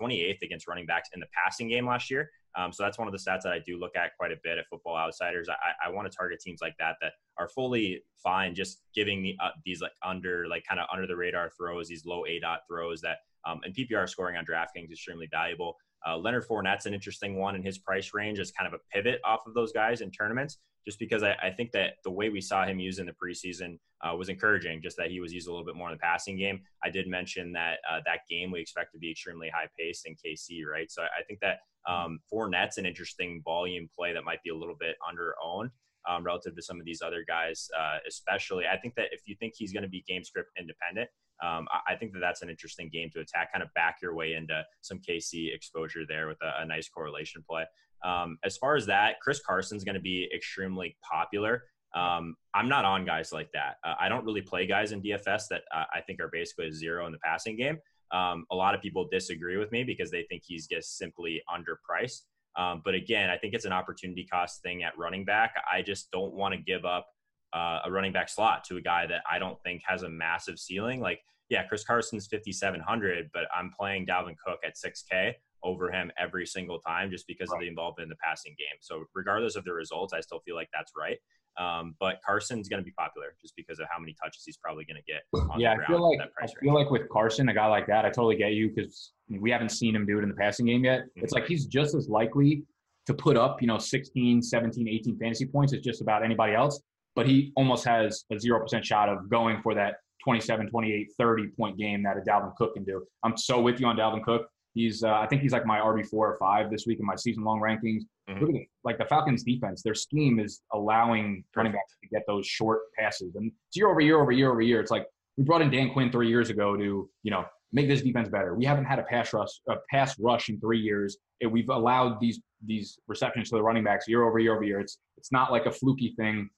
28th 0.00 0.34
uh, 0.34 0.36
against 0.42 0.66
running 0.66 0.86
backs 0.86 1.10
in 1.14 1.20
the 1.20 1.26
passing 1.32 1.68
game 1.68 1.86
last 1.86 2.10
year. 2.10 2.30
Um, 2.56 2.72
so 2.72 2.82
that's 2.82 2.98
one 2.98 3.06
of 3.06 3.12
the 3.12 3.18
stats 3.18 3.42
that 3.42 3.52
I 3.52 3.60
do 3.64 3.78
look 3.78 3.96
at 3.96 4.16
quite 4.16 4.32
a 4.32 4.36
bit 4.42 4.58
at 4.58 4.66
Football 4.68 4.96
Outsiders. 4.96 5.48
I, 5.48 5.54
I 5.86 5.90
want 5.90 6.10
to 6.10 6.16
target 6.16 6.40
teams 6.40 6.60
like 6.60 6.74
that 6.78 6.96
that 7.00 7.12
are 7.36 7.48
fully 7.48 8.02
fine, 8.22 8.54
just 8.54 8.82
giving 8.94 9.22
me 9.22 9.36
uh, 9.42 9.50
these 9.64 9.80
like 9.80 9.92
under, 10.04 10.48
like 10.48 10.64
kind 10.68 10.80
of 10.80 10.86
under 10.92 11.06
the 11.06 11.14
radar 11.14 11.50
throws, 11.56 11.88
these 11.88 12.04
low 12.04 12.24
aDOT 12.28 12.58
throws 12.68 13.00
that, 13.02 13.18
um, 13.46 13.60
and 13.64 13.74
PPR 13.74 14.08
scoring 14.08 14.36
on 14.36 14.44
DraftKings 14.44 14.86
is 14.86 14.92
extremely 14.92 15.28
valuable. 15.30 15.76
Uh, 16.06 16.16
Leonard 16.16 16.46
Fournette's 16.46 16.86
an 16.86 16.94
interesting 16.94 17.36
one 17.36 17.56
in 17.56 17.62
his 17.62 17.78
price 17.78 18.12
range 18.14 18.38
as 18.38 18.50
kind 18.52 18.72
of 18.72 18.78
a 18.78 18.82
pivot 18.92 19.20
off 19.24 19.46
of 19.46 19.54
those 19.54 19.72
guys 19.72 20.00
in 20.00 20.10
tournaments, 20.10 20.58
just 20.86 20.98
because 20.98 21.22
I, 21.22 21.36
I 21.42 21.50
think 21.50 21.72
that 21.72 21.94
the 22.04 22.10
way 22.10 22.28
we 22.28 22.40
saw 22.40 22.64
him 22.64 22.78
use 22.78 22.98
in 22.98 23.06
the 23.06 23.12
preseason 23.12 23.78
uh, 24.02 24.14
was 24.16 24.28
encouraging, 24.28 24.80
just 24.82 24.96
that 24.96 25.10
he 25.10 25.20
was 25.20 25.32
used 25.32 25.48
a 25.48 25.50
little 25.50 25.66
bit 25.66 25.76
more 25.76 25.88
in 25.88 25.94
the 25.94 26.00
passing 26.00 26.38
game. 26.38 26.60
I 26.84 26.90
did 26.90 27.08
mention 27.08 27.52
that 27.52 27.78
uh, 27.90 28.00
that 28.06 28.20
game 28.30 28.50
we 28.50 28.60
expect 28.60 28.92
to 28.92 28.98
be 28.98 29.10
extremely 29.10 29.48
high 29.48 29.68
paced 29.78 30.06
in 30.06 30.14
KC, 30.14 30.64
right? 30.70 30.90
So 30.90 31.02
I, 31.02 31.22
think 31.24 31.40
that 31.40 31.58
um, 31.88 32.20
Fournette's 32.32 32.78
an 32.78 32.86
interesting 32.86 33.42
volume 33.44 33.88
play 33.96 34.12
that 34.12 34.24
might 34.24 34.42
be 34.42 34.50
a 34.50 34.56
little 34.56 34.76
bit 34.78 34.96
under 35.08 35.34
owned. 35.42 35.70
Um, 36.08 36.24
relative 36.24 36.56
to 36.56 36.62
some 36.62 36.80
of 36.80 36.86
these 36.86 37.02
other 37.02 37.22
guys, 37.26 37.68
uh, 37.78 37.98
especially. 38.06 38.64
I 38.66 38.78
think 38.78 38.94
that 38.94 39.08
if 39.12 39.20
you 39.26 39.36
think 39.38 39.52
he's 39.58 39.74
going 39.74 39.82
to 39.82 39.90
be 39.90 40.04
game 40.08 40.24
script 40.24 40.48
independent, 40.58 41.10
um, 41.42 41.68
I, 41.88 41.94
think 41.94 42.12
that 42.12 42.20
that's 42.20 42.42
an 42.42 42.50
interesting 42.50 42.88
game 42.92 43.10
to 43.10 43.20
attack, 43.20 43.52
kind 43.52 43.62
of 43.62 43.72
back 43.74 43.98
your 44.02 44.14
way 44.14 44.34
into 44.34 44.64
some 44.80 44.98
KC 44.98 45.54
exposure 45.54 46.02
there 46.08 46.26
with 46.26 46.38
a, 46.42 46.62
a 46.62 46.66
nice 46.66 46.88
correlation 46.88 47.44
play. 47.48 47.64
Um, 48.04 48.38
as 48.44 48.56
far 48.56 48.76
as 48.76 48.86
that, 48.86 49.20
Chris 49.20 49.40
Carson's 49.40 49.84
going 49.84 49.94
to 49.94 50.00
be 50.00 50.28
extremely 50.34 50.96
popular. 51.02 51.64
Um, 51.94 52.36
I'm 52.54 52.68
not 52.68 52.84
on 52.84 53.04
guys 53.04 53.32
like 53.32 53.50
that. 53.52 53.76
Uh, 53.84 53.94
I 53.98 54.08
don't 54.08 54.24
really 54.24 54.42
play 54.42 54.66
guys 54.66 54.92
in 54.92 55.00
DFS 55.00 55.44
that 55.50 55.62
uh, 55.74 55.84
I 55.94 56.00
think 56.00 56.20
are 56.20 56.30
basically 56.32 56.70
zero 56.70 57.06
in 57.06 57.12
the 57.12 57.18
passing 57.18 57.56
game. 57.56 57.78
Um, 58.10 58.44
a 58.50 58.56
lot 58.56 58.74
of 58.74 58.80
people 58.80 59.08
disagree 59.10 59.56
with 59.56 59.70
me 59.72 59.84
because 59.84 60.10
they 60.10 60.24
think 60.28 60.42
he's 60.44 60.66
just 60.66 60.98
simply 60.98 61.42
underpriced. 61.48 62.22
Um, 62.56 62.82
but 62.84 62.94
again, 62.94 63.30
I 63.30 63.38
think 63.38 63.54
it's 63.54 63.64
an 63.64 63.72
opportunity 63.72 64.24
cost 64.24 64.62
thing 64.62 64.82
at 64.82 64.96
running 64.98 65.24
back. 65.24 65.54
I 65.70 65.82
just 65.82 66.10
don't 66.10 66.34
want 66.34 66.54
to 66.54 66.60
give 66.60 66.84
up 66.84 67.06
uh, 67.52 67.80
a 67.84 67.90
running 67.90 68.12
back 68.12 68.28
slot 68.28 68.64
to 68.64 68.76
a 68.76 68.80
guy 68.80 69.06
that 69.06 69.22
I 69.30 69.38
don't 69.38 69.60
think 69.62 69.82
has 69.86 70.02
a 70.02 70.08
massive 70.08 70.58
ceiling. 70.58 71.00
Like, 71.00 71.20
yeah, 71.48 71.64
Chris 71.64 71.84
Carson's 71.84 72.26
5,700, 72.26 73.30
but 73.32 73.44
I'm 73.54 73.70
playing 73.70 74.06
Dalvin 74.06 74.36
Cook 74.44 74.60
at 74.64 74.74
6K 74.76 75.32
over 75.64 75.90
him 75.90 76.12
every 76.18 76.46
single 76.46 76.78
time 76.78 77.10
just 77.10 77.26
because 77.26 77.48
right. 77.50 77.56
of 77.56 77.60
the 77.62 77.68
involvement 77.68 78.04
in 78.04 78.08
the 78.10 78.16
passing 78.22 78.54
game. 78.58 78.78
So, 78.80 79.04
regardless 79.14 79.56
of 79.56 79.64
the 79.64 79.72
results, 79.72 80.12
I 80.12 80.20
still 80.20 80.40
feel 80.40 80.54
like 80.54 80.68
that's 80.72 80.92
right. 80.96 81.18
Um, 81.58 81.96
but 81.98 82.20
Carson's 82.24 82.68
going 82.68 82.80
to 82.80 82.84
be 82.84 82.92
popular 82.92 83.34
just 83.40 83.56
because 83.56 83.80
of 83.80 83.86
how 83.90 83.98
many 83.98 84.14
touches 84.22 84.44
he's 84.44 84.56
probably 84.56 84.84
going 84.84 84.96
to 84.96 85.02
get. 85.02 85.22
yeah, 85.58 85.74
I 85.74 85.86
feel 85.86 86.08
like 86.08 86.20
I 86.40 86.46
feel 86.60 86.72
like 86.72 86.90
with 86.90 87.08
Carson, 87.08 87.48
a 87.48 87.54
guy 87.54 87.66
like 87.66 87.86
that, 87.88 88.04
I 88.04 88.10
totally 88.10 88.36
get 88.36 88.52
you 88.52 88.70
because 88.72 89.12
we 89.28 89.50
haven't 89.50 89.70
seen 89.70 89.96
him 89.96 90.06
do 90.06 90.18
it 90.18 90.22
in 90.22 90.28
the 90.28 90.36
passing 90.36 90.66
game 90.66 90.84
yet. 90.84 91.00
Mm-hmm. 91.00 91.24
It's 91.24 91.32
like 91.32 91.46
he's 91.46 91.66
just 91.66 91.96
as 91.96 92.08
likely 92.08 92.62
to 93.06 93.14
put 93.14 93.36
up, 93.36 93.60
you 93.60 93.66
know, 93.66 93.78
16, 93.78 94.42
17, 94.42 94.86
18 94.86 95.18
fantasy 95.18 95.46
points 95.46 95.72
as 95.72 95.80
just 95.80 96.00
about 96.00 96.22
anybody 96.22 96.54
else 96.54 96.80
but 97.18 97.26
he 97.26 97.52
almost 97.56 97.84
has 97.84 98.24
a 98.30 98.36
0% 98.36 98.84
shot 98.84 99.08
of 99.08 99.28
going 99.28 99.60
for 99.60 99.74
that 99.74 99.96
27, 100.22 100.70
28, 100.70 101.08
30 101.18 101.48
point 101.48 101.76
game 101.76 102.00
that 102.04 102.16
a 102.16 102.20
Dalvin 102.20 102.54
Cook 102.54 102.74
can 102.74 102.84
do. 102.84 103.04
I'm 103.24 103.36
so 103.36 103.60
with 103.60 103.80
you 103.80 103.88
on 103.88 103.96
Dalvin 103.96 104.22
Cook. 104.22 104.46
He's, 104.74 105.02
uh, 105.02 105.14
I 105.14 105.26
think 105.26 105.42
he's 105.42 105.50
like 105.50 105.66
my 105.66 105.80
RB 105.80 106.06
four 106.06 106.32
or 106.32 106.36
five 106.38 106.70
this 106.70 106.86
week 106.86 107.00
in 107.00 107.06
my 107.06 107.16
season 107.16 107.42
long 107.42 107.60
rankings. 107.60 108.02
Mm-hmm. 108.30 108.38
Look 108.38 108.50
at 108.50 108.54
the, 108.54 108.68
like 108.84 108.98
the 108.98 109.04
Falcons 109.06 109.42
defense. 109.42 109.82
Their 109.82 109.96
scheme 109.96 110.38
is 110.38 110.62
allowing 110.72 111.42
Perfect. 111.52 111.56
running 111.56 111.72
backs 111.72 111.96
to 112.00 112.08
get 112.08 112.22
those 112.28 112.46
short 112.46 112.82
passes, 112.96 113.34
and 113.34 113.50
it's 113.66 113.76
year 113.76 113.90
over 113.90 114.00
year 114.00 114.20
over 114.20 114.30
year 114.30 114.52
over 114.52 114.60
year. 114.60 114.80
It's 114.80 114.92
like 114.92 115.04
we 115.36 115.42
brought 115.42 115.62
in 115.62 115.72
Dan 115.72 115.92
Quinn 115.92 116.12
three 116.12 116.28
years 116.28 116.50
ago 116.50 116.76
to 116.76 117.10
you 117.24 117.30
know 117.32 117.44
make 117.72 117.88
this 117.88 118.02
defense 118.02 118.28
better. 118.28 118.54
We 118.54 118.64
haven't 118.64 118.84
had 118.84 119.00
a 119.00 119.02
pass 119.02 119.32
rush 119.32 119.60
a 119.68 119.74
pass 119.90 120.16
rush 120.20 120.50
in 120.50 120.60
three 120.60 120.78
years. 120.78 121.16
And 121.40 121.50
we've 121.50 121.68
allowed 121.68 122.20
these 122.20 122.40
these 122.64 122.96
receptions 123.08 123.50
to 123.50 123.56
the 123.56 123.62
running 123.62 123.82
backs 123.82 124.06
year 124.06 124.22
over 124.22 124.38
year 124.38 124.54
over 124.54 124.62
year. 124.62 124.78
It's 124.78 124.98
it's 125.16 125.32
not 125.32 125.50
like 125.50 125.66
a 125.66 125.72
fluky 125.72 126.14
thing 126.16 126.48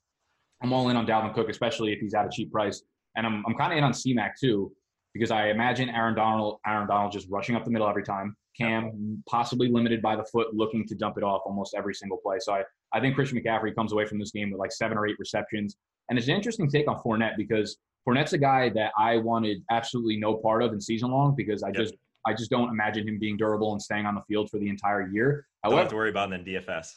I'm 0.62 0.72
all 0.72 0.88
in 0.88 0.96
on 0.96 1.06
Dalvin 1.06 1.34
Cook, 1.34 1.48
especially 1.48 1.92
if 1.92 2.00
he's 2.00 2.14
at 2.14 2.26
a 2.26 2.28
cheap 2.30 2.52
price. 2.52 2.82
And 3.16 3.26
I'm, 3.26 3.44
I'm 3.46 3.54
kind 3.54 3.72
of 3.72 3.78
in 3.78 3.84
on 3.84 3.92
CMAC 3.92 4.32
too, 4.40 4.72
because 5.14 5.30
I 5.30 5.48
imagine 5.48 5.88
Aaron 5.88 6.14
Donald, 6.14 6.58
Aaron 6.66 6.86
Donald 6.86 7.12
just 7.12 7.28
rushing 7.30 7.56
up 7.56 7.64
the 7.64 7.70
middle 7.70 7.88
every 7.88 8.04
time. 8.04 8.36
Cam 8.58 9.22
possibly 9.28 9.68
limited 9.68 10.02
by 10.02 10.16
the 10.16 10.24
foot, 10.24 10.54
looking 10.54 10.86
to 10.86 10.94
dump 10.94 11.16
it 11.16 11.22
off 11.22 11.42
almost 11.46 11.74
every 11.76 11.94
single 11.94 12.18
play. 12.18 12.36
So 12.40 12.52
I, 12.52 12.62
I 12.92 13.00
think 13.00 13.14
Christian 13.14 13.40
McCaffrey 13.40 13.74
comes 13.74 13.92
away 13.92 14.06
from 14.06 14.18
this 14.18 14.32
game 14.32 14.50
with 14.50 14.58
like 14.58 14.72
seven 14.72 14.98
or 14.98 15.06
eight 15.06 15.16
receptions. 15.18 15.76
And 16.08 16.18
it's 16.18 16.28
an 16.28 16.34
interesting 16.34 16.68
take 16.68 16.88
on 16.88 16.98
Fournette 16.98 17.36
because 17.36 17.78
Fournette's 18.06 18.32
a 18.32 18.38
guy 18.38 18.68
that 18.70 18.92
I 18.98 19.18
wanted 19.18 19.62
absolutely 19.70 20.16
no 20.16 20.34
part 20.34 20.62
of 20.62 20.72
in 20.72 20.80
season 20.80 21.10
long 21.10 21.34
because 21.36 21.62
I 21.62 21.68
yep. 21.68 21.76
just 21.76 21.94
I 22.26 22.34
just 22.34 22.50
don't 22.50 22.68
imagine 22.68 23.08
him 23.08 23.18
being 23.18 23.36
durable 23.36 23.72
and 23.72 23.80
staying 23.80 24.04
on 24.04 24.14
the 24.14 24.20
field 24.28 24.50
for 24.50 24.58
the 24.58 24.68
entire 24.68 25.08
year. 25.08 25.46
However, 25.62 25.76
don't 25.76 25.84
have 25.84 25.90
to 25.90 25.96
worry 25.96 26.10
about 26.10 26.32
him 26.32 26.40
in 26.40 26.44
DFS. 26.44 26.88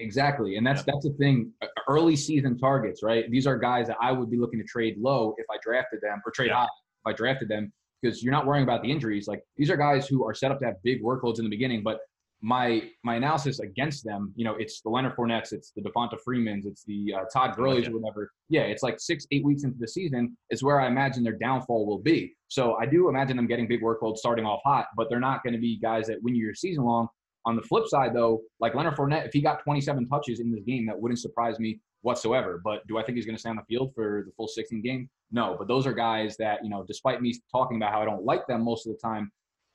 Exactly, 0.00 0.56
and 0.56 0.66
that's 0.66 0.82
that's 0.82 1.04
the 1.04 1.14
thing. 1.18 1.52
Early 1.88 2.16
season 2.16 2.58
targets, 2.58 3.02
right? 3.02 3.30
These 3.30 3.46
are 3.46 3.56
guys 3.56 3.86
that 3.88 3.96
I 4.00 4.12
would 4.12 4.30
be 4.30 4.38
looking 4.38 4.58
to 4.58 4.64
trade 4.64 4.96
low 4.98 5.34
if 5.36 5.46
I 5.50 5.56
drafted 5.62 6.00
them, 6.00 6.22
or 6.24 6.32
trade 6.32 6.48
yeah. 6.48 6.60
high 6.60 6.64
if 6.64 7.06
I 7.06 7.12
drafted 7.12 7.48
them, 7.48 7.72
because 8.00 8.22
you're 8.22 8.32
not 8.32 8.46
worrying 8.46 8.64
about 8.64 8.82
the 8.82 8.90
injuries. 8.90 9.28
Like 9.28 9.42
these 9.56 9.70
are 9.70 9.76
guys 9.76 10.08
who 10.08 10.24
are 10.26 10.34
set 10.34 10.50
up 10.50 10.58
to 10.60 10.66
have 10.66 10.76
big 10.82 11.02
workloads 11.02 11.38
in 11.38 11.44
the 11.44 11.50
beginning, 11.50 11.82
but 11.82 12.00
my 12.42 12.82
my 13.04 13.16
analysis 13.16 13.60
against 13.60 14.04
them, 14.04 14.32
you 14.34 14.44
know, 14.44 14.54
it's 14.58 14.80
the 14.80 14.88
Leonard 14.88 15.14
Fournettes, 15.16 15.52
it's 15.52 15.72
the 15.76 15.82
Devonta 15.82 16.18
Freemans, 16.24 16.64
it's 16.64 16.84
the 16.84 17.14
uh, 17.14 17.24
Todd 17.32 17.54
Gurley's 17.54 17.88
or 17.88 17.98
whatever. 17.98 18.30
Yeah, 18.48 18.62
it's 18.62 18.82
like 18.82 18.98
six, 18.98 19.26
eight 19.30 19.44
weeks 19.44 19.64
into 19.64 19.76
the 19.78 19.88
season 19.88 20.36
is 20.50 20.62
where 20.62 20.80
I 20.80 20.86
imagine 20.86 21.22
their 21.22 21.36
downfall 21.36 21.86
will 21.86 21.98
be. 21.98 22.34
So 22.48 22.76
I 22.76 22.86
do 22.86 23.08
imagine 23.08 23.36
them 23.36 23.46
getting 23.46 23.68
big 23.68 23.82
workloads 23.82 24.16
starting 24.16 24.46
off 24.46 24.60
hot, 24.64 24.86
but 24.96 25.08
they're 25.10 25.20
not 25.20 25.42
going 25.42 25.52
to 25.52 25.60
be 25.60 25.78
guys 25.78 26.06
that 26.06 26.22
win 26.22 26.34
you 26.34 26.44
your 26.44 26.54
season 26.54 26.84
long. 26.84 27.08
On 27.46 27.56
the 27.56 27.62
flip 27.62 27.86
side, 27.86 28.14
though, 28.14 28.42
like 28.60 28.74
Leonard 28.74 28.96
Fournette, 28.96 29.26
if 29.26 29.32
he 29.32 29.40
got 29.40 29.62
27 29.62 30.06
touches 30.08 30.40
in 30.40 30.52
this 30.52 30.62
game, 30.64 30.86
that 30.86 31.00
wouldn't 31.00 31.18
surprise 31.18 31.58
me 31.58 31.80
whatsoever. 32.02 32.60
But 32.62 32.86
do 32.86 32.98
I 32.98 33.02
think 33.02 33.16
he's 33.16 33.26
going 33.26 33.36
to 33.36 33.40
stay 33.40 33.50
on 33.50 33.56
the 33.56 33.62
field 33.68 33.92
for 33.94 34.24
the 34.26 34.32
full 34.32 34.48
16 34.48 34.82
game? 34.82 35.08
No. 35.30 35.56
But 35.58 35.68
those 35.68 35.86
are 35.86 35.92
guys 35.94 36.36
that, 36.36 36.62
you 36.62 36.70
know, 36.70 36.84
despite 36.86 37.22
me 37.22 37.34
talking 37.50 37.76
about 37.76 37.92
how 37.92 38.02
I 38.02 38.04
don't 38.04 38.24
like 38.24 38.46
them 38.46 38.62
most 38.62 38.86
of 38.86 38.92
the 38.92 38.98
time, 38.98 39.30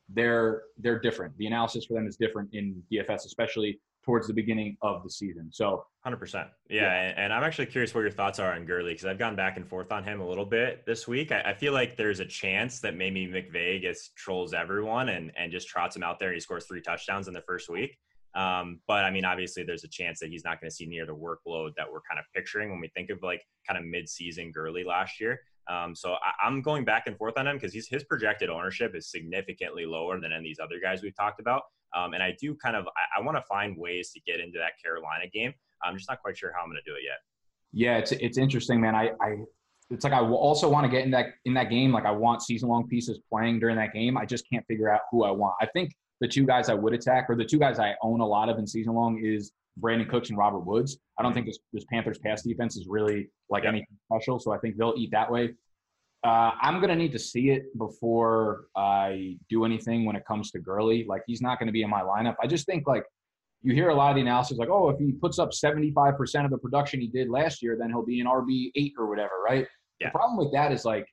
they're 0.09 0.63
they're 0.77 0.99
different. 0.99 1.35
The 1.37 1.47
analysis 1.47 1.85
for 1.85 1.93
them 1.95 2.07
is 2.07 2.15
different 2.15 2.49
in 2.53 2.81
DFS, 2.91 3.25
especially 3.25 3.79
towards 4.05 4.27
the 4.27 4.33
beginning 4.33 4.77
of 4.81 5.03
the 5.03 5.09
season. 5.09 5.49
So 5.51 5.83
100%. 6.05 6.47
Yeah. 6.69 6.81
yeah. 6.81 7.13
And, 7.17 7.33
I'm 7.33 7.43
actually 7.43 7.65
curious 7.65 7.93
what 7.93 8.01
your 8.01 8.11
thoughts 8.11 8.37
are 8.37 8.53
on 8.53 8.65
Gurley 8.65 8.93
because 8.93 9.05
I've 9.05 9.17
gone 9.17 9.35
back 9.35 9.57
and 9.57 9.67
forth 9.67 9.91
on 9.91 10.03
him 10.03 10.21
a 10.21 10.27
little 10.27 10.45
bit 10.45 10.85
this 10.85 11.07
week. 11.07 11.31
I, 11.31 11.41
I, 11.41 11.53
feel 11.53 11.73
like 11.73 11.97
there's 11.97 12.19
a 12.19 12.25
chance 12.25 12.79
that 12.81 12.95
maybe 12.95 13.27
McVay 13.27 13.81
gets 13.81 14.09
trolls 14.15 14.53
everyone 14.53 15.09
and, 15.09 15.31
and 15.35 15.51
just 15.51 15.67
trots 15.67 15.95
him 15.95 16.03
out 16.03 16.19
there 16.19 16.29
and 16.29 16.35
he 16.35 16.39
scores 16.39 16.65
three 16.65 16.81
touchdowns 16.81 17.27
in 17.27 17.33
the 17.33 17.41
first 17.41 17.67
week. 17.67 17.97
Um, 18.35 18.81
but 18.87 19.05
I 19.05 19.11
mean, 19.11 19.25
obviously, 19.25 19.63
there's 19.63 19.85
a 19.85 19.89
chance 19.89 20.19
that 20.19 20.29
he's 20.29 20.43
not 20.43 20.59
going 20.61 20.69
to 20.69 20.75
see 20.75 20.85
near 20.85 21.05
the 21.05 21.15
workload 21.15 21.71
that 21.77 21.91
we're 21.91 22.01
kind 22.01 22.19
of 22.19 22.25
picturing 22.35 22.69
when 22.69 22.81
we 22.81 22.89
think 22.89 23.09
of 23.09 23.23
like 23.23 23.41
kind 23.67 23.79
of 23.79 23.85
mid-season 23.85 24.51
Gurley 24.51 24.83
last 24.83 25.19
year. 25.21 25.39
Um, 25.67 25.95
so 25.95 26.13
I, 26.13 26.47
am 26.47 26.61
going 26.61 26.85
back 26.85 27.07
and 27.07 27.17
forth 27.17 27.37
on 27.37 27.47
him 27.47 27.57
because 27.57 27.73
his 27.73 28.03
projected 28.03 28.49
ownership 28.49 28.95
is 28.95 29.09
significantly 29.09 29.85
lower 29.85 30.19
than 30.19 30.31
any 30.31 30.37
of 30.37 30.43
these 30.43 30.59
other 30.59 30.79
guys 30.81 31.01
we've 31.01 31.15
talked 31.15 31.39
about. 31.39 31.63
Um, 31.95 32.13
and 32.13 32.21
I 32.21 32.35
do 32.39 32.55
kind 32.55 32.75
of 32.75 32.85
I, 32.87 33.19
I 33.19 33.23
want 33.23 33.37
to 33.37 33.43
find 33.43 33.75
ways 33.77 34.11
to 34.11 34.19
get 34.21 34.39
into 34.39 34.59
that 34.59 34.73
Carolina 34.83 35.25
game. 35.31 35.53
I'm 35.83 35.97
just 35.97 36.09
not 36.09 36.21
quite 36.21 36.37
sure 36.37 36.51
how 36.55 36.61
I'm 36.63 36.69
going 36.69 36.81
to 36.83 36.89
do 36.89 36.95
it 36.95 37.03
yet. 37.03 37.17
Yeah, 37.71 37.97
it's 37.97 38.11
it's 38.11 38.37
interesting, 38.37 38.79
man. 38.79 38.95
I, 38.95 39.11
I 39.21 39.37
it's 39.89 40.03
like 40.03 40.13
I 40.13 40.19
also 40.19 40.69
want 40.69 40.85
to 40.85 40.91
get 40.91 41.05
in 41.05 41.11
that 41.11 41.27
in 41.45 41.53
that 41.55 41.69
game. 41.69 41.91
Like 41.91 42.05
I 42.05 42.11
want 42.11 42.41
season 42.41 42.69
long 42.69 42.87
pieces 42.87 43.19
playing 43.31 43.59
during 43.59 43.75
that 43.77 43.93
game. 43.93 44.17
I 44.17 44.25
just 44.25 44.49
can't 44.49 44.65
figure 44.67 44.91
out 44.91 45.01
who 45.11 45.23
I 45.23 45.31
want. 45.31 45.55
I 45.61 45.67
think 45.67 45.91
the 46.21 46.27
two 46.27 46.45
guys 46.45 46.69
I 46.69 46.73
would 46.73 46.93
attack, 46.93 47.25
or 47.29 47.35
the 47.35 47.45
two 47.45 47.59
guys 47.59 47.79
I 47.79 47.95
own 48.01 48.21
a 48.21 48.25
lot 48.25 48.49
of 48.49 48.57
in 48.57 48.65
season 48.65 48.93
long, 48.93 49.21
is 49.23 49.51
Brandin 49.79 50.09
Cooks 50.09 50.29
and 50.29 50.37
Robert 50.37 50.59
Woods. 50.59 50.97
I 51.19 51.23
don't 51.23 51.33
think 51.33 51.45
this, 51.45 51.59
this 51.73 51.85
Panthers 51.91 52.17
pass 52.19 52.43
defense 52.43 52.77
is 52.77 52.87
really 52.87 53.29
like 53.49 53.63
yep. 53.63 53.73
anything 53.73 53.97
special, 54.11 54.39
so 54.39 54.51
I 54.51 54.57
think 54.57 54.77
they'll 54.77 54.95
eat 54.97 55.11
that 55.11 55.31
way. 55.31 55.53
Uh, 56.23 56.51
I'm 56.61 56.81
gonna 56.81 56.95
need 56.95 57.11
to 57.11 57.19
see 57.19 57.51
it 57.51 57.77
before 57.77 58.65
I 58.75 59.37
do 59.49 59.63
anything 59.63 60.05
when 60.05 60.15
it 60.15 60.25
comes 60.25 60.49
to 60.51 60.59
Gurley. 60.59 61.05
Like 61.07 61.21
he's 61.27 61.41
not 61.41 61.59
gonna 61.59 61.71
be 61.71 61.83
in 61.83 61.89
my 61.89 62.01
lineup. 62.01 62.35
I 62.41 62.47
just 62.47 62.65
think 62.65 62.87
like 62.87 63.03
you 63.65 63.73
hear 63.73 63.89
a 63.89 63.95
lot 63.95 64.11
of 64.11 64.15
the 64.15 64.21
analysis 64.21 64.57
like, 64.57 64.69
oh, 64.69 64.89
if 64.89 64.99
he 64.99 65.11
puts 65.11 65.39
up 65.39 65.49
75% 65.49 66.45
of 66.45 66.51
the 66.51 66.57
production 66.57 67.01
he 67.01 67.07
did 67.07 67.29
last 67.29 67.63
year, 67.63 67.75
then 67.79 67.89
he'll 67.89 68.05
be 68.05 68.21
an 68.21 68.27
RB 68.27 68.71
eight 68.75 68.93
or 68.97 69.07
whatever, 69.07 69.41
right? 69.43 69.67
Yeah. 69.99 70.09
The 70.09 70.11
problem 70.11 70.37
with 70.37 70.51
that 70.53 70.71
is 70.71 70.85
like 70.85 71.07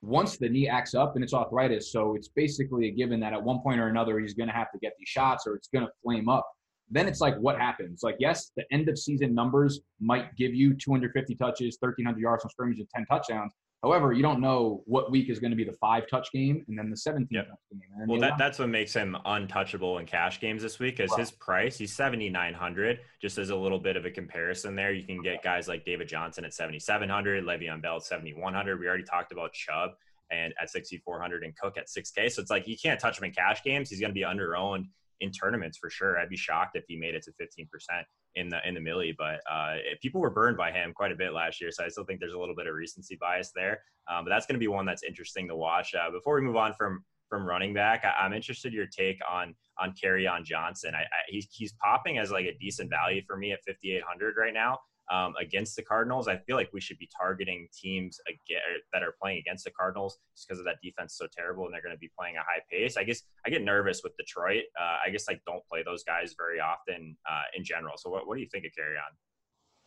once 0.00 0.38
the 0.38 0.48
knee 0.48 0.68
acts 0.68 0.94
up 0.94 1.14
and 1.14 1.22
it's 1.22 1.34
arthritis, 1.34 1.92
so 1.92 2.14
it's 2.14 2.28
basically 2.28 2.88
a 2.88 2.90
given 2.90 3.20
that 3.20 3.32
at 3.32 3.42
one 3.42 3.60
point 3.60 3.80
or 3.80 3.88
another 3.88 4.18
he's 4.18 4.34
going 4.34 4.48
to 4.48 4.54
have 4.54 4.70
to 4.72 4.78
get 4.78 4.92
these 4.98 5.08
shots 5.08 5.46
or 5.46 5.56
it's 5.56 5.68
going 5.68 5.84
to 5.84 5.92
flame 6.02 6.28
up. 6.28 6.46
Then 6.94 7.08
it's 7.08 7.20
like 7.20 7.36
what 7.38 7.58
happens? 7.58 8.02
Like 8.04 8.16
yes, 8.20 8.52
the 8.56 8.64
end 8.72 8.88
of 8.88 8.96
season 8.96 9.34
numbers 9.34 9.80
might 10.00 10.34
give 10.36 10.54
you 10.54 10.74
250 10.74 11.34
touches, 11.34 11.76
1300 11.80 12.20
yards 12.20 12.42
from 12.42 12.50
scrimmage, 12.50 12.78
and 12.78 12.88
10 12.94 13.04
touchdowns. 13.06 13.52
However, 13.82 14.12
you 14.14 14.22
don't 14.22 14.40
know 14.40 14.82
what 14.86 15.10
week 15.10 15.28
is 15.28 15.38
going 15.40 15.50
to 15.50 15.56
be 15.56 15.64
the 15.64 15.74
five 15.74 16.04
touch 16.08 16.28
game 16.32 16.64
and 16.68 16.78
then 16.78 16.88
the 16.88 16.96
17 16.96 17.26
Yep. 17.30 17.46
touch 17.48 17.58
game. 17.72 17.80
Well, 18.08 18.18
that, 18.20 18.38
that's 18.38 18.58
what 18.58 18.68
makes 18.70 18.94
him 18.94 19.14
untouchable 19.26 19.98
in 19.98 20.06
cash 20.06 20.40
games 20.40 20.62
this 20.62 20.78
week. 20.78 21.00
Is 21.00 21.10
Right. 21.10 21.20
his 21.20 21.32
price? 21.32 21.76
He's 21.76 21.92
seventy 21.92 22.30
nine 22.30 22.54
hundred. 22.54 23.00
Just 23.20 23.38
as 23.38 23.50
a 23.50 23.56
little 23.56 23.80
bit 23.80 23.96
of 23.96 24.04
a 24.06 24.10
comparison, 24.10 24.76
there 24.76 24.92
you 24.92 25.04
can 25.04 25.20
get 25.20 25.42
guys 25.42 25.66
like 25.68 25.84
David 25.84 26.08
Johnson 26.08 26.44
at 26.44 26.54
seventy 26.54 26.78
seven 26.78 27.08
hundred, 27.10 27.44
Le'Veon 27.44 27.82
Bell 27.82 27.96
at 27.96 28.04
seventy 28.04 28.32
one 28.32 28.54
hundred. 28.54 28.78
We 28.78 28.86
already 28.86 29.02
talked 29.04 29.32
about 29.32 29.52
Chubb 29.52 29.90
and 30.30 30.54
at 30.62 30.70
sixty 30.70 30.98
four 30.98 31.20
hundred, 31.20 31.42
and 31.42 31.54
Cook 31.56 31.76
at 31.76 31.88
six 31.90 32.10
K. 32.12 32.28
So 32.28 32.40
it's 32.40 32.50
like 32.52 32.66
you 32.68 32.76
can't 32.80 33.00
touch 33.00 33.18
him 33.18 33.24
in 33.24 33.32
cash 33.32 33.62
games. 33.64 33.90
He's 33.90 33.98
going 34.00 34.10
to 34.10 34.14
be 34.14 34.24
under 34.24 34.56
owned 34.56 34.86
in 35.20 35.30
tournaments 35.30 35.78
for 35.78 35.90
sure. 35.90 36.18
I'd 36.18 36.28
be 36.28 36.36
shocked 36.36 36.76
if 36.76 36.84
he 36.88 36.96
made 36.96 37.14
it 37.14 37.22
to 37.24 37.32
fifteen 37.32 37.68
percent 37.70 38.06
in 38.36 38.48
the 38.48 38.58
in 38.66 38.74
the 38.74 38.80
Milly, 38.80 39.14
but 39.16 39.40
uh, 39.50 39.76
people 40.02 40.20
were 40.20 40.30
burned 40.30 40.56
by 40.56 40.72
him 40.72 40.92
quite 40.92 41.12
a 41.12 41.16
bit 41.16 41.32
last 41.32 41.60
year, 41.60 41.70
so 41.70 41.84
I 41.84 41.88
still 41.88 42.04
think 42.04 42.20
there's 42.20 42.34
a 42.34 42.38
little 42.38 42.54
bit 42.56 42.66
of 42.66 42.74
recency 42.74 43.16
bias 43.20 43.52
there. 43.54 43.80
Um, 44.10 44.24
but 44.24 44.30
that's 44.30 44.46
going 44.46 44.54
to 44.54 44.60
be 44.60 44.68
one 44.68 44.86
that's 44.86 45.02
interesting 45.02 45.48
to 45.48 45.56
watch. 45.56 45.94
Uh, 45.94 46.10
before 46.10 46.34
we 46.36 46.42
move 46.42 46.56
on 46.56 46.74
from 46.74 47.04
from 47.28 47.46
running 47.46 47.72
back, 47.72 48.04
I, 48.04 48.24
I'm 48.24 48.32
interested 48.32 48.68
in 48.68 48.74
your 48.74 48.86
take 48.86 49.18
on 49.30 49.54
on 49.80 49.92
Kerryon 49.92 50.44
Johnson. 50.44 50.94
I, 50.94 51.02
I, 51.02 51.22
he's 51.28 51.48
he's 51.50 51.72
popping 51.82 52.18
as 52.18 52.30
like 52.30 52.46
a 52.46 52.56
decent 52.58 52.90
value 52.90 53.22
for 53.26 53.36
me 53.36 53.52
at 53.52 53.60
5,800 53.66 54.34
right 54.36 54.54
now. 54.54 54.78
Um, 55.12 55.34
against 55.38 55.76
the 55.76 55.82
Cardinals, 55.82 56.28
I 56.28 56.38
feel 56.38 56.56
like 56.56 56.70
we 56.72 56.80
should 56.80 56.98
be 56.98 57.08
targeting 57.20 57.68
teams 57.78 58.18
again, 58.26 58.60
that 58.92 59.02
are 59.02 59.14
playing 59.20 59.38
against 59.38 59.64
the 59.64 59.70
Cardinals 59.70 60.18
just 60.34 60.48
because 60.48 60.58
of 60.58 60.64
that 60.64 60.76
defense 60.82 61.16
so 61.18 61.26
terrible 61.36 61.66
and 61.66 61.74
they're 61.74 61.82
going 61.82 61.94
to 61.94 61.98
be 61.98 62.10
playing 62.18 62.36
a 62.36 62.40
high 62.40 62.62
pace. 62.70 62.96
I 62.96 63.04
guess 63.04 63.22
I 63.46 63.50
get 63.50 63.62
nervous 63.62 64.00
with 64.02 64.16
Detroit. 64.16 64.62
Uh, 64.80 64.96
I 65.06 65.10
guess 65.10 65.28
like 65.28 65.42
don't 65.46 65.62
play 65.70 65.82
those 65.84 66.04
guys 66.04 66.34
very 66.38 66.58
often 66.58 67.16
uh, 67.30 67.42
in 67.54 67.64
general. 67.64 67.94
So 67.98 68.08
what, 68.08 68.26
what 68.26 68.36
do 68.36 68.40
you 68.40 68.48
think 68.50 68.64
of 68.64 68.70
Kerryon? 68.72 69.12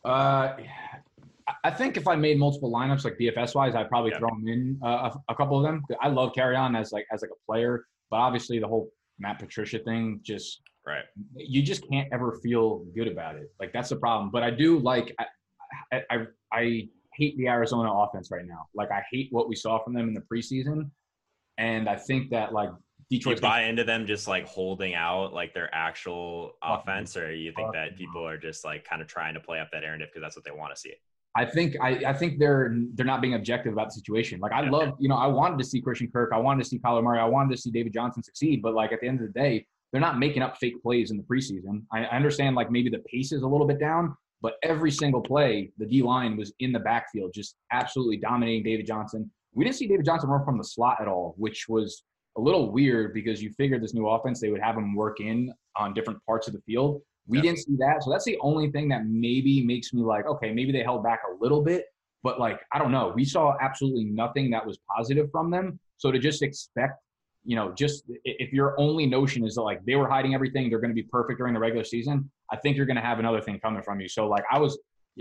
Uh, 0.04 0.56
I- 1.48 1.54
I 1.64 1.70
think 1.70 1.96
if 1.96 2.06
I 2.06 2.14
made 2.14 2.38
multiple 2.38 2.70
lineups 2.70 3.04
like 3.04 3.16
DFS 3.18 3.54
wise, 3.54 3.74
I'd 3.74 3.88
probably 3.88 4.10
Yeah. 4.10 4.18
throw 4.18 4.28
them 4.28 4.46
in 4.46 4.78
uh, 4.84 5.10
a, 5.28 5.32
a 5.32 5.34
couple 5.34 5.56
of 5.56 5.62
them. 5.64 5.82
I 6.02 6.08
love 6.08 6.32
Kerryon 6.36 6.78
as 6.78 6.92
like 6.92 7.06
as 7.10 7.22
like 7.22 7.30
a 7.30 7.40
player, 7.50 7.86
but 8.10 8.18
obviously 8.18 8.58
the 8.58 8.68
whole 8.68 8.90
Matt 9.18 9.38
Patricia 9.38 9.78
thing 9.78 10.20
just 10.22 10.60
Right. 10.86 11.04
you 11.36 11.62
just 11.62 11.86
can't 11.90 12.08
ever 12.12 12.38
feel 12.42 12.84
good 12.94 13.08
about 13.08 13.36
it. 13.36 13.52
Like 13.60 13.72
that's 13.74 13.90
the 13.90 13.96
problem. 13.96 14.30
But 14.30 14.42
I 14.42 14.50
do 14.50 14.78
like 14.78 15.14
I 15.92 16.02
I, 16.10 16.26
I, 16.52 16.88
hate 17.14 17.36
the 17.36 17.48
Arizona 17.48 17.92
offense 17.92 18.30
right 18.30 18.46
now. 18.46 18.68
Like 18.74 18.92
I 18.92 19.02
hate 19.10 19.28
what 19.32 19.48
we 19.48 19.56
saw 19.56 19.82
from 19.82 19.92
them 19.92 20.06
in 20.06 20.14
the 20.14 20.22
preseason, 20.32 20.88
and 21.58 21.88
I 21.88 21.96
think 21.96 22.30
that 22.30 22.52
like 22.52 22.70
Detroit's 23.10 23.40
buy 23.40 23.64
into 23.64 23.84
them 23.84 24.06
just 24.06 24.28
like 24.28 24.46
holding 24.46 24.94
out 24.94 25.32
like 25.32 25.52
their 25.52 25.68
actual 25.74 26.52
offense, 26.62 27.16
or 27.16 27.34
you 27.34 27.52
think 27.52 27.72
that 27.72 27.96
people 27.96 28.24
are 28.26 28.38
just 28.38 28.64
like 28.64 28.84
kind 28.84 29.02
of 29.02 29.08
trying 29.08 29.34
to 29.34 29.40
play 29.40 29.58
up 29.58 29.68
that 29.72 29.80
narrative 29.80 30.08
because 30.12 30.24
that's 30.24 30.36
what 30.36 30.44
they 30.44 30.52
want 30.52 30.74
to 30.74 30.80
see? 30.80 30.94
I 31.36 31.44
think 31.44 31.76
I, 31.80 32.02
I 32.06 32.12
think 32.12 32.38
they're 32.38 32.74
they're 32.94 33.06
not 33.06 33.20
being 33.20 33.34
objective 33.34 33.72
about 33.72 33.88
the 33.88 33.94
situation. 33.94 34.40
Like 34.40 34.52
I 34.52 34.62
Yeah. 34.64 34.70
love, 34.70 34.94
you 34.98 35.08
know, 35.08 35.16
I 35.16 35.26
wanted 35.26 35.58
to 35.58 35.64
see 35.64 35.80
Christian 35.80 36.10
Kirk, 36.10 36.30
I 36.32 36.38
wanted 36.38 36.64
to 36.64 36.68
see 36.68 36.78
Kyler 36.78 37.02
Murray, 37.02 37.18
I 37.18 37.24
wanted 37.24 37.54
to 37.54 37.60
see 37.60 37.70
David 37.70 37.92
Johnson 37.92 38.22
succeed, 38.22 38.62
but 38.62 38.74
like 38.74 38.92
at 38.92 39.00
the 39.00 39.08
end 39.08 39.20
of 39.20 39.26
the 39.26 39.32
day, 39.32 39.66
they're 39.92 40.00
not 40.00 40.18
making 40.18 40.42
up 40.42 40.56
fake 40.58 40.82
plays 40.82 41.10
in 41.10 41.16
the 41.16 41.22
preseason. 41.22 41.82
I, 41.92 42.04
I 42.04 42.16
understand 42.16 42.56
like 42.56 42.70
maybe 42.70 42.90
the 42.90 43.02
pace 43.10 43.32
is 43.32 43.42
a 43.42 43.46
little 43.46 43.66
bit 43.66 43.80
down, 43.80 44.16
but 44.42 44.54
every 44.62 44.90
single 44.90 45.20
play, 45.20 45.72
the 45.78 45.86
D 45.86 46.02
line 46.02 46.36
was 46.36 46.52
in 46.60 46.72
the 46.72 46.78
backfield, 46.78 47.32
just 47.34 47.56
absolutely 47.72 48.18
dominating 48.18 48.62
David 48.62 48.86
Johnson. 48.86 49.30
We 49.54 49.64
didn't 49.64 49.76
see 49.76 49.88
David 49.88 50.04
Johnson 50.04 50.30
run 50.30 50.44
from 50.44 50.58
the 50.58 50.64
slot 50.64 50.98
at 51.00 51.08
all, 51.08 51.34
which 51.38 51.66
was 51.68 52.04
a 52.36 52.40
little 52.40 52.70
weird 52.70 53.14
because 53.14 53.42
you 53.42 53.50
figured 53.52 53.82
this 53.82 53.94
new 53.94 54.06
offense 54.06 54.40
they 54.40 54.50
would 54.50 54.60
have 54.60 54.76
him 54.76 54.94
work 54.94 55.20
in 55.20 55.52
on 55.76 55.94
different 55.94 56.24
parts 56.26 56.46
of 56.46 56.52
the 56.52 56.60
field. 56.60 57.00
We 57.26 57.42
didn't 57.42 57.58
see 57.58 57.76
that, 57.78 58.02
so 58.02 58.10
that's 58.10 58.24
the 58.24 58.38
only 58.40 58.70
thing 58.70 58.88
that 58.88 59.04
maybe 59.06 59.62
makes 59.62 59.92
me 59.92 60.02
like, 60.02 60.26
okay, 60.26 60.50
maybe 60.50 60.72
they 60.72 60.82
held 60.82 61.04
back 61.04 61.20
a 61.28 61.42
little 61.42 61.62
bit, 61.62 61.84
but 62.22 62.40
like 62.40 62.60
I 62.72 62.78
don't 62.78 62.92
know, 62.92 63.12
we 63.14 63.24
saw 63.24 63.54
absolutely 63.60 64.04
nothing 64.04 64.50
that 64.52 64.64
was 64.64 64.78
positive 64.96 65.30
from 65.30 65.50
them. 65.50 65.78
So 65.98 66.10
to 66.10 66.18
just 66.18 66.42
expect, 66.42 67.02
you 67.48 67.56
know, 67.56 67.72
just 67.72 68.04
if 68.24 68.52
your 68.52 68.78
only 68.78 69.06
notion 69.06 69.42
is 69.46 69.54
that 69.54 69.62
like 69.62 69.82
they 69.86 69.96
were 69.96 70.06
hiding 70.06 70.34
everything, 70.34 70.68
they're 70.68 70.80
going 70.80 70.90
to 70.90 71.02
be 71.02 71.08
perfect 71.10 71.38
during 71.38 71.54
the 71.54 71.60
regular 71.60 71.82
season, 71.82 72.30
I 72.52 72.58
think 72.58 72.76
you're 72.76 72.84
going 72.84 72.96
to 72.96 73.02
have 73.02 73.18
another 73.18 73.40
thing 73.40 73.58
coming 73.58 73.82
from 73.82 74.00
you. 74.02 74.08
So 74.08 74.28
like 74.28 74.44
I 74.52 74.58
was, 74.58 74.78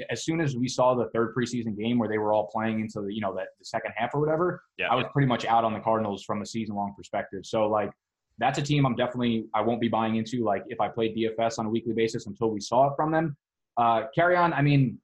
as 0.10 0.26
soon 0.26 0.42
as 0.42 0.54
we 0.54 0.68
saw 0.68 0.94
the 0.94 1.08
third 1.14 1.34
preseason 1.34 1.78
game 1.78 1.98
where 1.98 2.10
they 2.10 2.18
were 2.18 2.34
all 2.34 2.48
playing 2.48 2.82
into 2.82 3.00
the 3.00 3.14
you 3.14 3.22
know 3.22 3.34
that 3.36 3.48
the 3.60 3.64
second 3.64 3.94
half 3.96 4.14
or 4.14 4.20
whatever, 4.20 4.62
Yeah. 4.78 4.88
I 4.92 4.96
was 4.96 5.06
pretty 5.14 5.28
much 5.28 5.46
out 5.46 5.64
on 5.64 5.72
the 5.72 5.80
Cardinals 5.80 6.26
from 6.26 6.42
a 6.42 6.46
season 6.46 6.76
long 6.76 6.94
perspective. 6.98 7.46
So 7.46 7.70
like 7.70 7.92
that's 8.40 8.60
a 8.60 8.62
team 8.62 8.86
I'm 8.86 8.96
definitely 8.96 9.46
I 9.56 9.62
won't 9.62 9.80
be 9.80 9.88
buying 9.88 10.18
into 10.18 10.44
like 10.44 10.64
if 10.68 10.82
I 10.82 10.90
played 10.90 11.16
DFS 11.16 11.60
on 11.60 11.66
a 11.66 11.70
weekly 11.70 11.94
basis 11.94 12.28
until 12.28 12.50
we 12.52 12.60
saw 12.60 12.90
it 12.90 12.94
from 12.98 13.10
them. 13.10 13.38
Uh, 13.78 14.04
Kerryon. 14.18 14.52
I 14.54 14.62
mean, 14.62 15.00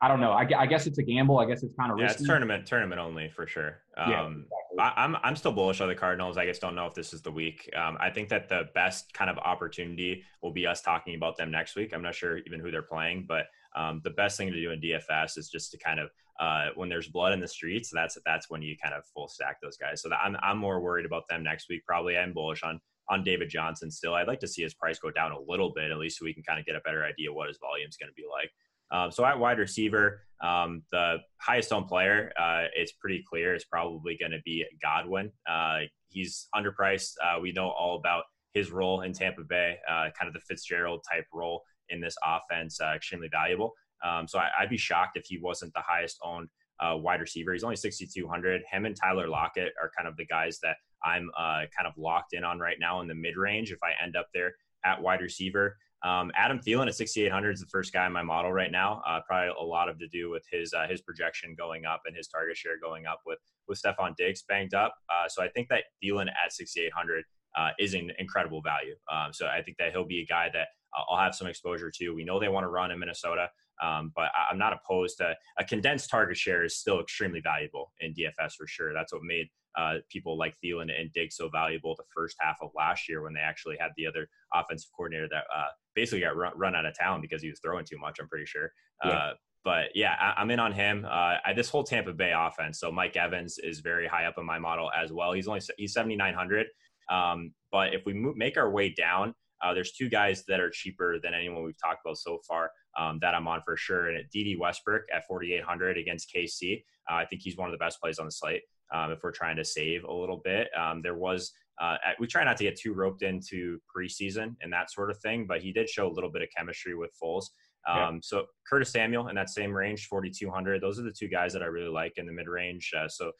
I 0.00 0.08
don't 0.08 0.20
know. 0.20 0.32
I, 0.32 0.46
I 0.56 0.66
guess 0.66 0.86
it's 0.86 0.98
a 0.98 1.02
gamble. 1.02 1.38
I 1.38 1.46
guess 1.46 1.62
it's 1.62 1.74
kind 1.78 1.92
of 1.92 1.98
Yeah, 1.98 2.04
risky. 2.04 2.20
it's 2.20 2.28
tournament 2.28 2.66
tournament 2.66 3.00
only 3.00 3.28
for 3.28 3.46
sure. 3.46 3.78
Um, 3.96 4.10
Yeah, 4.10 4.26
exactly. 4.26 4.48
I, 4.78 4.92
I'm 4.96 5.16
I'm 5.22 5.36
still 5.36 5.52
bullish 5.52 5.80
on 5.80 5.88
the 5.88 5.94
Cardinals. 5.94 6.36
I 6.36 6.46
just 6.46 6.60
don't 6.60 6.74
know 6.74 6.86
if 6.86 6.94
this 6.94 7.12
is 7.12 7.22
the 7.22 7.30
week. 7.30 7.70
Um, 7.76 7.96
I 8.00 8.10
think 8.10 8.28
that 8.30 8.48
the 8.48 8.68
best 8.74 9.12
kind 9.12 9.30
of 9.30 9.38
opportunity 9.38 10.24
will 10.42 10.52
be 10.52 10.66
us 10.66 10.80
talking 10.82 11.14
about 11.14 11.36
them 11.36 11.50
next 11.50 11.76
week. 11.76 11.92
I'm 11.94 12.02
not 12.02 12.14
sure 12.14 12.38
even 12.38 12.60
who 12.60 12.70
they're 12.70 12.82
playing, 12.82 13.26
but 13.28 13.46
um, 13.76 14.00
the 14.04 14.10
best 14.10 14.36
thing 14.36 14.50
to 14.52 14.60
do 14.60 14.70
in 14.70 14.80
DFS 14.80 15.38
is 15.38 15.48
just 15.48 15.70
to 15.72 15.78
kind 15.78 16.00
of 16.00 16.10
uh, 16.40 16.68
when 16.74 16.88
there's 16.88 17.08
blood 17.08 17.32
in 17.32 17.40
the 17.40 17.48
streets. 17.48 17.90
That's 17.92 18.18
that's 18.24 18.50
when 18.50 18.62
you 18.62 18.76
kind 18.82 18.94
of 18.94 19.04
full 19.14 19.28
stack 19.28 19.60
those 19.60 19.76
guys. 19.76 20.02
So 20.02 20.08
that 20.08 20.18
I'm 20.22 20.36
I'm 20.42 20.58
more 20.58 20.80
worried 20.80 21.06
about 21.06 21.28
them 21.28 21.42
next 21.42 21.68
week. 21.68 21.84
Probably 21.86 22.16
I'm 22.16 22.32
bullish 22.32 22.62
on 22.62 22.80
on 23.08 23.24
David 23.24 23.50
Johnson 23.50 23.90
still. 23.90 24.14
I'd 24.14 24.28
like 24.28 24.40
to 24.40 24.48
see 24.48 24.62
his 24.62 24.74
price 24.74 24.98
go 24.98 25.10
down 25.10 25.32
a 25.32 25.40
little 25.40 25.72
bit 25.74 25.90
at 25.90 25.98
least 25.98 26.18
so 26.18 26.24
we 26.24 26.32
can 26.32 26.42
kind 26.42 26.58
of 26.58 26.66
get 26.66 26.76
a 26.76 26.80
better 26.80 27.04
idea 27.04 27.32
what 27.32 27.48
his 27.48 27.58
volume 27.58 27.88
is 27.88 27.96
going 27.96 28.08
to 28.08 28.14
be 28.14 28.24
like. 28.30 28.50
Um, 28.92 29.10
so 29.10 29.24
at 29.24 29.38
wide 29.38 29.58
receiver, 29.58 30.20
um, 30.42 30.82
the 30.92 31.18
highest 31.38 31.72
owned 31.72 31.88
player, 31.88 32.32
uh, 32.38 32.64
it's 32.74 32.92
pretty 32.92 33.24
clear, 33.28 33.54
is 33.54 33.64
probably 33.64 34.16
going 34.18 34.32
to 34.32 34.40
be 34.44 34.64
Godwin. 34.82 35.30
Uh, 35.48 35.80
he's 36.08 36.48
underpriced. 36.54 37.12
Uh, 37.22 37.40
we 37.40 37.52
know 37.52 37.68
all 37.68 37.96
about 37.96 38.24
his 38.52 38.70
role 38.70 39.00
in 39.00 39.12
Tampa 39.12 39.42
Bay, 39.42 39.78
uh, 39.88 40.08
kind 40.18 40.28
of 40.28 40.34
the 40.34 40.40
Fitzgerald 40.40 41.02
type 41.10 41.24
role 41.32 41.62
in 41.88 42.00
this 42.00 42.16
offense, 42.24 42.80
uh, 42.80 42.92
extremely 42.94 43.28
valuable. 43.28 43.72
Um, 44.04 44.28
so 44.28 44.38
I, 44.38 44.48
I'd 44.60 44.68
be 44.68 44.76
shocked 44.76 45.16
if 45.16 45.24
he 45.26 45.38
wasn't 45.38 45.72
the 45.74 45.80
highest 45.80 46.18
owned 46.22 46.48
uh, 46.80 46.96
wide 46.96 47.20
receiver. 47.20 47.52
He's 47.52 47.64
only 47.64 47.76
6,200. 47.76 48.62
Him 48.70 48.84
and 48.84 48.96
Tyler 48.96 49.28
Lockett 49.28 49.72
are 49.80 49.90
kind 49.96 50.08
of 50.08 50.16
the 50.16 50.26
guys 50.26 50.58
that 50.62 50.76
I'm 51.04 51.30
kind 51.36 51.86
of 51.86 51.94
locked 51.96 52.32
in 52.32 52.44
on 52.44 52.58
right 52.58 52.76
now 52.78 53.00
in 53.00 53.08
the 53.08 53.14
mid 53.14 53.36
range. 53.36 53.72
If 53.72 53.78
I 53.82 53.92
end 54.02 54.16
up 54.16 54.26
there 54.34 54.54
at 54.84 55.00
wide 55.00 55.20
receiver, 55.20 55.76
um, 56.04 56.32
Adam 56.34 56.58
Thielen 56.58 56.88
at 56.88 56.94
6,800 56.94 57.52
is 57.52 57.60
the 57.60 57.66
first 57.66 57.92
guy 57.92 58.06
in 58.06 58.12
my 58.12 58.22
model 58.22 58.52
right 58.52 58.72
now. 58.72 59.02
Uh, 59.06 59.20
probably 59.26 59.54
a 59.58 59.64
lot 59.64 59.88
of 59.88 59.98
to 60.00 60.08
do 60.08 60.30
with 60.30 60.44
his 60.50 60.74
uh, 60.74 60.86
his 60.88 61.00
projection 61.00 61.54
going 61.56 61.84
up 61.84 62.02
and 62.06 62.16
his 62.16 62.28
target 62.28 62.56
share 62.56 62.78
going 62.80 63.06
up 63.06 63.20
with 63.24 63.38
with 63.68 63.80
Stefon 63.80 64.16
Diggs 64.16 64.42
banged 64.48 64.74
up. 64.74 64.94
Uh, 65.08 65.28
so 65.28 65.42
I 65.42 65.48
think 65.48 65.68
that 65.68 65.84
Thielen 66.02 66.28
at 66.28 66.52
6,800 66.52 67.24
uh, 67.56 67.70
is 67.78 67.94
an 67.94 68.10
incredible 68.18 68.62
value. 68.62 68.94
Um, 69.12 69.32
so 69.32 69.46
I 69.46 69.62
think 69.62 69.76
that 69.78 69.92
he'll 69.92 70.06
be 70.06 70.20
a 70.20 70.26
guy 70.26 70.50
that 70.52 70.68
I'll 70.94 71.18
have 71.18 71.34
some 71.34 71.46
exposure 71.46 71.90
to. 71.90 72.10
We 72.10 72.24
know 72.24 72.38
they 72.38 72.48
want 72.48 72.64
to 72.64 72.68
run 72.68 72.90
in 72.90 72.98
Minnesota, 72.98 73.48
um, 73.82 74.12
but 74.14 74.30
I- 74.34 74.48
I'm 74.50 74.58
not 74.58 74.72
opposed 74.72 75.18
to 75.18 75.34
a 75.58 75.64
condensed 75.64 76.10
target 76.10 76.36
share 76.36 76.64
is 76.64 76.76
still 76.76 77.00
extremely 77.00 77.40
valuable 77.40 77.92
in 78.00 78.12
DFS 78.12 78.54
for 78.54 78.66
sure. 78.66 78.92
That's 78.92 79.12
what 79.12 79.22
made 79.22 79.48
uh, 79.78 79.96
people 80.10 80.36
like 80.36 80.54
Thielen 80.62 80.90
and 80.98 81.12
Diggs 81.12 81.36
so 81.36 81.48
valuable 81.48 81.94
the 81.96 82.04
first 82.14 82.36
half 82.40 82.58
of 82.60 82.70
last 82.76 83.08
year 83.08 83.22
when 83.22 83.32
they 83.32 83.40
actually 83.40 83.76
had 83.80 83.90
the 83.96 84.06
other 84.06 84.28
offensive 84.52 84.90
coordinator 84.94 85.28
that 85.30 85.44
uh, 85.54 85.68
basically 85.94 86.20
got 86.20 86.36
run, 86.36 86.52
run 86.56 86.74
out 86.74 86.86
of 86.86 86.98
town 86.98 87.20
because 87.20 87.42
he 87.42 87.48
was 87.50 87.60
throwing 87.60 87.84
too 87.84 87.98
much. 87.98 88.18
I'm 88.20 88.28
pretty 88.28 88.46
sure. 88.46 88.72
Yeah. 89.04 89.10
Uh, 89.10 89.32
but 89.64 89.86
yeah, 89.94 90.14
I, 90.18 90.40
I'm 90.40 90.50
in 90.50 90.58
on 90.58 90.72
him. 90.72 91.04
Uh, 91.04 91.36
I, 91.44 91.52
this 91.54 91.68
whole 91.68 91.84
Tampa 91.84 92.12
Bay 92.12 92.32
offense. 92.36 92.80
So 92.80 92.90
Mike 92.90 93.16
Evans 93.16 93.58
is 93.58 93.80
very 93.80 94.06
high 94.06 94.24
up 94.24 94.34
in 94.38 94.44
my 94.44 94.58
model 94.58 94.90
as 94.96 95.12
well. 95.12 95.32
He's 95.32 95.48
only 95.48 95.60
he's 95.78 95.94
7,900. 95.94 96.66
Um, 97.10 97.52
but 97.70 97.94
if 97.94 98.04
we 98.06 98.12
move, 98.12 98.36
make 98.36 98.56
our 98.56 98.70
way 98.70 98.88
down, 98.90 99.34
uh, 99.62 99.72
there's 99.72 99.92
two 99.92 100.08
guys 100.08 100.44
that 100.48 100.60
are 100.60 100.70
cheaper 100.70 101.18
than 101.20 101.34
anyone 101.34 101.62
we've 101.62 101.80
talked 101.80 102.00
about 102.04 102.18
so 102.18 102.40
far 102.46 102.70
um, 102.98 103.18
that 103.20 103.34
I'm 103.34 103.46
on 103.46 103.62
for 103.64 103.76
sure. 103.76 104.08
And 104.08 104.24
Dede 104.32 104.58
Westbrook 104.58 105.02
at 105.14 105.26
4,800 105.26 105.96
against 105.96 106.32
KC. 106.34 106.82
Uh, 107.10 107.14
I 107.14 107.24
think 107.26 107.42
he's 107.42 107.56
one 107.56 107.68
of 107.68 107.72
the 107.72 107.78
best 107.78 108.00
plays 108.00 108.18
on 108.18 108.26
the 108.26 108.32
slate. 108.32 108.62
Um, 108.92 109.12
if 109.12 109.22
we're 109.22 109.32
trying 109.32 109.56
to 109.56 109.64
save 109.64 110.04
a 110.04 110.12
little 110.12 110.40
bit, 110.44 110.68
um, 110.76 111.00
there 111.00 111.14
was 111.14 111.52
uh, 111.82 111.96
we 112.20 112.28
try 112.28 112.44
not 112.44 112.56
to 112.56 112.64
get 112.64 112.78
too 112.78 112.94
roped 112.94 113.22
into 113.22 113.78
preseason 113.94 114.54
and 114.62 114.72
that 114.72 114.90
sort 114.90 115.10
of 115.10 115.18
thing, 115.18 115.46
but 115.46 115.60
he 115.60 115.72
did 115.72 115.88
show 115.88 116.06
a 116.06 116.12
little 116.12 116.30
bit 116.30 116.40
of 116.40 116.48
chemistry 116.56 116.94
with 116.94 117.10
Foles. 117.20 117.46
Um, 117.88 118.14
Yeah. 118.14 118.18
So 118.22 118.46
Curtis 118.70 118.90
Samuel 118.90 119.28
in 119.28 119.34
that 119.34 119.50
same 119.50 119.72
range, 119.72 120.06
4,200. 120.06 120.80
Those 120.80 121.00
are 121.00 121.02
the 121.02 121.12
two 121.12 121.26
guys 121.26 121.52
that 121.52 121.62
I 121.62 121.66
really 121.66 121.88
like 121.90 122.12
in 122.16 122.26
the 122.26 122.32
mid 122.32 122.46
range. 122.46 122.92
Uh, 122.96 123.08
so 123.08 123.32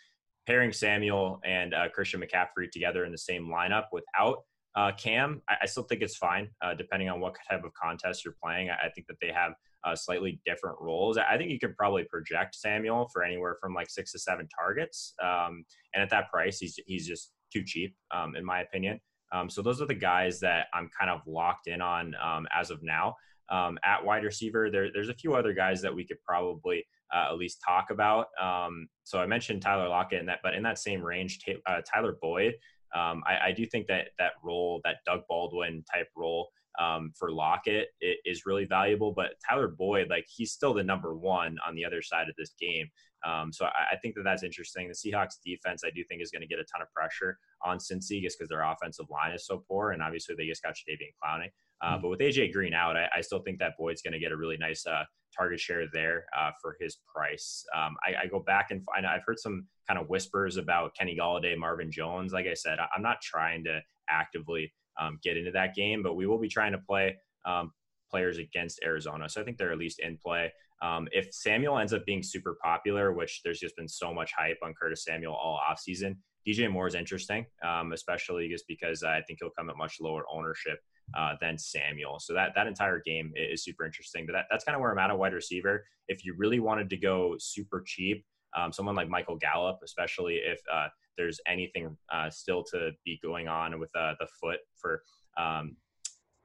pairing 0.47 0.73
Samuel 0.73 1.41
and 1.45 1.73
uh, 1.73 1.89
Christian 1.91 2.21
McCaffrey 2.21 2.69
together 2.71 3.05
in 3.05 3.13
the 3.13 3.19
same 3.19 3.47
lineup 3.47 3.85
without 3.93 4.39
uh, 4.75 4.91
Cam, 4.93 5.41
I, 5.49 5.57
I, 5.63 5.67
still 5.67 5.83
think 5.83 6.01
it's 6.01 6.17
fine, 6.17 6.49
uh, 6.63 6.75
depending 6.75 7.11
on 7.11 7.21
what 7.21 7.37
type 7.49 7.63
of 7.63 7.73
contest 7.75 8.25
you're 8.25 8.35
playing. 8.43 8.71
I, 8.71 8.87
I 8.87 8.89
think 8.89 9.07
that 9.07 9.17
they 9.21 9.31
have 9.31 9.53
uh, 9.85 9.95
slightly 9.95 10.41
different 10.47 10.79
roles. 10.81 11.19
I 11.19 11.37
think 11.37 11.51
you 11.51 11.59
could 11.59 11.77
probably 11.77 12.05
project 12.05 12.55
Samuel 12.55 13.09
for 13.13 13.23
anywhere 13.23 13.57
from 13.61 13.75
like 13.75 13.91
six 13.91 14.13
to 14.13 14.19
seven 14.19 14.49
targets, 14.49 15.15
um, 15.23 15.65
and 15.93 16.03
at 16.03 16.09
that 16.11 16.31
price, 16.31 16.59
he's 16.59 16.79
he's 16.87 17.07
just 17.07 17.33
too 17.53 17.65
cheap, 17.65 17.95
um, 18.11 18.37
in 18.37 18.45
my 18.45 18.61
opinion. 18.61 19.01
Um, 19.33 19.49
so 19.49 19.63
those 19.63 19.81
are 19.81 19.87
the 19.87 19.95
guys 19.95 20.41
that 20.41 20.67
I'm 20.75 20.91
kind 20.99 21.11
of 21.11 21.21
locked 21.27 21.67
in 21.67 21.81
on 21.81 22.15
um, 22.23 22.47
as 22.55 22.71
of 22.71 22.83
now. 22.83 23.17
Um, 23.49 23.79
at 23.85 24.05
wide 24.05 24.25
receiver, 24.25 24.71
there, 24.71 24.89
there's 24.93 25.09
a 25.09 25.15
few 25.15 25.35
other 25.35 25.53
guys 25.53 25.83
that 25.83 25.95
we 25.95 26.07
could 26.07 26.19
probably 26.27 26.85
uh, 27.15 27.29
at 27.31 27.37
least 27.37 27.63
talk 27.67 27.91
about. 27.91 28.27
Um, 28.41 28.89
so 29.05 29.19
I 29.19 29.27
mentioned 29.27 29.63
Tyler 29.63 29.89
Lockett 29.89 30.21
in 30.21 30.27
that, 30.27 30.41
but 30.43 30.55
in 30.55 30.63
that 30.63 30.79
same 30.79 31.03
range, 31.03 31.45
uh, 31.67 31.81
Tyler 31.93 32.17
Boyd 32.21 32.55
um, 32.95 33.23
I, 33.27 33.49
I, 33.49 33.53
do 33.53 33.67
think 33.67 33.87
that 33.87 34.09
that 34.19 34.33
role, 34.43 34.81
that 34.85 34.97
Doug 35.07 35.23
Baldwin 35.29 35.85
type 35.93 36.09
role 36.15 36.51
um, 36.79 37.13
for 37.19 37.33
Lockett, 37.33 37.89
is 38.01 38.45
really 38.45 38.67
valuable. 38.67 39.13
But 39.13 39.33
Tyler 39.49 39.69
Boyd, 39.69 40.09
like 40.11 40.27
he's 40.29 40.53
still 40.53 40.75
the 40.75 40.83
number 40.83 41.17
one 41.17 41.57
on 41.67 41.75
the 41.75 41.85
other 41.85 42.03
side 42.03 42.29
of 42.29 42.37
this 42.37 42.55
game. 42.61 42.89
Um, 43.25 43.53
so 43.53 43.67
I, 43.67 43.95
I, 43.95 43.97
think 44.03 44.15
that 44.17 44.25
that's 44.25 44.43
interesting. 44.43 44.89
The 44.89 44.95
Seahawks 44.95 45.37
defense, 45.45 45.83
I 45.85 45.91
do 45.91 46.03
think, 46.09 46.23
is 46.23 46.31
going 46.31 46.43
to 46.43 46.49
get 46.49 46.59
a 46.59 46.65
ton 46.65 46.83
of 46.83 46.93
pressure 46.93 47.39
on 47.65 47.79
Cincy 47.79 48.21
just 48.21 48.39
because 48.39 48.49
their 48.49 48.63
offensive 48.63 49.07
line 49.11 49.33
is 49.33 49.47
so 49.47 49.63
poor, 49.69 49.93
and 49.93 50.03
obviously 50.03 50.35
they 50.37 50.47
just 50.47 50.63
got 50.63 50.75
Jadeveon 50.75 51.15
Clowney. 51.23 51.49
Uh, 51.83 51.95
mm-hmm. 51.95 52.03
But 52.03 52.09
with 52.09 52.21
AJ 52.21 52.53
Green 52.53 52.75
out, 52.75 52.97
I, 52.97 53.09
I, 53.17 53.21
still 53.21 53.41
think 53.41 53.59
that 53.59 53.73
Boyd's 53.79 54.03
going 54.03 54.13
to 54.13 54.19
get 54.19 54.33
a 54.33 54.37
really 54.37 54.57
nice 54.57 54.87
uh, 54.87 55.05
target 55.37 55.61
share 55.61 55.87
there 55.93 56.25
uh, 56.39 56.51
for 56.61 56.77
his 56.81 56.99
price. 57.13 57.65
Um, 57.77 57.97
I, 58.07 58.25
I, 58.25 58.27
go 58.27 58.41
back 58.41 58.71
and 58.71 58.85
find 58.85 59.07
I've 59.07 59.25
heard 59.27 59.39
some 59.39 59.67
kind 59.89 59.99
of 59.99 60.09
whispers 60.09 60.57
about 60.57 60.95
Kenny 60.97 61.17
Golladay, 61.19 61.57
Marvin 61.57 61.91
Jones. 61.91 62.33
Like 62.33 62.47
I 62.47 62.55
said, 62.55 62.79
I, 62.79 62.87
am 62.97 63.03
not 63.03 63.21
trying 63.21 63.65
to 63.65 63.81
actively 64.09 64.73
um, 65.01 65.19
get 65.23 65.37
into 65.37 65.51
that 65.53 65.75
game, 65.75 66.03
but 66.03 66.15
we 66.15 66.27
will 66.27 66.39
be 66.39 66.49
trying 66.49 66.73
to 66.73 66.79
play 66.79 67.17
um, 67.45 67.73
players 68.11 68.39
against 68.39 68.81
Arizona. 68.85 69.29
So 69.29 69.41
I 69.41 69.45
think 69.45 69.57
they're 69.57 69.73
at 69.73 69.79
least 69.79 70.01
in 70.01 70.19
play. 70.19 70.53
Um, 70.83 71.09
if 71.13 71.33
Samuel 71.33 71.79
ends 71.79 71.93
up 71.93 72.05
being 72.05 72.23
super 72.23 72.57
popular, 72.63 73.13
which 73.13 73.41
there's 73.45 73.61
just 73.61 73.77
been 73.77 73.89
so 73.89 74.13
much 74.13 74.33
hype 74.37 74.59
on 74.63 74.75
Curtis 74.75 75.05
Samuel 75.05 75.35
all 75.35 75.61
offseason, 75.71 76.17
DJ 76.47 76.71
Moore 76.71 76.89
is 76.89 76.97
interesting, 76.97 77.47
um, 77.65 77.93
especially 77.93 78.49
just 78.49 78.67
because 78.67 79.03
I 79.05 79.23
think 79.23 79.39
he'll 79.41 79.51
come 79.57 79.71
at 79.71 79.77
much 79.77 79.99
lower 80.01 80.25
ownership 80.31 80.81
uh, 81.17 81.35
than 81.41 81.57
Samuel. 81.57 82.19
So 82.19 82.35
that 82.35 82.53
that 82.57 82.67
entire 82.67 83.01
game 83.05 83.33
is 83.37 83.63
super 83.63 83.85
interesting. 83.85 84.27
But 84.27 84.33
that, 84.33 84.47
that's 84.51 84.65
kind 84.65 84.75
of 84.75 84.81
where 84.81 84.91
I'm 84.91 84.99
at 84.99 85.11
a 85.11 85.17
wide 85.17 85.35
receiver. 85.35 85.85
If 86.09 86.25
you 86.25 86.35
really 86.37 86.59
wanted 86.59 86.91
to 86.91 86.97
go 86.97 87.37
super 87.39 87.83
cheap, 87.87 88.25
um, 88.57 88.73
someone 88.73 88.97
like 88.97 89.09
Michael 89.09 89.37
Gallup, 89.37 89.79
especially 89.85 90.37
if 90.37 90.61
uh, 90.73 90.89
there's 91.17 91.41
anything 91.47 91.97
uh, 92.13 92.29
still 92.29 92.65
to 92.73 92.91
be 93.05 93.21
going 93.23 93.47
on 93.47 93.79
with 93.79 93.91
uh, 93.95 94.15
the 94.19 94.27
foot 94.41 94.59
for 94.75 95.03
um, 95.39 95.77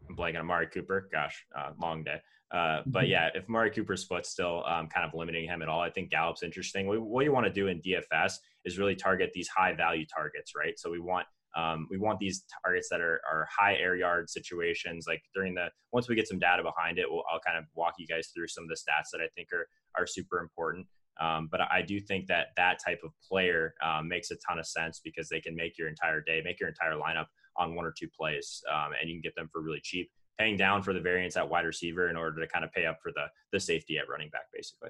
I'm 0.07 0.15
blanking 0.15 0.39
Amari 0.39 0.67
Cooper. 0.67 1.09
Gosh, 1.11 1.45
uh, 1.57 1.71
long 1.81 2.03
day. 2.03 2.21
Uh, 2.54 2.82
but 2.86 3.04
mm-hmm. 3.04 3.12
yeah, 3.12 3.30
if 3.34 3.45
Amari 3.50 3.72
Cooper's 3.72 4.06
foot's 4.06 4.30
still 4.30 4.64
um, 4.66 4.88
kind 4.88 5.06
of 5.06 5.14
limiting 5.14 5.45
him 5.45 5.62
at 5.62 5.68
all, 5.68 5.82
I 5.82 5.89
think 5.89 6.10
Gallup's 6.10 6.43
interesting. 6.43 6.88
What, 6.88 7.02
what 7.02 7.26
you 7.26 7.32
want 7.32 7.45
to 7.45 7.52
do 7.52 7.68
in 7.68 7.82
DFS 7.82 8.34
is 8.64 8.78
really 8.78 8.95
target 8.95 9.32
these 9.34 9.50
high 9.50 9.74
value 9.74 10.06
targets, 10.06 10.54
right? 10.56 10.78
So 10.78 10.89
we 10.89 11.00
want 11.00 11.26
um, 11.56 11.88
we 11.89 11.98
want 11.98 12.20
these 12.20 12.43
targets 12.64 12.88
that 12.91 13.02
are, 13.02 13.20
are 13.30 13.48
high 13.58 13.76
air 13.76 13.95
yard 13.95 14.30
situations. 14.30 15.06
Like 15.08 15.22
during 15.34 15.56
the 15.56 15.68
once 15.91 16.08
we 16.08 16.16
get 16.16 16.28
some 16.28 16.39
data 16.39 16.62
behind 16.62 17.00
it, 17.00 17.06
we'll, 17.10 17.24
I'll 17.32 17.39
kind 17.39 17.58
of 17.58 17.66
walk 17.76 17.95
you 17.98 18.06
guys 18.06 18.30
through 18.34 18.48
some 18.48 18.64
of 18.64 18.70
the 18.70 18.76
stats 18.76 19.10
that 19.12 19.22
I 19.22 19.28
think 19.36 19.50
are 19.52 19.68
are 19.98 20.08
super 20.08 20.39
important. 20.39 20.86
Um, 21.20 21.50
but 21.52 21.62
I 21.62 21.82
do 21.82 22.00
think 22.00 22.28
that 22.28 22.48
that 22.58 22.78
type 22.86 23.00
of 23.04 23.12
player 23.28 23.74
um, 23.84 24.08
makes 24.08 24.30
a 24.30 24.36
ton 24.48 24.60
of 24.60 24.68
sense 24.68 25.02
because 25.04 25.30
they 25.30 25.41
can 25.41 25.56
make 25.56 25.78
your 25.78 25.88
entire 25.88 26.22
day, 26.22 26.41
make 26.43 26.60
your 26.60 26.70
entire 26.70 26.93
lineup 26.93 27.26
on 27.58 27.74
one 27.74 27.86
or 27.86 27.93
two 27.98 28.08
plays, 28.16 28.62
um, 28.72 28.91
and 29.00 29.10
you 29.10 29.16
can 29.16 29.22
get 29.22 29.36
them 29.36 29.50
for 29.52 29.62
really 29.62 29.82
cheap. 29.84 30.12
Paying 30.39 30.57
down 30.57 30.83
for 30.83 30.93
the 30.93 30.99
variance 30.99 31.35
at 31.35 31.49
wide 31.49 31.65
receiver 31.65 32.09
in 32.09 32.15
order 32.15 32.39
to 32.41 32.47
kind 32.47 32.63
of 32.63 32.71
pay 32.71 32.85
up 32.85 32.99
for 33.01 33.11
the 33.11 33.25
the 33.51 33.59
safety 33.59 33.97
at 33.97 34.07
running 34.09 34.29
back, 34.29 34.43
basically. 34.53 34.89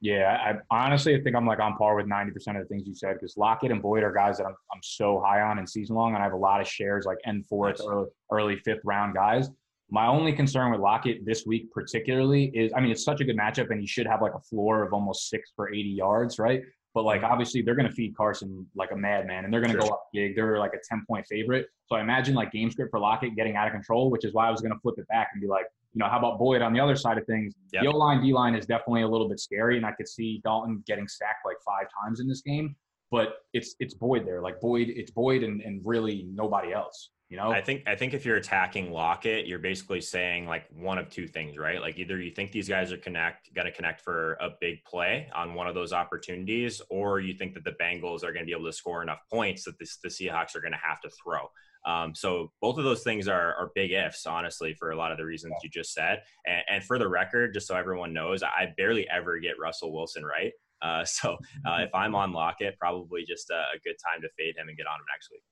Yeah, 0.00 0.58
I 0.70 0.84
honestly 0.86 1.16
I 1.16 1.20
think 1.20 1.34
I'm 1.34 1.46
like 1.46 1.58
on 1.58 1.76
par 1.76 1.96
with 1.96 2.06
90% 2.06 2.28
of 2.30 2.62
the 2.62 2.64
things 2.68 2.86
you 2.86 2.94
said 2.94 3.14
because 3.14 3.36
Lockett 3.36 3.72
and 3.72 3.82
Boyd 3.82 4.04
are 4.04 4.12
guys 4.12 4.38
that 4.38 4.46
I'm, 4.46 4.54
I'm 4.72 4.80
so 4.82 5.20
high 5.24 5.40
on 5.40 5.58
in 5.58 5.66
season 5.66 5.96
long, 5.96 6.14
and 6.14 6.22
I 6.22 6.24
have 6.24 6.34
a 6.34 6.36
lot 6.36 6.60
of 6.60 6.68
shares 6.68 7.04
like 7.04 7.18
end 7.24 7.46
fourth, 7.46 7.78
nice. 7.80 7.88
early, 7.88 8.08
early 8.30 8.56
fifth 8.56 8.80
round 8.84 9.14
guys. 9.14 9.50
My 9.90 10.06
only 10.06 10.32
concern 10.32 10.70
with 10.70 10.80
Lockett 10.80 11.24
this 11.24 11.46
week, 11.46 11.72
particularly, 11.72 12.46
is 12.54 12.72
I 12.76 12.80
mean, 12.80 12.90
it's 12.92 13.04
such 13.04 13.20
a 13.20 13.24
good 13.24 13.36
matchup, 13.36 13.70
and 13.70 13.80
he 13.80 13.86
should 13.86 14.06
have 14.06 14.22
like 14.22 14.34
a 14.34 14.40
floor 14.40 14.84
of 14.84 14.92
almost 14.92 15.30
six 15.30 15.50
for 15.56 15.72
80 15.72 15.80
yards, 15.88 16.38
right? 16.38 16.62
But 16.94 17.04
like, 17.04 17.22
obviously, 17.22 17.62
they're 17.62 17.74
going 17.74 17.88
to 17.88 17.94
feed 17.94 18.16
Carson 18.16 18.66
like 18.74 18.90
a 18.92 18.96
madman, 18.96 19.44
and 19.44 19.52
they're 19.52 19.60
going 19.60 19.74
to 19.74 19.80
sure. 19.80 19.88
go 19.88 19.94
up 19.94 20.08
big. 20.12 20.34
They're 20.34 20.58
like 20.58 20.72
a 20.74 20.80
10 20.88 21.04
point 21.06 21.26
favorite. 21.26 21.66
So 21.86 21.96
I 21.96 22.00
imagine 22.00 22.34
like 22.34 22.50
game 22.52 22.70
script 22.70 22.90
for 22.90 23.00
Lockett 23.00 23.36
getting 23.36 23.56
out 23.56 23.66
of 23.66 23.72
control, 23.72 24.10
which 24.10 24.24
is 24.24 24.34
why 24.34 24.48
I 24.48 24.50
was 24.50 24.60
going 24.60 24.72
to 24.72 24.80
flip 24.80 24.96
it 24.98 25.06
back 25.08 25.28
and 25.32 25.40
be 25.40 25.48
like, 25.48 25.66
you 25.94 26.00
know, 26.00 26.08
how 26.08 26.18
about 26.18 26.38
Boyd 26.38 26.62
on 26.62 26.72
the 26.72 26.80
other 26.80 26.96
side 26.96 27.18
of 27.18 27.26
things? 27.26 27.54
Yep. 27.72 27.82
The 27.82 27.88
O 27.88 27.96
line, 27.96 28.22
D 28.22 28.32
line 28.32 28.54
is 28.54 28.66
definitely 28.66 29.02
a 29.02 29.08
little 29.08 29.28
bit 29.28 29.40
scary, 29.40 29.76
and 29.76 29.86
I 29.86 29.92
could 29.92 30.08
see 30.08 30.40
Dalton 30.44 30.82
getting 30.86 31.08
sacked 31.08 31.44
like 31.44 31.56
five 31.64 31.86
times 32.02 32.20
in 32.20 32.28
this 32.28 32.42
game. 32.42 32.76
But 33.10 33.36
it's 33.54 33.74
it's 33.80 33.94
Boyd 33.94 34.26
there, 34.26 34.42
like 34.42 34.60
Boyd, 34.60 34.88
it's 34.90 35.10
Boyd 35.10 35.42
and, 35.42 35.62
and 35.62 35.80
really 35.84 36.26
nobody 36.30 36.72
else. 36.72 37.10
You 37.28 37.36
know, 37.36 37.50
I 37.50 37.60
think 37.60 37.82
I 37.86 37.94
think 37.94 38.14
if 38.14 38.24
you're 38.24 38.36
attacking 38.36 38.90
Lockett, 38.90 39.46
you're 39.46 39.58
basically 39.58 40.00
saying 40.00 40.46
like 40.46 40.64
one 40.74 40.96
of 40.96 41.10
two 41.10 41.26
things, 41.26 41.58
right? 41.58 41.78
Like 41.78 41.98
either 41.98 42.18
you 42.18 42.30
think 42.30 42.52
these 42.52 42.70
guys 42.70 42.90
are 42.90 42.96
connect 42.96 43.52
going 43.54 43.66
to 43.66 43.72
connect 43.72 44.00
for 44.00 44.38
a 44.40 44.48
big 44.62 44.82
play 44.84 45.28
on 45.34 45.52
one 45.52 45.66
of 45.66 45.74
those 45.74 45.92
opportunities, 45.92 46.80
or 46.88 47.20
you 47.20 47.34
think 47.34 47.52
that 47.52 47.64
the 47.64 47.72
Bengals 47.72 48.24
are 48.24 48.32
going 48.32 48.40
to 48.40 48.46
be 48.46 48.52
able 48.52 48.64
to 48.64 48.72
score 48.72 49.02
enough 49.02 49.20
points 49.30 49.64
that 49.64 49.78
this, 49.78 49.98
the 50.02 50.08
Seahawks 50.08 50.56
are 50.56 50.60
going 50.60 50.72
to 50.72 50.78
have 50.82 51.02
to 51.02 51.10
throw. 51.22 51.50
Um, 51.84 52.14
so 52.14 52.50
both 52.60 52.78
of 52.78 52.84
those 52.84 53.02
things 53.02 53.28
are, 53.28 53.54
are 53.54 53.70
big 53.74 53.92
ifs, 53.92 54.26
honestly, 54.26 54.74
for 54.74 54.90
a 54.90 54.96
lot 54.96 55.12
of 55.12 55.18
the 55.18 55.24
reasons 55.24 55.54
you 55.62 55.70
just 55.70 55.92
said. 55.92 56.22
And, 56.46 56.62
and 56.70 56.84
for 56.84 56.98
the 56.98 57.08
record, 57.08 57.54
just 57.54 57.66
so 57.66 57.76
everyone 57.76 58.12
knows, 58.12 58.42
I 58.42 58.72
barely 58.76 59.08
ever 59.08 59.38
get 59.38 59.58
Russell 59.60 59.92
Wilson 59.92 60.24
right. 60.24 60.52
Uh, 60.82 61.04
so 61.04 61.36
uh, 61.66 61.76
if 61.80 61.94
I'm 61.94 62.14
on 62.14 62.32
Lockett, 62.32 62.78
probably 62.78 63.24
just 63.26 63.50
a, 63.50 63.76
a, 63.76 63.78
good 63.84 63.96
time 64.04 64.22
to 64.22 64.28
fade 64.38 64.56
him 64.56 64.68
and 64.68 64.76
get 64.76 64.86
on 64.86 64.98
him 64.98 65.06
next 65.12 65.30
week. 65.30 65.42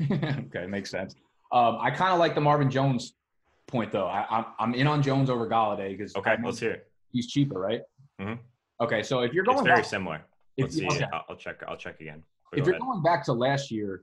okay, 0.10 0.66
makes 0.66 0.90
sense. 0.90 1.14
Um, 1.52 1.78
I 1.80 1.90
kind 1.90 2.12
of 2.12 2.18
like 2.18 2.34
the 2.34 2.40
Marvin 2.40 2.70
Jones 2.70 3.14
point 3.66 3.92
though. 3.92 4.06
I, 4.06 4.26
am 4.30 4.44
I'm 4.58 4.74
in 4.74 4.86
on 4.86 5.02
Jones 5.02 5.30
over 5.30 5.48
Golladay 5.48 5.96
because 5.96 6.14
okay, 6.16 6.36
let's 6.42 6.58
hear. 6.58 6.72
It. 6.72 6.90
He's 7.12 7.28
cheaper, 7.28 7.58
right? 7.58 7.82
Mm-hmm. 8.20 8.40
Okay, 8.80 9.02
so 9.02 9.20
if 9.20 9.32
you're 9.32 9.44
going, 9.44 9.58
it's 9.58 9.66
very 9.66 9.78
back, 9.78 9.84
similar. 9.86 10.22
Let's 10.58 10.74
see. 10.74 10.86
Okay. 10.86 11.04
I'll, 11.12 11.24
I'll, 11.30 11.36
check. 11.36 11.62
I'll 11.66 11.76
check 11.76 12.00
again. 12.00 12.22
Go 12.52 12.60
if 12.60 12.66
you're 12.66 12.78
going 12.78 13.02
back 13.02 13.24
to 13.24 13.32
last 13.32 13.70
year, 13.70 14.02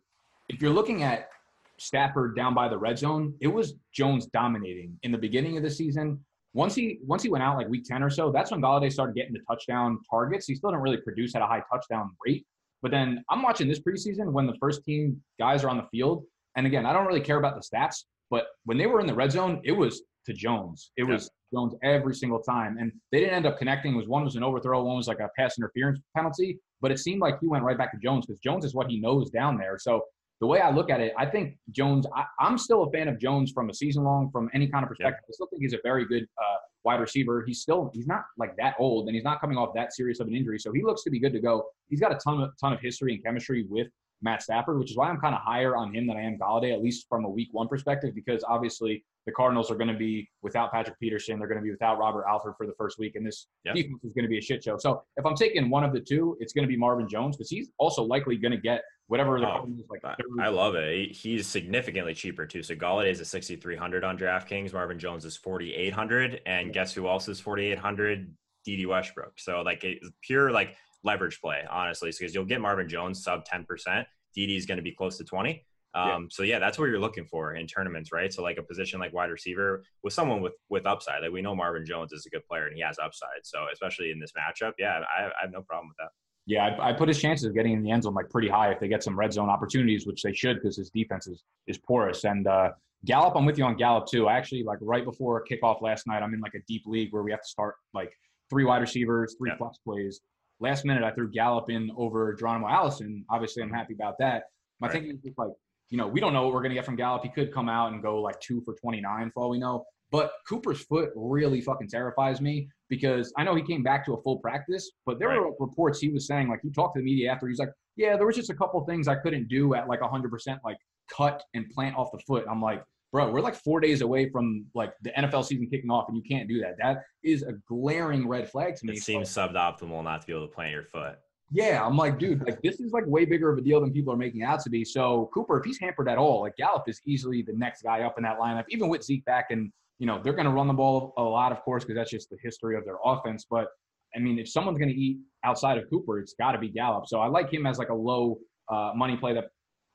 if 0.49 0.61
you're 0.61 0.71
looking 0.71 1.03
at 1.03 1.29
Stafford 1.77 2.35
down 2.35 2.53
by 2.53 2.67
the 2.67 2.77
red 2.77 2.97
zone, 2.97 3.33
it 3.39 3.47
was 3.47 3.75
Jones 3.93 4.27
dominating 4.27 4.97
in 5.03 5.11
the 5.11 5.17
beginning 5.17 5.57
of 5.57 5.63
the 5.63 5.69
season. 5.69 6.19
Once 6.53 6.75
he 6.75 6.99
once 7.03 7.23
he 7.23 7.29
went 7.29 7.43
out 7.43 7.57
like 7.57 7.67
week 7.67 7.83
10 7.85 8.03
or 8.03 8.09
so, 8.09 8.31
that's 8.31 8.51
when 8.51 8.61
Golladay 8.61 8.91
started 8.91 9.15
getting 9.15 9.33
the 9.33 9.39
touchdown 9.47 9.99
targets. 10.09 10.45
He 10.45 10.55
still 10.55 10.69
didn't 10.69 10.83
really 10.83 10.97
produce 10.97 11.35
at 11.35 11.41
a 11.41 11.47
high 11.47 11.63
touchdown 11.71 12.11
rate. 12.25 12.45
But 12.83 12.91
then 12.91 13.23
I'm 13.31 13.41
watching 13.41 13.67
this 13.67 13.79
preseason 13.79 14.31
when 14.31 14.45
the 14.45 14.55
first 14.59 14.83
team 14.83 15.19
guys 15.39 15.63
are 15.63 15.69
on 15.69 15.77
the 15.77 15.87
field. 15.89 16.25
And 16.55 16.67
again, 16.67 16.85
I 16.85 16.93
don't 16.93 17.07
really 17.07 17.21
care 17.21 17.37
about 17.37 17.55
the 17.55 17.61
stats, 17.61 18.03
but 18.29 18.45
when 18.65 18.77
they 18.77 18.85
were 18.85 18.99
in 18.99 19.07
the 19.07 19.13
red 19.15 19.31
zone, 19.31 19.61
it 19.63 19.71
was 19.71 20.03
to 20.25 20.33
Jones. 20.33 20.91
It 20.97 21.03
was 21.03 21.29
Jones 21.53 21.73
every 21.81 22.13
single 22.13 22.39
time. 22.39 22.77
And 22.79 22.91
they 23.11 23.19
didn't 23.19 23.35
end 23.35 23.45
up 23.45 23.57
connecting. 23.57 23.93
It 23.93 23.97
was 23.97 24.07
one 24.07 24.23
was 24.23 24.35
an 24.35 24.43
overthrow, 24.43 24.83
one 24.83 24.97
was 24.97 25.07
like 25.07 25.19
a 25.19 25.29
pass 25.37 25.57
interference 25.57 25.99
penalty. 26.15 26.59
But 26.81 26.91
it 26.91 26.99
seemed 26.99 27.21
like 27.21 27.39
he 27.39 27.47
went 27.47 27.63
right 27.63 27.77
back 27.77 27.91
to 27.93 27.97
Jones 27.97 28.25
because 28.25 28.39
Jones 28.39 28.65
is 28.65 28.75
what 28.75 28.87
he 28.89 28.99
knows 28.99 29.29
down 29.31 29.57
there. 29.57 29.77
So 29.79 30.01
the 30.41 30.47
way 30.47 30.59
I 30.59 30.69
look 30.69 30.89
at 30.89 30.99
it, 30.99 31.13
I 31.17 31.25
think 31.25 31.55
Jones. 31.71 32.05
I, 32.13 32.25
am 32.45 32.57
still 32.57 32.83
a 32.83 32.91
fan 32.91 33.07
of 33.07 33.17
Jones 33.17 33.51
from 33.53 33.69
a 33.69 33.73
season 33.73 34.03
long, 34.03 34.29
from 34.29 34.49
any 34.53 34.67
kind 34.67 34.83
of 34.83 34.89
perspective. 34.89 35.23
I 35.29 35.31
still 35.31 35.47
think 35.47 35.61
he's 35.61 35.73
a 35.73 35.79
very 35.83 36.05
good 36.05 36.23
uh, 36.23 36.57
wide 36.83 36.99
receiver. 36.99 37.43
He's 37.45 37.61
still 37.61 37.91
he's 37.93 38.07
not 38.07 38.23
like 38.37 38.55
that 38.57 38.75
old, 38.79 39.07
and 39.07 39.15
he's 39.15 39.23
not 39.23 39.41
coming 39.41 39.57
off 39.57 39.73
that 39.75 39.93
serious 39.93 40.19
of 40.19 40.27
an 40.27 40.35
injury, 40.35 40.59
so 40.59 40.71
he 40.71 40.83
looks 40.83 41.03
to 41.03 41.09
be 41.09 41.19
good 41.19 41.33
to 41.33 41.39
go. 41.39 41.65
He's 41.89 41.99
got 41.99 42.11
a 42.11 42.15
ton 42.15 42.41
of 42.41 42.51
ton 42.59 42.73
of 42.73 42.79
history 42.79 43.13
and 43.13 43.23
chemistry 43.23 43.65
with 43.69 43.87
Matt 44.23 44.41
Stafford, 44.41 44.79
which 44.79 44.89
is 44.89 44.97
why 44.97 45.09
I'm 45.09 45.19
kind 45.19 45.35
of 45.35 45.41
higher 45.41 45.75
on 45.75 45.93
him 45.93 46.07
than 46.07 46.17
I 46.17 46.21
am 46.21 46.37
Golladay, 46.37 46.73
at 46.73 46.81
least 46.81 47.07
from 47.09 47.25
a 47.25 47.29
Week 47.29 47.49
One 47.51 47.67
perspective, 47.67 48.15
because 48.15 48.43
obviously 48.47 49.03
the 49.25 49.31
Cardinals 49.31 49.69
are 49.69 49.75
going 49.75 49.89
to 49.89 49.97
be 49.97 50.29
without 50.41 50.71
Patrick 50.71 50.99
Peterson. 50.99 51.37
They're 51.37 51.47
going 51.47 51.59
to 51.59 51.63
be 51.63 51.71
without 51.71 51.97
Robert 51.99 52.25
Alford 52.27 52.55
for 52.57 52.65
the 52.65 52.73
first 52.77 52.97
week, 52.97 53.15
and 53.15 53.25
this 53.25 53.47
yep. 53.65 53.75
defense 53.75 54.03
is 54.03 54.13
going 54.13 54.23
to 54.23 54.29
be 54.29 54.37
a 54.37 54.41
shit 54.41 54.63
show. 54.63 54.77
So 54.77 55.03
if 55.17 55.25
I'm 55.25 55.35
taking 55.35 55.69
one 55.69 55.83
of 55.83 55.93
the 55.93 55.99
two, 55.99 56.37
it's 56.39 56.53
going 56.53 56.63
to 56.63 56.69
be 56.69 56.77
Marvin 56.77 57.07
Jones 57.07 57.37
because 57.37 57.49
he's 57.49 57.69
also 57.77 58.03
likely 58.03 58.37
going 58.37 58.51
to 58.51 58.57
get 58.57 58.81
whatever 59.07 59.39
the 59.39 59.47
oh, 59.47 59.67
like. 59.89 60.01
I 60.39 60.47
love 60.47 60.75
it. 60.75 61.11
He's 61.11 61.47
significantly 61.47 62.13
cheaper 62.13 62.45
too. 62.45 62.63
So 62.63 62.75
Golladay 62.75 63.11
is 63.11 63.19
a 63.19 63.25
6,300 63.25 64.03
on 64.03 64.17
DraftKings. 64.17 64.73
Marvin 64.73 64.99
Jones 64.99 65.25
is 65.25 65.37
4,800, 65.37 66.41
and 66.45 66.73
guess 66.73 66.93
who 66.93 67.07
else 67.07 67.27
is 67.27 67.39
4,800? 67.39 68.33
Dede 68.63 68.87
Westbrook. 68.87 69.33
So 69.39 69.61
like 69.61 69.83
it's 69.83 70.09
pure 70.21 70.51
like 70.51 70.75
leverage 71.03 71.39
play, 71.41 71.63
honestly, 71.69 72.11
because 72.17 72.33
you'll 72.33 72.45
get 72.45 72.61
Marvin 72.61 72.87
Jones 72.87 73.23
sub 73.23 73.45
10%. 73.45 74.05
Dede 74.33 74.51
is 74.51 74.65
going 74.65 74.77
to 74.77 74.83
be 74.83 74.91
close 74.91 75.17
to 75.17 75.23
20. 75.23 75.65
Um, 75.95 76.07
yeah. 76.07 76.19
So 76.29 76.43
yeah, 76.43 76.59
that's 76.59 76.79
what 76.79 76.85
you're 76.85 76.99
looking 76.99 77.25
for 77.25 77.53
in 77.53 77.67
tournaments, 77.67 78.11
right? 78.11 78.33
So 78.33 78.41
like 78.41 78.57
a 78.57 78.63
position 78.63 78.99
like 78.99 79.13
wide 79.13 79.29
receiver 79.29 79.83
with 80.01 80.13
someone 80.13 80.41
with 80.41 80.53
with 80.69 80.85
upside. 80.85 81.21
Like 81.21 81.31
we 81.31 81.41
know 81.41 81.55
Marvin 81.55 81.85
Jones 81.85 82.11
is 82.13 82.25
a 82.25 82.29
good 82.29 82.45
player 82.47 82.65
and 82.65 82.75
he 82.75 82.81
has 82.81 82.97
upside. 82.97 83.43
So 83.43 83.65
especially 83.71 84.09
in 84.09 84.19
this 84.19 84.31
matchup, 84.31 84.73
yeah, 84.79 85.01
I, 85.15 85.25
I 85.25 85.41
have 85.41 85.51
no 85.51 85.61
problem 85.61 85.89
with 85.89 85.97
that. 85.99 86.09
Yeah, 86.45 86.65
I, 86.65 86.89
I, 86.89 86.93
put 86.93 87.07
his 87.07 87.21
chances 87.21 87.45
of 87.45 87.53
getting 87.53 87.71
in 87.71 87.83
the 87.83 87.91
end 87.91 88.03
zone 88.03 88.13
like 88.13 88.29
pretty 88.29 88.49
high 88.49 88.71
if 88.71 88.79
they 88.79 88.89
get 88.89 89.01
some 89.01 89.17
red 89.17 89.31
zone 89.31 89.49
opportunities, 89.49 90.05
which 90.05 90.21
they 90.23 90.33
should 90.33 90.57
because 90.57 90.75
his 90.75 90.89
defense 90.89 91.25
is 91.27 91.43
is 91.67 91.77
porous. 91.77 92.25
And 92.25 92.47
uh, 92.47 92.71
Gallup, 93.05 93.35
I'm 93.35 93.45
with 93.45 93.57
you 93.57 93.63
on 93.63 93.77
Gallup 93.77 94.07
too. 94.07 94.27
I 94.27 94.33
actually 94.33 94.63
like 94.63 94.79
right 94.81 95.05
before 95.05 95.43
kickoff 95.49 95.81
last 95.81 96.05
night, 96.05 96.21
I'm 96.21 96.33
in 96.33 96.41
like 96.41 96.53
a 96.53 96.61
deep 96.67 96.83
league 96.85 97.11
where 97.11 97.23
we 97.23 97.31
have 97.31 97.41
to 97.41 97.47
start 97.47 97.75
like 97.93 98.11
three 98.49 98.65
wide 98.65 98.81
receivers, 98.81 99.35
three 99.37 99.51
flex 99.57 99.77
plays. 99.79 100.21
Last 100.59 100.85
minute, 100.85 101.03
I 101.03 101.11
threw 101.11 101.29
Gallup 101.29 101.69
in 101.69 101.91
over 101.97 102.33
Geronimo 102.33 102.67
Allison. 102.67 103.25
Obviously, 103.29 103.63
I'm 103.63 103.71
happy 103.71 103.93
about 103.93 104.17
that. 104.19 104.43
My 104.79 104.87
right. 104.87 104.93
thinking 104.93 105.19
is 105.23 105.33
like, 105.37 105.51
you 105.89 105.97
know, 105.97 106.07
we 106.07 106.19
don't 106.19 106.33
know 106.33 106.43
what 106.43 106.53
we're 106.53 106.61
going 106.61 106.71
to 106.71 106.75
get 106.75 106.85
from 106.85 106.95
Gallup. 106.95 107.23
He 107.23 107.29
could 107.29 107.53
come 107.53 107.69
out 107.69 107.91
and 107.91 108.01
go 108.01 108.21
like 108.21 108.39
two 108.39 108.61
for 108.61 108.73
29 108.75 109.31
for 109.33 109.43
all 109.43 109.49
we 109.49 109.59
know. 109.59 109.85
But 110.13 110.31
Cooper's 110.47 110.83
foot 110.83 111.09
really 111.15 111.59
fucking 111.59 111.87
terrifies 111.87 112.39
me 112.39 112.69
because 112.87 113.33
I 113.35 113.43
know 113.43 113.55
he 113.55 113.63
came 113.63 113.81
back 113.81 114.05
to 114.05 114.13
a 114.13 114.21
full 114.21 114.37
practice, 114.37 114.91
but 115.07 115.17
there 115.17 115.29
right. 115.29 115.39
were 115.39 115.55
reports 115.59 115.99
he 115.99 116.09
was 116.09 116.27
saying, 116.27 116.49
like, 116.49 116.59
he 116.61 116.69
talked 116.69 116.95
to 116.95 117.01
the 117.01 117.03
media 117.03 117.31
after. 117.31 117.47
He's 117.47 117.57
like, 117.57 117.71
yeah, 117.95 118.15
there 118.15 118.27
was 118.27 118.35
just 118.35 118.51
a 118.51 118.53
couple 118.53 118.79
things 118.85 119.07
I 119.07 119.15
couldn't 119.15 119.47
do 119.47 119.73
at 119.73 119.87
like 119.87 120.01
100%, 120.01 120.59
like 120.63 120.77
cut 121.11 121.41
and 121.55 121.67
plant 121.71 121.95
off 121.95 122.11
the 122.11 122.19
foot. 122.27 122.45
I'm 122.47 122.61
like, 122.61 122.83
bro, 123.11 123.31
we're 123.31 123.41
like 123.41 123.55
four 123.55 123.79
days 123.79 124.01
away 124.01 124.29
from 124.29 124.67
like 124.75 124.93
the 125.01 125.09
NFL 125.17 125.45
season 125.45 125.67
kicking 125.67 125.89
off, 125.89 126.05
and 126.09 126.15
you 126.15 126.23
can't 126.29 126.47
do 126.47 126.59
that. 126.59 126.75
That 126.79 127.01
is 127.23 127.41
a 127.41 127.53
glaring 127.67 128.27
red 128.27 128.47
flag 128.47 128.75
to 128.75 128.85
me. 128.85 128.93
It 128.93 129.01
seems 129.01 129.31
so, 129.31 129.47
suboptimal 129.47 130.03
not 130.03 130.21
to 130.21 130.27
be 130.27 130.33
able 130.33 130.47
to 130.47 130.53
plant 130.53 130.73
your 130.73 130.83
foot. 130.83 131.15
Yeah, 131.51 131.83
I'm 131.83 131.97
like, 131.97 132.19
dude, 132.19 132.41
like 132.45 132.61
this 132.61 132.79
is 132.79 132.91
like 132.91 133.07
way 133.07 133.25
bigger 133.25 133.51
of 133.51 133.57
a 133.57 133.61
deal 133.61 133.81
than 133.81 133.91
people 133.91 134.13
are 134.13 134.17
making 134.17 134.43
out 134.43 134.59
to 134.61 134.69
be. 134.69 134.85
So 134.85 135.31
Cooper, 135.33 135.57
if 135.57 135.65
he's 135.65 135.79
hampered 135.79 136.07
at 136.07 136.19
all, 136.19 136.41
like 136.41 136.55
Gallup 136.55 136.83
is 136.87 137.01
easily 137.07 137.41
the 137.41 137.53
next 137.53 137.81
guy 137.81 138.01
up 138.01 138.15
in 138.17 138.23
that 138.25 138.37
lineup, 138.37 138.65
even 138.69 138.89
with 138.89 139.03
Zeke 139.03 139.25
back 139.25 139.47
and 139.49 139.71
you 139.99 140.07
know, 140.07 140.19
they're 140.23 140.33
going 140.33 140.45
to 140.45 140.51
run 140.51 140.67
the 140.67 140.73
ball 140.73 141.13
a 141.17 141.23
lot, 141.23 141.51
of 141.51 141.61
course, 141.61 141.83
because 141.83 141.95
that's 141.95 142.11
just 142.11 142.29
the 142.29 142.37
history 142.41 142.75
of 142.75 142.85
their 142.85 142.97
offense. 143.05 143.45
But 143.49 143.67
I 144.15 144.19
mean, 144.19 144.39
if 144.39 144.49
someone's 144.49 144.77
going 144.77 144.89
to 144.89 144.95
eat 144.95 145.17
outside 145.43 145.77
of 145.77 145.89
Cooper, 145.89 146.19
it's 146.19 146.33
got 146.39 146.51
to 146.53 146.57
be 146.57 146.69
Gallup. 146.69 147.07
So 147.07 147.19
I 147.19 147.27
like 147.27 147.51
him 147.51 147.65
as 147.65 147.77
like 147.77 147.89
a 147.89 147.95
low 147.95 148.37
uh, 148.71 148.91
money 148.95 149.17
play. 149.17 149.33
That 149.33 149.45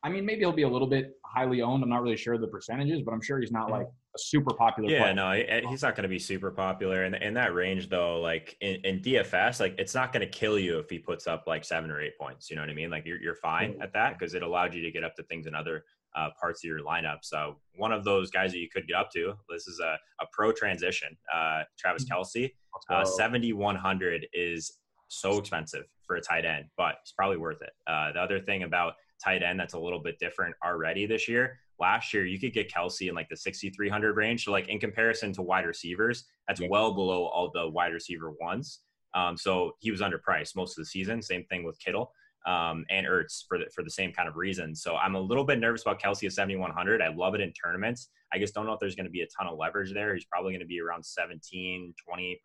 I 0.04 0.08
mean, 0.08 0.24
maybe 0.24 0.40
he'll 0.40 0.52
be 0.52 0.62
a 0.62 0.68
little 0.68 0.88
bit 0.88 1.12
highly 1.24 1.60
owned. 1.60 1.82
I'm 1.82 1.88
not 1.88 2.02
really 2.02 2.16
sure 2.16 2.38
the 2.38 2.46
percentages, 2.46 3.02
but 3.02 3.12
I'm 3.12 3.20
sure 3.20 3.40
he's 3.40 3.50
not 3.50 3.64
mm-hmm. 3.64 3.72
like 3.72 3.86
a 3.86 4.18
super 4.18 4.54
popular. 4.54 4.90
Yeah, 4.90 5.02
player. 5.02 5.14
no, 5.14 5.30
eh, 5.30 5.44
eh, 5.48 5.60
he's 5.68 5.82
not 5.82 5.96
going 5.96 6.04
to 6.04 6.08
be 6.08 6.18
super 6.18 6.50
popular 6.50 7.04
in 7.04 7.14
in 7.14 7.34
that 7.34 7.54
range 7.54 7.88
though. 7.88 8.20
Like 8.20 8.56
in, 8.60 8.76
in 8.84 9.00
DFS, 9.00 9.60
like 9.60 9.74
it's 9.78 9.94
not 9.94 10.12
going 10.12 10.20
to 10.20 10.30
kill 10.30 10.58
you 10.58 10.78
if 10.78 10.88
he 10.88 10.98
puts 10.98 11.26
up 11.26 11.44
like 11.46 11.64
seven 11.64 11.90
or 11.90 12.00
eight 12.00 12.16
points. 12.18 12.48
You 12.48 12.56
know 12.56 12.62
what 12.62 12.70
I 12.70 12.74
mean? 12.74 12.90
Like 12.90 13.06
you're 13.06 13.20
you're 13.20 13.34
fine 13.34 13.76
at 13.82 13.92
that 13.94 14.18
because 14.18 14.34
it 14.34 14.42
allowed 14.42 14.74
you 14.74 14.82
to 14.82 14.90
get 14.90 15.04
up 15.04 15.16
to 15.16 15.22
things 15.24 15.46
in 15.46 15.54
other 15.54 15.84
uh, 16.18 16.30
parts 16.40 16.64
of 16.64 16.68
your 16.68 16.80
lineup. 16.80 17.18
So 17.22 17.56
one 17.76 17.92
of 17.92 18.04
those 18.04 18.30
guys 18.30 18.52
that 18.52 18.58
you 18.58 18.68
could 18.68 18.86
get 18.86 18.96
up 18.96 19.10
to. 19.12 19.34
This 19.48 19.68
is 19.68 19.80
a, 19.80 19.96
a 20.20 20.26
pro 20.32 20.52
transition. 20.52 21.16
Uh, 21.32 21.62
Travis 21.78 22.04
mm-hmm. 22.04 22.18
Uh, 22.90 23.04
7,100 23.04 24.26
is 24.32 24.78
so 25.08 25.38
expensive 25.38 25.84
for 26.06 26.16
a 26.16 26.20
tight 26.20 26.44
end, 26.44 26.66
but 26.76 26.96
it's 27.02 27.12
probably 27.12 27.36
worth 27.36 27.62
it. 27.62 27.70
Uh, 27.86 28.12
the 28.12 28.20
other 28.20 28.40
thing 28.40 28.62
about 28.64 28.94
tight 29.22 29.42
end 29.42 29.58
that's 29.58 29.74
a 29.74 29.78
little 29.78 30.00
bit 30.00 30.18
different 30.18 30.54
already 30.64 31.06
this 31.06 31.28
year. 31.28 31.58
Last 31.80 32.12
year, 32.12 32.26
you 32.26 32.40
could 32.40 32.52
get 32.52 32.72
Kelce 32.72 33.08
in 33.08 33.14
like 33.14 33.28
the 33.28 33.36
6,300 33.36 34.16
range. 34.16 34.44
So, 34.44 34.50
like 34.50 34.68
in 34.68 34.80
comparison 34.80 35.32
to 35.34 35.42
wide 35.42 35.64
receivers, 35.64 36.24
that's 36.48 36.60
yeah. 36.60 36.68
well 36.68 36.92
below 36.92 37.26
all 37.26 37.50
the 37.54 37.68
wide 37.68 37.92
receiver 37.92 38.32
ones. 38.40 38.80
Um, 39.14 39.36
so 39.36 39.72
he 39.78 39.90
was 39.90 40.00
underpriced 40.00 40.56
most 40.56 40.76
of 40.76 40.82
the 40.82 40.86
season. 40.86 41.22
Same 41.22 41.44
thing 41.44 41.64
with 41.64 41.78
Kittle 41.78 42.12
um, 42.48 42.86
and 42.88 43.06
Ertz 43.06 43.44
for 43.46 43.58
the, 43.58 43.66
for 43.74 43.84
the 43.84 43.90
same 43.90 44.10
kind 44.10 44.26
of 44.26 44.36
reason. 44.36 44.74
So 44.74 44.96
I'm 44.96 45.14
a 45.14 45.20
little 45.20 45.44
bit 45.44 45.58
nervous 45.60 45.82
about 45.82 46.00
Kelce 46.00 46.24
at 46.24 46.32
7,100. 46.32 47.02
I 47.02 47.08
love 47.08 47.34
it 47.34 47.42
in 47.42 47.52
tournaments. 47.52 48.08
I 48.32 48.38
just 48.38 48.54
don't 48.54 48.64
know 48.64 48.72
if 48.72 48.80
there's 48.80 48.96
going 48.96 49.04
to 49.04 49.10
be 49.10 49.20
a 49.20 49.26
ton 49.26 49.46
of 49.46 49.58
leverage 49.58 49.92
there. 49.92 50.14
He's 50.14 50.24
probably 50.24 50.52
going 50.52 50.60
to 50.60 50.66
be 50.66 50.80
around 50.80 51.04
17, 51.04 51.94
20% 52.08 52.36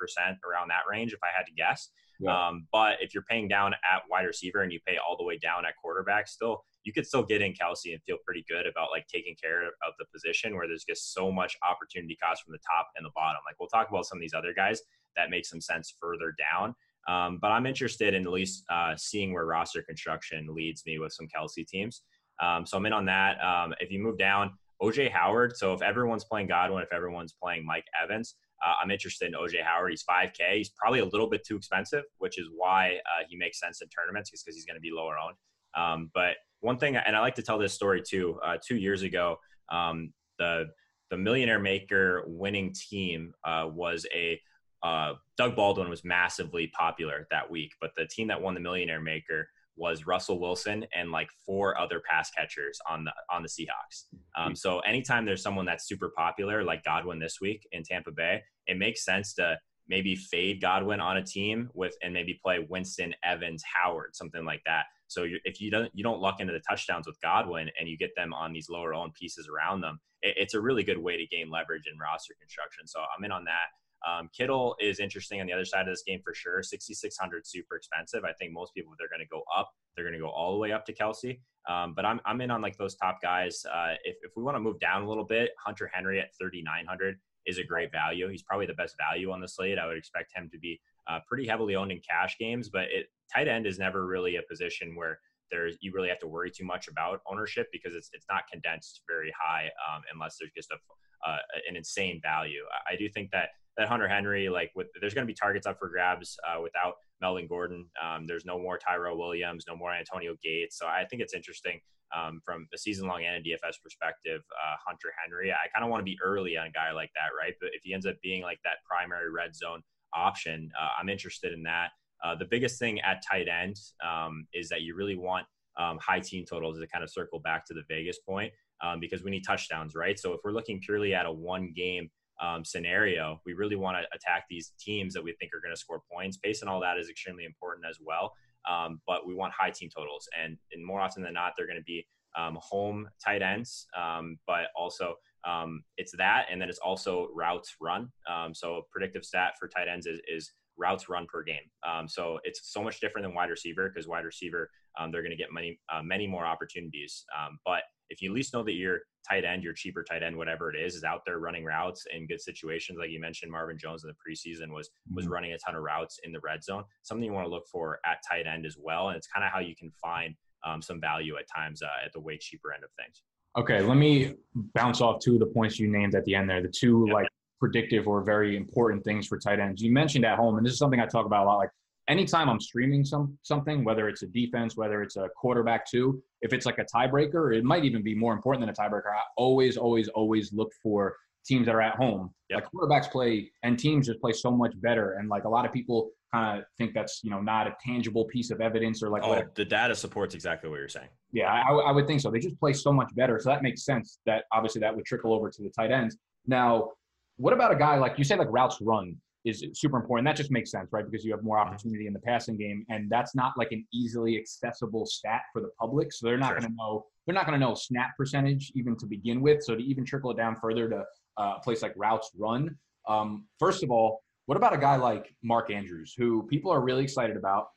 around 0.46 0.68
that 0.68 0.82
range 0.92 1.14
if 1.14 1.20
I 1.24 1.28
had 1.36 1.46
to 1.46 1.54
guess. 1.54 1.90
Yeah. 2.20 2.48
Um, 2.48 2.68
but 2.74 2.98
if 3.00 3.14
you're 3.14 3.24
paying 3.24 3.48
down 3.48 3.74
at 3.74 4.02
wide 4.10 4.24
receiver 4.24 4.62
and 4.62 4.74
you 4.74 4.80
pay 4.86 4.98
all 4.98 5.16
the 5.18 5.24
way 5.24 5.38
down 5.38 5.66
at 5.66 5.74
quarterback, 5.82 6.28
still 6.28 6.64
you 6.84 6.92
could 6.92 7.08
still 7.08 7.24
get 7.24 7.42
in 7.42 7.54
Kelce 7.54 7.94
and 7.94 8.04
feel 8.04 8.18
pretty 8.26 8.44
good 8.50 8.68
about 8.68 8.92
like 8.92 9.08
taking 9.08 9.36
care 9.42 9.68
of 9.68 9.94
the 10.00 10.06
position 10.14 10.54
where 10.54 10.68
there's 10.68 10.84
just 10.84 11.14
so 11.14 11.32
much 11.32 11.56
opportunity 11.68 12.18
cost 12.22 12.44
from 12.44 12.52
the 12.52 12.60
top 12.60 12.90
and 12.98 13.06
the 13.06 13.12
bottom. 13.16 13.40
Like 13.48 13.56
we'll 13.58 13.70
talk 13.70 13.88
about 13.90 14.06
some 14.06 14.18
of 14.18 14.22
these 14.22 14.34
other 14.34 14.54
guys 14.54 14.82
that 15.16 15.30
make 15.30 15.46
some 15.46 15.62
sense 15.62 15.96
further 16.00 16.36
down. 16.38 16.76
Um, 17.08 17.40
but 17.42 17.52
I'm 17.52 17.66
interested 17.66 18.14
in 18.14 18.26
at 18.26 18.32
least 18.32 18.64
uh, 18.70 18.94
seeing 18.98 19.34
where 19.34 19.46
roster 19.46 19.82
construction 19.82 20.48
leads 20.54 20.86
me 20.86 21.00
with 21.00 21.12
some 21.12 21.28
Kelce 21.28 21.68
teams. 21.68 22.04
Um, 22.42 22.66
so 22.66 22.78
I'm 22.78 22.86
in 22.86 22.94
on 22.94 23.06
that. 23.06 23.44
Um, 23.44 23.74
if 23.80 23.92
you 23.92 24.00
move 24.00 24.18
down, 24.18 24.52
OJ 24.82 25.12
Howard. 25.12 25.56
So 25.56 25.74
if 25.74 25.82
everyone's 25.82 26.24
playing 26.24 26.48
Godwin, 26.48 26.84
if 26.84 26.94
everyone's 26.94 27.34
playing 27.42 27.66
Mike 27.66 27.86
Evans, 28.02 28.36
uh, 28.66 28.74
I'm 28.82 28.92
interested 28.92 29.28
in 29.28 29.34
OJ 29.34 29.64
Howard. 29.64 29.92
He's 29.92 30.04
5K. 30.04 30.56
He's 30.56 30.70
probably 30.70 31.00
a 31.00 31.06
little 31.06 31.30
bit 31.30 31.46
too 31.46 31.56
expensive, 31.56 32.04
which 32.18 32.40
is 32.40 32.48
why 32.56 32.98
uh, 33.06 33.24
he 33.28 33.36
makes 33.36 33.60
sense 33.60 33.82
in 33.82 33.90
tournaments 33.90 34.32
because 34.32 34.56
he's 34.56 34.66
going 34.66 34.76
to 34.76 34.82
be 34.82 34.92
lower 34.92 35.16
owned. 35.18 35.36
Um, 35.76 36.12
but 36.14 36.36
one 36.62 36.78
thing, 36.78 36.96
and 36.96 37.16
I 37.16 37.20
like 37.20 37.36
to 37.36 37.42
tell 37.42 37.58
this 37.58 37.74
story 37.74 38.02
too. 38.02 38.40
Uh, 38.46 38.58
two 38.66 38.78
years 38.78 39.02
ago, 39.02 39.38
um, 39.72 40.14
the 40.40 40.68
the 41.10 41.18
Millionaire 41.18 41.60
Maker 41.60 42.24
winning 42.26 42.74
team 42.74 43.34
uh, 43.44 43.68
was 43.72 44.06
a 44.16 44.40
uh, 44.84 45.14
Doug 45.38 45.56
Baldwin 45.56 45.90
was 45.90 46.04
massively 46.04 46.68
popular 46.68 47.28
that 47.32 47.50
week, 47.50 47.72
but 47.80 47.92
the 47.96 48.06
team 48.06 48.28
that 48.28 48.42
won 48.42 48.54
the 48.54 48.60
Millionaire 48.60 49.02
Maker 49.02 49.48
was 49.76 50.06
Russell 50.06 50.40
Wilson 50.40 50.86
and 50.96 51.12
like 51.12 51.30
four 51.46 51.80
other 51.80 52.02
pass 52.08 52.30
catchers 52.30 52.80
on 52.88 53.06
the 53.06 53.12
on 53.32 53.42
the 53.42 53.50
Seahawks. 53.50 54.04
Um, 54.38 54.56
so 54.56 54.80
anytime 54.80 55.26
there's 55.26 55.42
someone 55.42 55.66
that's 55.66 55.88
super 55.88 56.12
popular 56.16 56.64
like 56.64 56.84
Godwin 56.84 57.20
this 57.20 57.40
week 57.42 57.68
in 57.72 57.84
Tampa 57.84 58.12
Bay, 58.12 58.44
it 58.68 58.78
makes 58.78 59.04
sense 59.04 59.34
to 59.36 59.58
maybe 59.88 60.16
fade 60.16 60.62
Godwin 60.62 61.00
on 61.00 61.18
a 61.18 61.24
team 61.24 61.70
with 61.74 61.96
and 62.04 62.14
maybe 62.14 62.40
play 62.44 62.66
Winston, 62.70 63.14
Evans, 63.24 63.64
Howard, 63.64 64.16
something 64.16 64.46
like 64.46 64.62
that. 64.66 64.86
So 65.08 65.26
if 65.44 65.60
you 65.60 65.72
don't 65.72 65.90
you 65.94 66.04
don't 66.04 66.22
luck 66.22 66.40
into 66.40 66.54
the 66.54 66.62
touchdowns 66.68 67.08
with 67.08 67.20
Godwin 67.22 67.70
and 67.80 67.88
you 67.90 67.98
get 67.98 68.12
them 68.16 68.34
on 68.34 68.54
these 68.54 68.70
lower 68.70 68.94
owned 68.94 69.14
pieces 69.14 69.48
around 69.48 69.82
them, 69.82 70.00
it, 70.22 70.36
it's 70.38 70.54
a 70.54 70.62
really 70.62 70.84
good 70.84 70.98
way 70.98 71.18
to 71.18 71.26
gain 71.28 71.50
leverage 71.50 71.84
in 71.92 71.98
roster 71.98 72.36
construction. 72.40 72.86
So 72.86 73.00
I'm 73.00 73.24
in 73.24 73.32
on 73.32 73.46
that. 73.46 73.70
Um, 74.08 74.30
Kittle 74.36 74.76
is 74.80 75.00
interesting 75.00 75.40
on 75.42 75.48
the 75.48 75.54
other 75.54 75.66
side 75.66 75.82
of 75.82 75.88
this 75.88 76.04
game 76.06 76.22
for 76.24 76.34
sure. 76.34 76.62
6,600 76.62 77.48
super 77.48 77.76
expensive. 77.76 78.24
I 78.26 78.34
think 78.34 78.52
most 78.52 78.74
people, 78.74 78.94
they're 78.98 79.10
going 79.10 79.20
to 79.20 79.28
go 79.28 79.44
up, 79.56 79.72
they're 79.96 80.06
going 80.06 80.14
to 80.14 80.20
go 80.20 80.30
all 80.30 80.54
the 80.54 80.60
way 80.60 80.72
up 80.72 80.86
to 80.86 80.94
Kelce. 80.94 81.40
Um, 81.70 81.94
but 81.96 82.06
I'm, 82.06 82.20
I'm 82.26 82.42
in 82.42 82.52
on 82.52 82.62
like 82.62 82.78
those 82.78 82.96
top 82.96 83.22
guys. 83.22 83.66
Uh, 83.66 83.94
if, 84.04 84.18
if 84.22 84.32
we 84.36 84.44
want 84.44 84.56
to 84.56 84.60
move 84.60 84.80
down 84.80 85.04
a 85.04 85.08
little 85.08 85.24
bit, 85.24 85.52
Hunter 85.64 85.90
Henry 85.94 86.20
at 86.20 86.36
3,900 86.38 87.18
is 87.46 87.58
a 87.58 87.64
great 87.64 87.92
value. 87.92 88.28
He's 88.30 88.44
probably 88.44 88.66
the 88.66 88.74
best 88.74 88.96
value 88.98 89.32
on 89.32 89.42
the 89.42 89.48
slate. 89.48 89.80
I 89.80 89.88
would 89.88 89.98
expect 89.98 90.32
him 90.36 90.50
to 90.52 90.60
be 90.60 90.80
uh, 91.08 91.20
pretty 91.28 91.48
heavily 91.48 91.76
owned 91.76 91.92
in 91.92 92.00
cash 92.00 92.38
games, 92.38 92.70
but 92.70 92.84
it, 92.84 93.08
tight 93.34 93.48
end 93.48 93.68
is 93.68 93.80
never 93.80 94.06
really 94.06 94.38
a 94.38 94.42
position 94.50 94.96
where 94.96 95.20
there's 95.52 95.78
you 95.82 95.92
really 95.94 96.10
have 96.10 96.20
to 96.20 96.28
worry 96.28 96.50
too 96.50 96.66
much 96.66 96.88
about 96.88 97.22
ownership 97.30 97.68
because 97.72 97.94
it's 97.94 98.10
it's 98.14 98.26
not 98.30 98.44
condensed 98.52 99.02
very 99.08 99.32
high 99.40 99.66
um, 99.66 100.02
unless 100.12 100.38
there's 100.40 100.52
just 100.56 100.72
a 100.72 101.30
uh, 101.30 101.38
an 101.70 101.76
insane 101.76 102.20
value. 102.22 102.64
I 102.90 102.96
do 102.96 103.08
think 103.10 103.32
that 103.32 103.50
that 103.78 103.88
Hunter 103.88 104.08
Henry, 104.08 104.50
like 104.50 104.72
with, 104.76 104.88
there's 105.00 105.14
going 105.14 105.26
to 105.26 105.32
be 105.32 105.36
targets 105.36 105.66
up 105.66 105.80
for 105.80 105.90
grabs 105.90 106.38
uh, 106.48 106.62
without 106.62 106.96
Melvin 107.22 107.48
Gordon. 107.48 107.88
Um, 108.02 108.28
there's 108.28 108.46
no 108.46 108.60
more 108.60 108.78
Tyrell 108.78 109.18
Williams, 109.18 109.66
no 109.68 109.76
more 109.76 109.92
Antonio 109.92 110.36
Gates. 110.44 110.78
So 110.78 110.86
I 110.86 111.06
think 111.10 111.22
it's 111.22 111.34
interesting 111.34 111.80
um, 112.16 112.42
from 112.46 112.68
a 112.74 112.78
season 112.78 113.08
long 113.08 113.24
and 113.24 113.36
a 113.36 113.40
DFS 113.40 113.82
perspective. 113.84 114.42
Uh, 114.52 114.76
Hunter 114.86 115.14
Henry, 115.22 115.52
I 115.52 115.68
kind 115.74 115.84
of 115.84 115.90
want 115.90 116.02
to 116.02 116.06
be 116.06 116.18
early 116.24 116.58
on 116.58 116.68
a 116.68 116.72
guy 116.72 116.92
like 116.92 117.10
that, 117.16 117.30
right? 117.38 117.54
But 117.60 117.72
if 117.74 117.82
he 117.84 117.94
ends 117.94 118.06
up 118.06 118.16
being 118.22 118.44
like 118.44 118.60
that 118.64 118.78
primary 118.88 119.32
red 119.32 119.56
zone 119.56 119.82
option, 120.14 120.70
uh, 120.80 120.90
I'm 121.00 121.10
interested 121.10 121.54
in 121.54 121.64
that. 121.64 121.90
Uh, 122.24 122.36
the 122.36 122.46
biggest 122.46 122.80
thing 122.80 123.02
at 123.02 123.22
tight 123.30 123.48
end 123.48 123.78
um, 124.08 124.48
is 124.54 124.70
that 124.70 124.82
you 124.82 124.96
really 124.96 125.18
want 125.18 125.46
um, 125.78 125.98
high 126.00 126.20
team 126.20 126.46
totals 126.48 126.80
to 126.80 126.88
kind 126.88 127.04
of 127.04 127.10
circle 127.10 127.40
back 127.40 127.66
to 127.66 127.74
the 127.74 127.82
Vegas 127.90 128.20
point 128.20 128.54
um, 128.82 129.00
because 129.00 129.24
we 129.24 129.32
need 129.32 129.44
touchdowns, 129.46 129.96
right? 129.96 130.20
So 130.20 130.34
if 130.34 130.40
we're 130.44 130.52
looking 130.52 130.80
purely 130.80 131.14
at 131.14 131.26
a 131.26 131.32
one 131.32 131.74
game 131.76 132.10
um, 132.44 132.66
scenario, 132.66 133.40
we 133.46 133.54
really 133.54 133.78
want 133.78 133.96
to 133.98 134.04
attack 134.16 134.46
these 134.50 134.74
teams 134.80 135.14
that 135.14 135.24
we 135.24 135.34
think 135.40 135.52
are 135.54 135.62
going 135.62 135.74
to 135.74 135.80
score 135.80 136.02
points. 136.12 136.38
Pace 136.38 136.62
and 136.62 136.70
all 136.70 136.82
that 136.82 136.98
is 136.98 137.10
extremely 137.10 137.46
important 137.46 137.86
as 137.90 138.00
well. 138.06 138.34
Um, 138.70 139.02
but 139.08 139.26
we 139.26 139.34
want 139.34 139.54
high 139.54 139.72
team 139.72 139.90
totals, 139.96 140.28
and, 140.42 140.58
and 140.72 140.86
more 140.86 141.00
often 141.00 141.24
than 141.24 141.34
not, 141.34 141.54
they're 141.58 141.68
going 141.68 141.80
to 141.80 141.84
be 141.84 142.06
um, 142.38 142.58
home 142.62 143.08
tight 143.24 143.42
ends, 143.42 143.88
um, 143.98 144.38
but 144.48 144.66
also 144.76 145.16
um, 145.46 145.84
it's 145.98 146.14
that, 146.18 146.46
and 146.50 146.62
then 146.62 146.70
it's 146.70 146.80
also 146.80 147.30
routes 147.36 147.76
run. 147.82 148.10
Um, 148.30 148.54
so 148.54 148.84
predictive 148.92 149.26
stat 149.26 149.54
for 149.60 149.68
tight 149.68 149.88
ends 149.88 150.06
is, 150.06 150.20
is 150.28 150.54
routes 150.78 151.10
run 151.10 151.28
per 151.32 151.44
game. 151.44 152.08
So 152.08 152.40
it's 152.44 152.72
so 152.74 152.82
much 152.82 153.00
different 153.00 153.26
than 153.26 153.36
wide 153.36 153.50
receiver 153.50 153.90
because 153.90 154.08
wide 154.08 154.26
receiver 154.26 154.70
they're 155.12 155.22
going 155.22 155.32
to 155.32 155.38
get 155.38 155.52
many 155.52 155.80
uh, 155.94 156.02
many 156.02 156.26
more 156.26 156.46
opportunities. 156.46 157.26
But 157.66 157.84
if 158.10 158.22
you 158.22 158.32
at 158.32 158.36
least 158.36 158.54
know 158.54 158.64
that 158.64 158.74
your 158.74 159.02
tight 159.28 159.46
end, 159.46 159.64
your 159.64 159.74
cheaper 159.74 160.04
tight 160.04 160.24
end, 160.24 160.36
whatever 160.36 160.74
it 160.74 160.80
is, 160.80 160.96
is 160.96 161.04
out 161.04 161.22
there 161.26 161.40
running 161.40 161.64
routes 161.64 162.06
in 162.14 162.28
good 162.28 162.42
situations, 162.42 162.98
like 163.00 163.10
you 163.10 163.20
mentioned, 163.20 163.52
Marvin 163.52 163.78
Jones 163.78 164.04
in 164.04 164.10
the 164.10 164.16
preseason 164.16 164.74
was 164.74 164.90
was 165.14 165.26
mm-hmm. 165.26 165.34
running 165.34 165.54
a 165.54 165.58
ton 165.58 165.76
of 165.76 165.84
routes 165.84 166.20
in 166.24 166.32
the 166.32 166.40
red 166.40 166.64
zone. 166.64 166.84
Something 167.04 167.26
you 167.26 167.34
want 167.34 167.46
to 167.46 167.52
look 167.52 167.68
for 167.68 168.00
at 168.06 168.18
tight 168.30 168.48
end 168.48 168.66
as 168.66 168.78
well, 168.80 169.10
and 169.10 169.18
it's 169.18 169.28
kind 169.28 169.46
of 169.46 169.52
how 169.52 169.60
you 169.60 169.76
can 169.76 169.92
find 170.02 170.36
um, 170.66 170.82
some 170.82 171.00
value 171.00 171.36
at 171.38 171.46
times 171.54 171.82
uh, 171.82 172.06
at 172.06 172.14
the 172.14 172.20
way 172.20 172.38
cheaper 172.38 172.74
end 172.74 172.84
of 172.84 172.90
things. 172.98 173.22
Okay, 173.58 173.82
let 173.82 173.98
me 173.98 174.34
bounce 174.74 175.02
off 175.02 175.20
two 175.20 175.36
of 175.36 175.40
the 175.40 175.46
points 175.46 175.80
you 175.80 175.88
named 175.88 176.16
at 176.16 176.26
the 176.26 176.36
end 176.36 176.50
there. 176.50 176.62
The 176.62 176.70
two 176.70 177.06
yep. 177.08 177.14
like 177.14 177.28
predictive 177.60 178.08
or 178.08 178.24
very 178.24 178.58
important 178.58 179.04
things 179.04 179.28
for 179.28 179.38
tight 179.38 179.60
ends. 179.60 179.82
You 179.82 179.92
mentioned 179.92 180.26
at 180.26 180.38
home, 180.38 180.58
and 180.58 180.66
this 180.66 180.74
is 180.74 180.80
something 180.80 181.00
I 181.00 181.06
talk 181.06 181.26
about 181.26 181.46
a 181.46 181.48
lot. 181.48 181.58
Like 181.58 181.70
anytime 182.08 182.50
I'm 182.50 182.60
streaming 182.60 183.04
some 183.04 183.38
something, 183.44 183.84
whether 183.84 184.10
it's 184.10 184.24
a 184.24 184.28
defense, 184.28 184.76
whether 184.76 185.02
it's 185.02 185.16
a 185.16 185.30
quarterback 185.36 185.90
too, 185.90 186.22
if 186.42 186.54
it's 186.54 186.66
like 186.66 186.80
a 186.80 186.86
tiebreaker, 186.86 187.56
it 187.56 187.64
might 187.64 187.86
even 187.86 188.04
be 188.04 188.16
more 188.16 188.34
important 188.34 188.62
than 188.62 188.70
a 188.70 188.74
tiebreaker. 188.74 189.12
I 189.14 189.22
always, 189.38 189.78
always, 189.78 190.08
always 190.10 190.54
look 190.54 190.72
for 190.82 191.16
teams 191.46 191.66
that 191.66 191.76
are 191.76 191.82
at 191.82 191.96
home. 191.96 192.34
Yep. 192.50 192.64
Like 192.64 192.72
quarterbacks 192.72 193.12
play 193.12 193.52
and 193.64 193.78
teams 193.78 194.08
just 194.08 194.20
play 194.20 194.34
so 194.34 194.52
much 194.52 194.74
better. 194.82 195.14
And 195.14 195.30
like 195.30 195.44
a 195.44 195.50
lot 195.50 195.66
of 195.66 195.74
people 195.74 196.10
kind 196.34 196.60
of 196.60 196.66
think 196.78 196.94
that's 196.94 197.22
you 197.24 197.30
know 197.30 197.40
not 197.40 197.68
a 197.68 197.76
tangible 197.86 198.26
piece 198.26 198.50
of 198.50 198.60
evidence 198.60 199.04
or 199.04 199.10
like 199.10 199.22
oh 199.24 199.44
the 199.54 199.64
data 199.64 199.94
supports 199.94 200.34
exactly 200.34 200.70
what 200.70 200.80
you're 200.80 200.90
saying. 200.90 201.10
Yeah, 201.32 201.52
I, 201.52 201.72
I 201.72 201.92
would 201.92 202.08
think 202.08 202.22
so. 202.22 202.32
They 202.32 202.40
just 202.40 202.60
play 202.60 202.74
so 202.74 202.92
much 202.92 203.14
better, 203.16 203.40
so 203.40 203.50
that 203.50 203.62
makes 203.62 203.86
sense. 203.86 204.20
That 204.26 204.46
obviously 204.52 204.82
that 204.82 204.96
would 204.96 205.06
trickle 205.06 205.34
over 205.34 205.50
to 205.50 205.62
the 205.62 205.70
tight 205.70 205.92
ends. 205.92 206.18
Now, 206.48 206.92
what 207.38 207.54
about 207.54 207.72
a 207.72 207.76
guy 207.76 207.98
like 207.98 208.18
you 208.18 208.24
say 208.24 208.36
like 208.36 208.48
routes 208.52 208.80
run? 208.82 209.16
Is 209.46 209.66
super 209.74 209.98
important. 209.98 210.26
That 210.26 210.36
just 210.36 210.52
makes 210.52 210.72
sense, 210.72 210.90
right? 210.92 211.06
Because 211.10 211.26
you 211.26 211.32
have 211.32 211.44
more 211.44 211.58
mm-hmm. 211.58 211.70
opportunity 211.70 212.08
in 212.08 212.14
the 212.14 212.20
passing 212.20 212.58
game, 212.58 212.86
and 212.90 213.10
that's 213.10 213.36
not 213.36 213.54
like 213.58 213.72
an 213.72 213.86
easily 213.94 214.38
accessible 214.38 215.06
stat 215.06 215.42
for 215.52 215.62
the 215.62 215.70
public. 215.80 216.14
So 216.14 216.28
they're 216.28 216.38
not 216.38 216.50
sure. 216.50 216.60
going 216.60 216.72
to 216.72 216.76
know 216.78 217.06
they're 217.26 217.36
not 217.36 217.46
going 217.46 217.60
to 217.60 217.66
know 217.66 217.74
snap 217.74 218.12
percentage 218.18 218.72
even 218.76 218.98
to 218.98 219.06
begin 219.06 219.42
with. 219.42 219.64
So 219.64 219.76
to 219.76 219.84
even 219.84 220.06
trickle 220.06 220.32
it 220.32 220.38
down 220.38 220.58
further 220.62 220.90
to 220.90 221.04
uh, 221.38 221.56
a 221.58 221.60
place 221.62 221.82
like 221.82 221.94
routes 221.96 222.32
run, 222.38 222.76
um, 223.08 223.46
first 223.60 223.84
of 223.84 223.92
all, 223.92 224.24
what 224.46 224.58
about 224.58 224.74
a 224.74 224.78
guy 224.78 224.98
like 224.98 225.34
Mark 225.42 225.72
Andrews, 225.72 226.14
who 226.18 226.46
people 226.48 226.72
are 226.72 226.82
really 226.82 227.04
excited 227.04 227.38
about? 227.38 227.68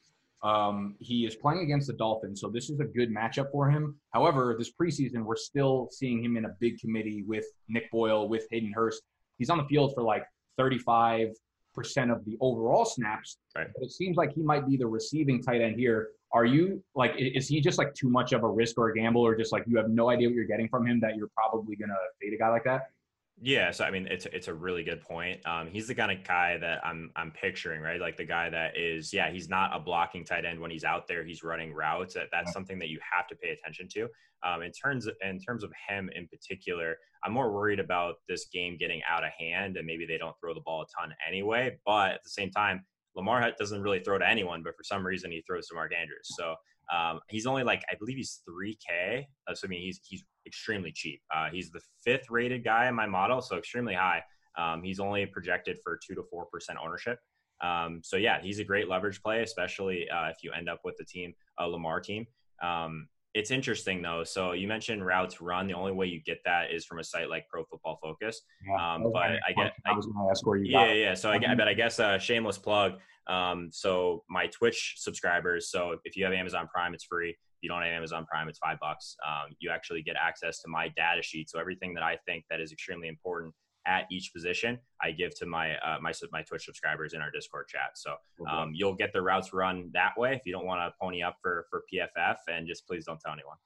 Um, 0.43 0.97
he 1.01 1.25
is 1.25 1.35
playing 1.35 1.61
against 1.61 1.87
the 1.87 1.95
Dolphins, 1.95 2.41
so 2.41 2.49
this 2.49 2.71
is 2.71 2.79
a 2.81 2.85
good 2.85 3.13
matchup 3.13 3.51
for 3.51 3.71
him. 3.71 3.97
However, 4.11 4.55
this 4.59 4.71
preseason, 4.81 5.25
we're 5.25 5.37
still 5.37 5.89
seeing 5.91 6.23
him 6.23 6.37
in 6.37 6.45
a 6.45 6.55
big 6.61 6.79
committee 6.79 7.25
with 7.27 7.47
Nick 7.69 7.91
Boyle, 7.91 8.29
with 8.29 8.47
Hayden 8.51 8.73
Hurst. 8.73 9.03
He's 9.39 9.51
on 9.51 9.59
the 9.59 9.65
field 9.65 9.93
for 9.95 10.03
like 10.03 10.25
35, 10.59 11.29
percent 11.77 12.11
of 12.11 12.25
the 12.25 12.37
overall 12.41 12.85
snaps. 12.85 13.37
Right. 13.55 13.69
But 13.73 13.85
it 13.85 13.93
seems 13.93 14.17
like 14.17 14.33
he 14.33 14.43
might 14.43 14.67
be 14.67 14.77
the 14.77 14.87
receiving 14.87 15.43
tight 15.43 15.61
end 15.61 15.77
here. 15.77 16.09
Are 16.33 16.45
you 16.45 16.83
like 16.95 17.13
is 17.17 17.47
he 17.47 17.61
just 17.61 17.79
like 17.79 17.95
too 17.95 18.09
much 18.09 18.33
of 18.33 18.43
a 18.43 18.49
risk 18.49 18.79
or 18.79 18.89
a 18.89 18.95
gamble, 18.95 19.25
or 19.25 19.37
just 19.37 19.53
like 19.53 19.65
you 19.67 19.77
have 19.77 19.91
no 19.91 20.11
idea 20.11 20.29
what 20.29 20.35
you're 20.35 20.45
getting 20.45 20.69
from 20.69 20.87
him 20.87 20.99
that 21.01 21.17
you're 21.17 21.31
probably 21.37 21.77
gonna 21.77 21.95
fade 22.21 22.33
a 22.33 22.37
guy 22.37 22.49
like 22.49 22.65
that? 22.65 22.91
Yeah, 23.39 23.71
so 23.71 23.85
I 23.85 23.91
mean, 23.91 24.07
it's 24.11 24.25
it's 24.27 24.49
a 24.49 24.55
really 24.55 24.83
good 24.83 25.03
point. 25.03 25.47
Um, 25.47 25.69
he's 25.69 25.87
the 25.87 25.95
kind 25.95 26.11
of 26.11 26.27
guy 26.27 26.57
that 26.57 26.85
I'm 26.85 27.11
I'm 27.17 27.31
picturing, 27.33 27.83
right? 27.83 28.01
Like 28.01 28.17
the 28.17 28.25
guy 28.25 28.49
that 28.49 28.79
is, 28.79 29.13
yeah, 29.13 29.31
he's 29.31 29.49
not 29.51 29.77
a 29.77 29.79
blocking 29.79 30.25
tight 30.25 30.47
end 30.47 30.59
when 30.59 30.71
he's 30.71 30.85
out 30.85 31.07
there. 31.07 31.23
He's 31.23 31.43
running 31.43 31.75
routes. 31.75 32.15
That 32.15 32.29
that's 32.33 32.53
something 32.53 32.79
that 32.79 32.89
you 32.89 32.99
have 33.13 33.27
to 33.29 33.37
pay 33.37 33.51
attention 33.51 33.89
to. 33.93 34.09
Um, 34.43 34.63
in 34.63 34.73
terms 34.73 35.07
in 35.23 35.39
terms 35.39 35.65
of 35.65 35.73
him 35.87 36.09
in 36.15 36.27
particular, 36.29 36.97
I'm 37.25 37.33
more 37.33 37.53
worried 37.53 37.79
about 37.79 38.17
this 38.27 38.47
game 38.47 38.79
getting 38.79 39.03
out 39.07 39.23
of 39.23 39.31
hand, 39.39 39.77
and 39.77 39.87
maybe 39.87 40.07
they 40.07 40.17
don't 40.17 40.35
throw 40.41 40.55
the 40.55 40.61
ball 40.61 40.83
a 40.83 40.87
ton 40.99 41.15
anyway. 41.29 41.77
But 41.85 42.13
at 42.13 42.23
the 42.25 42.31
same 42.31 42.51
time, 42.51 42.87
Lamar 43.17 43.53
doesn't 43.59 43.83
really 43.83 44.01
throw 44.01 44.17
to 44.19 44.27
anyone, 44.27 44.63
but 44.63 44.77
for 44.77 44.83
some 44.83 45.07
reason 45.07 45.31
he 45.31 45.43
throws 45.47 45.67
to 45.69 45.75
Mark 45.75 45.93
Andrews. 45.95 46.29
So 46.37 46.55
um, 46.95 47.21
he's 47.29 47.47
only 47.47 47.63
like 47.63 47.83
I 47.91 47.95
believe 47.99 48.17
he's 48.17 48.43
3K. 48.49 49.25
So 49.55 49.67
I 49.67 49.69
mean 49.69 49.83
he's 49.83 50.01
he's 50.05 50.25
extremely 50.47 50.93
cheap. 50.93 51.21
Uh, 51.35 51.49
he's 51.51 51.71
the 51.71 51.81
fifth 52.05 52.31
rated 52.31 52.65
guy 52.65 52.89
in 52.89 52.95
my 52.95 53.07
model, 53.07 53.41
so 53.41 53.57
extremely 53.57 53.95
high. 53.95 54.23
Um, 54.59 54.83
he's 54.83 55.01
only 55.01 55.27
projected 55.27 55.79
for 55.83 55.99
two 56.07 56.15
to 56.15 56.23
four 56.31 56.47
percent 56.47 56.79
ownership. 56.83 57.19
Um, 57.63 58.01
so 58.05 58.17
yeah, 58.17 58.41
he's 58.41 58.59
a 58.59 58.65
great 58.65 58.89
leverage 58.89 59.23
play, 59.23 59.43
especially 59.43 60.09
uh, 60.11 60.29
if 60.29 60.37
you 60.43 60.53
end 60.53 60.69
up 60.69 60.81
with 60.85 60.97
the 60.97 61.05
team, 61.05 61.35
a 61.59 61.69
Lamar 61.69 62.01
team. 62.01 62.27
Um, 62.63 63.09
it's 63.35 63.51
interesting 63.51 64.01
though. 64.01 64.25
So 64.25 64.53
you 64.53 64.67
mentioned 64.67 65.05
routes 65.05 65.43
run. 65.43 65.67
The 65.67 65.75
only 65.75 65.93
way 65.93 66.07
you 66.07 66.23
get 66.23 66.39
that 66.47 66.71
is 66.71 66.87
from 66.87 67.01
a 67.01 67.05
site 67.05 67.29
like 67.29 67.47
Pro 67.49 67.65
Football 67.65 67.99
Focus. 68.03 68.41
Yeah, 68.67 68.95
um, 68.95 69.13
but 69.13 69.23
I 69.23 69.53
get, 69.55 69.73
I 69.85 69.93
was 69.93 70.07
going 70.07 70.17
to 70.25 70.31
ask 70.31 70.47
where 70.47 70.57
you. 70.57 70.73
Yeah, 70.73 70.93
yeah. 70.93 71.15
So 71.15 71.31
I, 71.31 71.35
I 71.47 71.55
bet 71.55 71.69
I 71.69 71.75
guess 71.75 71.99
a 71.99 72.19
shameless 72.19 72.57
plug. 72.57 72.95
Um, 73.29 73.71
so 73.73 74.25
my 74.29 74.47
Twitch 74.47 74.95
subscribers. 74.97 75.71
So 75.71 75.97
if 76.05 76.17
you 76.17 76.25
have 76.25 76.33
Amazon 76.33 76.69
Prime, 76.73 76.95
it's 76.95 77.05
free. 77.05 77.31
If 77.31 77.63
you 77.63 77.69
don't 77.69 77.83
have 77.83 77.91
Amazon 77.91 78.27
Prime, 78.31 78.49
it's 78.49 78.59
five 78.59 78.79
bucks. 78.81 79.17
Um, 79.27 79.55
you 79.59 79.71
actually 79.71 80.03
get 80.03 80.17
access 80.21 80.61
to 80.61 80.69
my 80.69 80.89
data 80.89 81.23
sheet. 81.23 81.51
So 81.51 81.59
everything 81.59 81.95
that 81.95 82.03
I 82.03 82.19
think 82.27 82.45
that 82.51 82.61
is 82.61 82.73
extremely 82.73 83.09
important 83.09 83.55
at 83.87 84.05
each 84.11 84.33
position, 84.35 84.79
I 85.01 85.13
give 85.13 85.37
to 85.39 85.47
my 85.47 85.77
uh, 85.77 85.99
my 86.01 86.13
my 86.33 86.43
Twitch 86.43 86.65
subscribers 86.65 87.15
in 87.15 87.21
our 87.21 87.31
Discord 87.31 87.69
chat. 87.69 87.91
So 87.95 88.15
um, 88.51 88.73
you'll 88.75 88.97
get 88.97 89.13
the 89.13 89.23
routes 89.23 89.53
run 89.53 89.91
that 89.95 90.13
way 90.19 90.35
if 90.35 90.43
you 90.45 90.53
don't 90.53 90.67
want 90.67 90.81
to 90.81 90.93
pony 91.01 91.23
up 91.23 91.37
for 91.41 91.67
for 91.71 91.83
PFF, 91.93 92.37
and 92.49 92.67
just 92.67 92.87
please 92.87 93.05
don't 93.07 93.21
tell 93.21 93.33
anyone. 93.33 93.57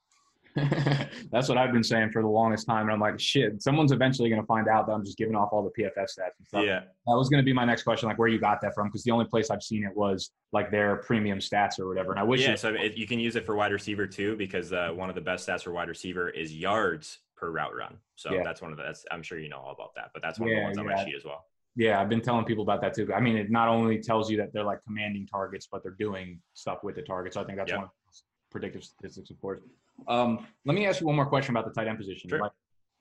That's 1.31 1.49
what 1.49 1.59
I've 1.59 1.73
been 1.73 1.85
saying 1.85 2.11
for 2.11 2.23
the 2.23 2.29
longest 2.29 2.67
time. 2.67 2.83
And 2.83 2.93
I'm 2.93 3.01
like, 3.01 3.19
shit, 3.21 3.63
someone's 3.63 3.93
eventually 3.93 4.29
going 4.29 4.41
to 4.41 4.47
find 4.47 4.69
out 4.69 4.87
that 4.87 4.93
I'm 4.93 5.05
just 5.05 5.17
giving 5.17 5.37
off 5.37 5.51
all 5.53 5.63
the 5.63 5.83
PFF 5.83 6.05
stats 6.05 6.39
and 6.39 6.47
stuff. 6.47 6.65
Yeah. 6.65 6.81
That 7.07 7.17
was 7.17 7.29
going 7.29 7.43
to 7.43 7.45
be 7.45 7.53
my 7.53 7.65
next 7.65 7.83
question, 7.83 8.09
like 8.09 8.19
where 8.19 8.29
you 8.29 8.39
got 8.39 8.61
that 8.63 8.75
from, 8.75 8.89
because 8.89 9.05
the 9.05 9.11
only 9.11 9.27
place 9.27 9.51
I've 9.51 9.63
seen 9.63 9.85
it 9.85 9.97
was 9.97 10.31
like 10.53 10.71
their 10.71 10.97
premium 10.97 11.39
stats 11.39 11.79
or 11.79 11.89
whatever. 11.89 12.11
And 12.11 12.21
I 12.21 12.25
wish. 12.25 12.41
Yeah, 12.41 12.57
so 12.57 12.75
it, 12.75 12.97
you 12.97 13.07
can 13.07 13.21
use 13.21 13.37
it 13.37 13.47
for 13.47 13.55
wide 13.55 13.73
receiver 13.73 14.07
too, 14.07 14.37
because 14.37 14.73
uh, 14.73 14.91
one 14.95 15.09
of 15.09 15.15
the 15.15 15.21
best 15.21 15.49
stats 15.49 15.63
for 15.63 15.73
wide 15.73 15.89
receiver 15.89 16.31
is 16.31 16.55
yards 16.55 17.19
per 17.37 17.51
route 17.51 17.75
run. 17.75 17.97
So 18.17 18.33
yeah. 18.33 18.43
that's 18.45 18.61
one 18.61 18.73
of 18.73 18.77
the. 18.77 18.85
That's, 18.85 19.05
I'm 19.11 19.23
sure 19.23 19.39
you 19.39 19.49
know 19.49 19.59
all 19.59 19.73
about 19.73 19.95
that, 19.95 20.11
but 20.13 20.23
that's 20.23 20.39
one 20.39 20.51
yeah, 20.51 20.57
of 20.57 20.61
the 20.61 20.65
ones 20.65 20.79
on 20.79 20.87
my 20.87 21.05
sheet 21.05 21.17
as 21.17 21.25
well. 21.25 21.45
Yeah, 21.77 22.01
I've 22.01 22.09
been 22.09 22.21
telling 22.21 22.45
people 22.45 22.63
about 22.63 22.81
that 22.83 22.95
too. 22.95 23.13
I 23.15 23.21
mean, 23.21 23.37
it 23.37 23.51
not 23.51 23.69
only 23.69 23.99
tells 23.99 24.31
you 24.31 24.37
that 24.39 24.53
they're 24.53 24.65
like 24.65 24.83
commanding 24.85 25.27
targets, 25.27 25.69
but 25.71 25.83
they're 25.83 25.93
doing 25.93 26.41
stuff 26.55 26.83
with 26.83 26.97
the 26.97 27.03
targets. 27.03 27.35
So 27.35 27.41
I 27.41 27.45
think 27.45 27.59
that's 27.59 27.71
yep. 27.71 27.79
one 27.79 27.85
of 27.85 27.91
the 27.91 28.21
predictive 28.51 28.85
statistics, 28.85 29.31
of 29.31 29.41
course. 29.41 29.61
Um, 30.09 30.47
let 30.65 30.75
me 30.75 30.87
ask 30.87 31.01
you 31.01 31.07
one 31.07 31.17
more 31.17 31.27
question 31.27 31.55
about 31.55 31.67
the 31.67 31.73
tight 31.73 31.89
end 31.89 31.99
position. 31.99 32.29
Sure. 32.31 32.41
Like, 32.41 32.53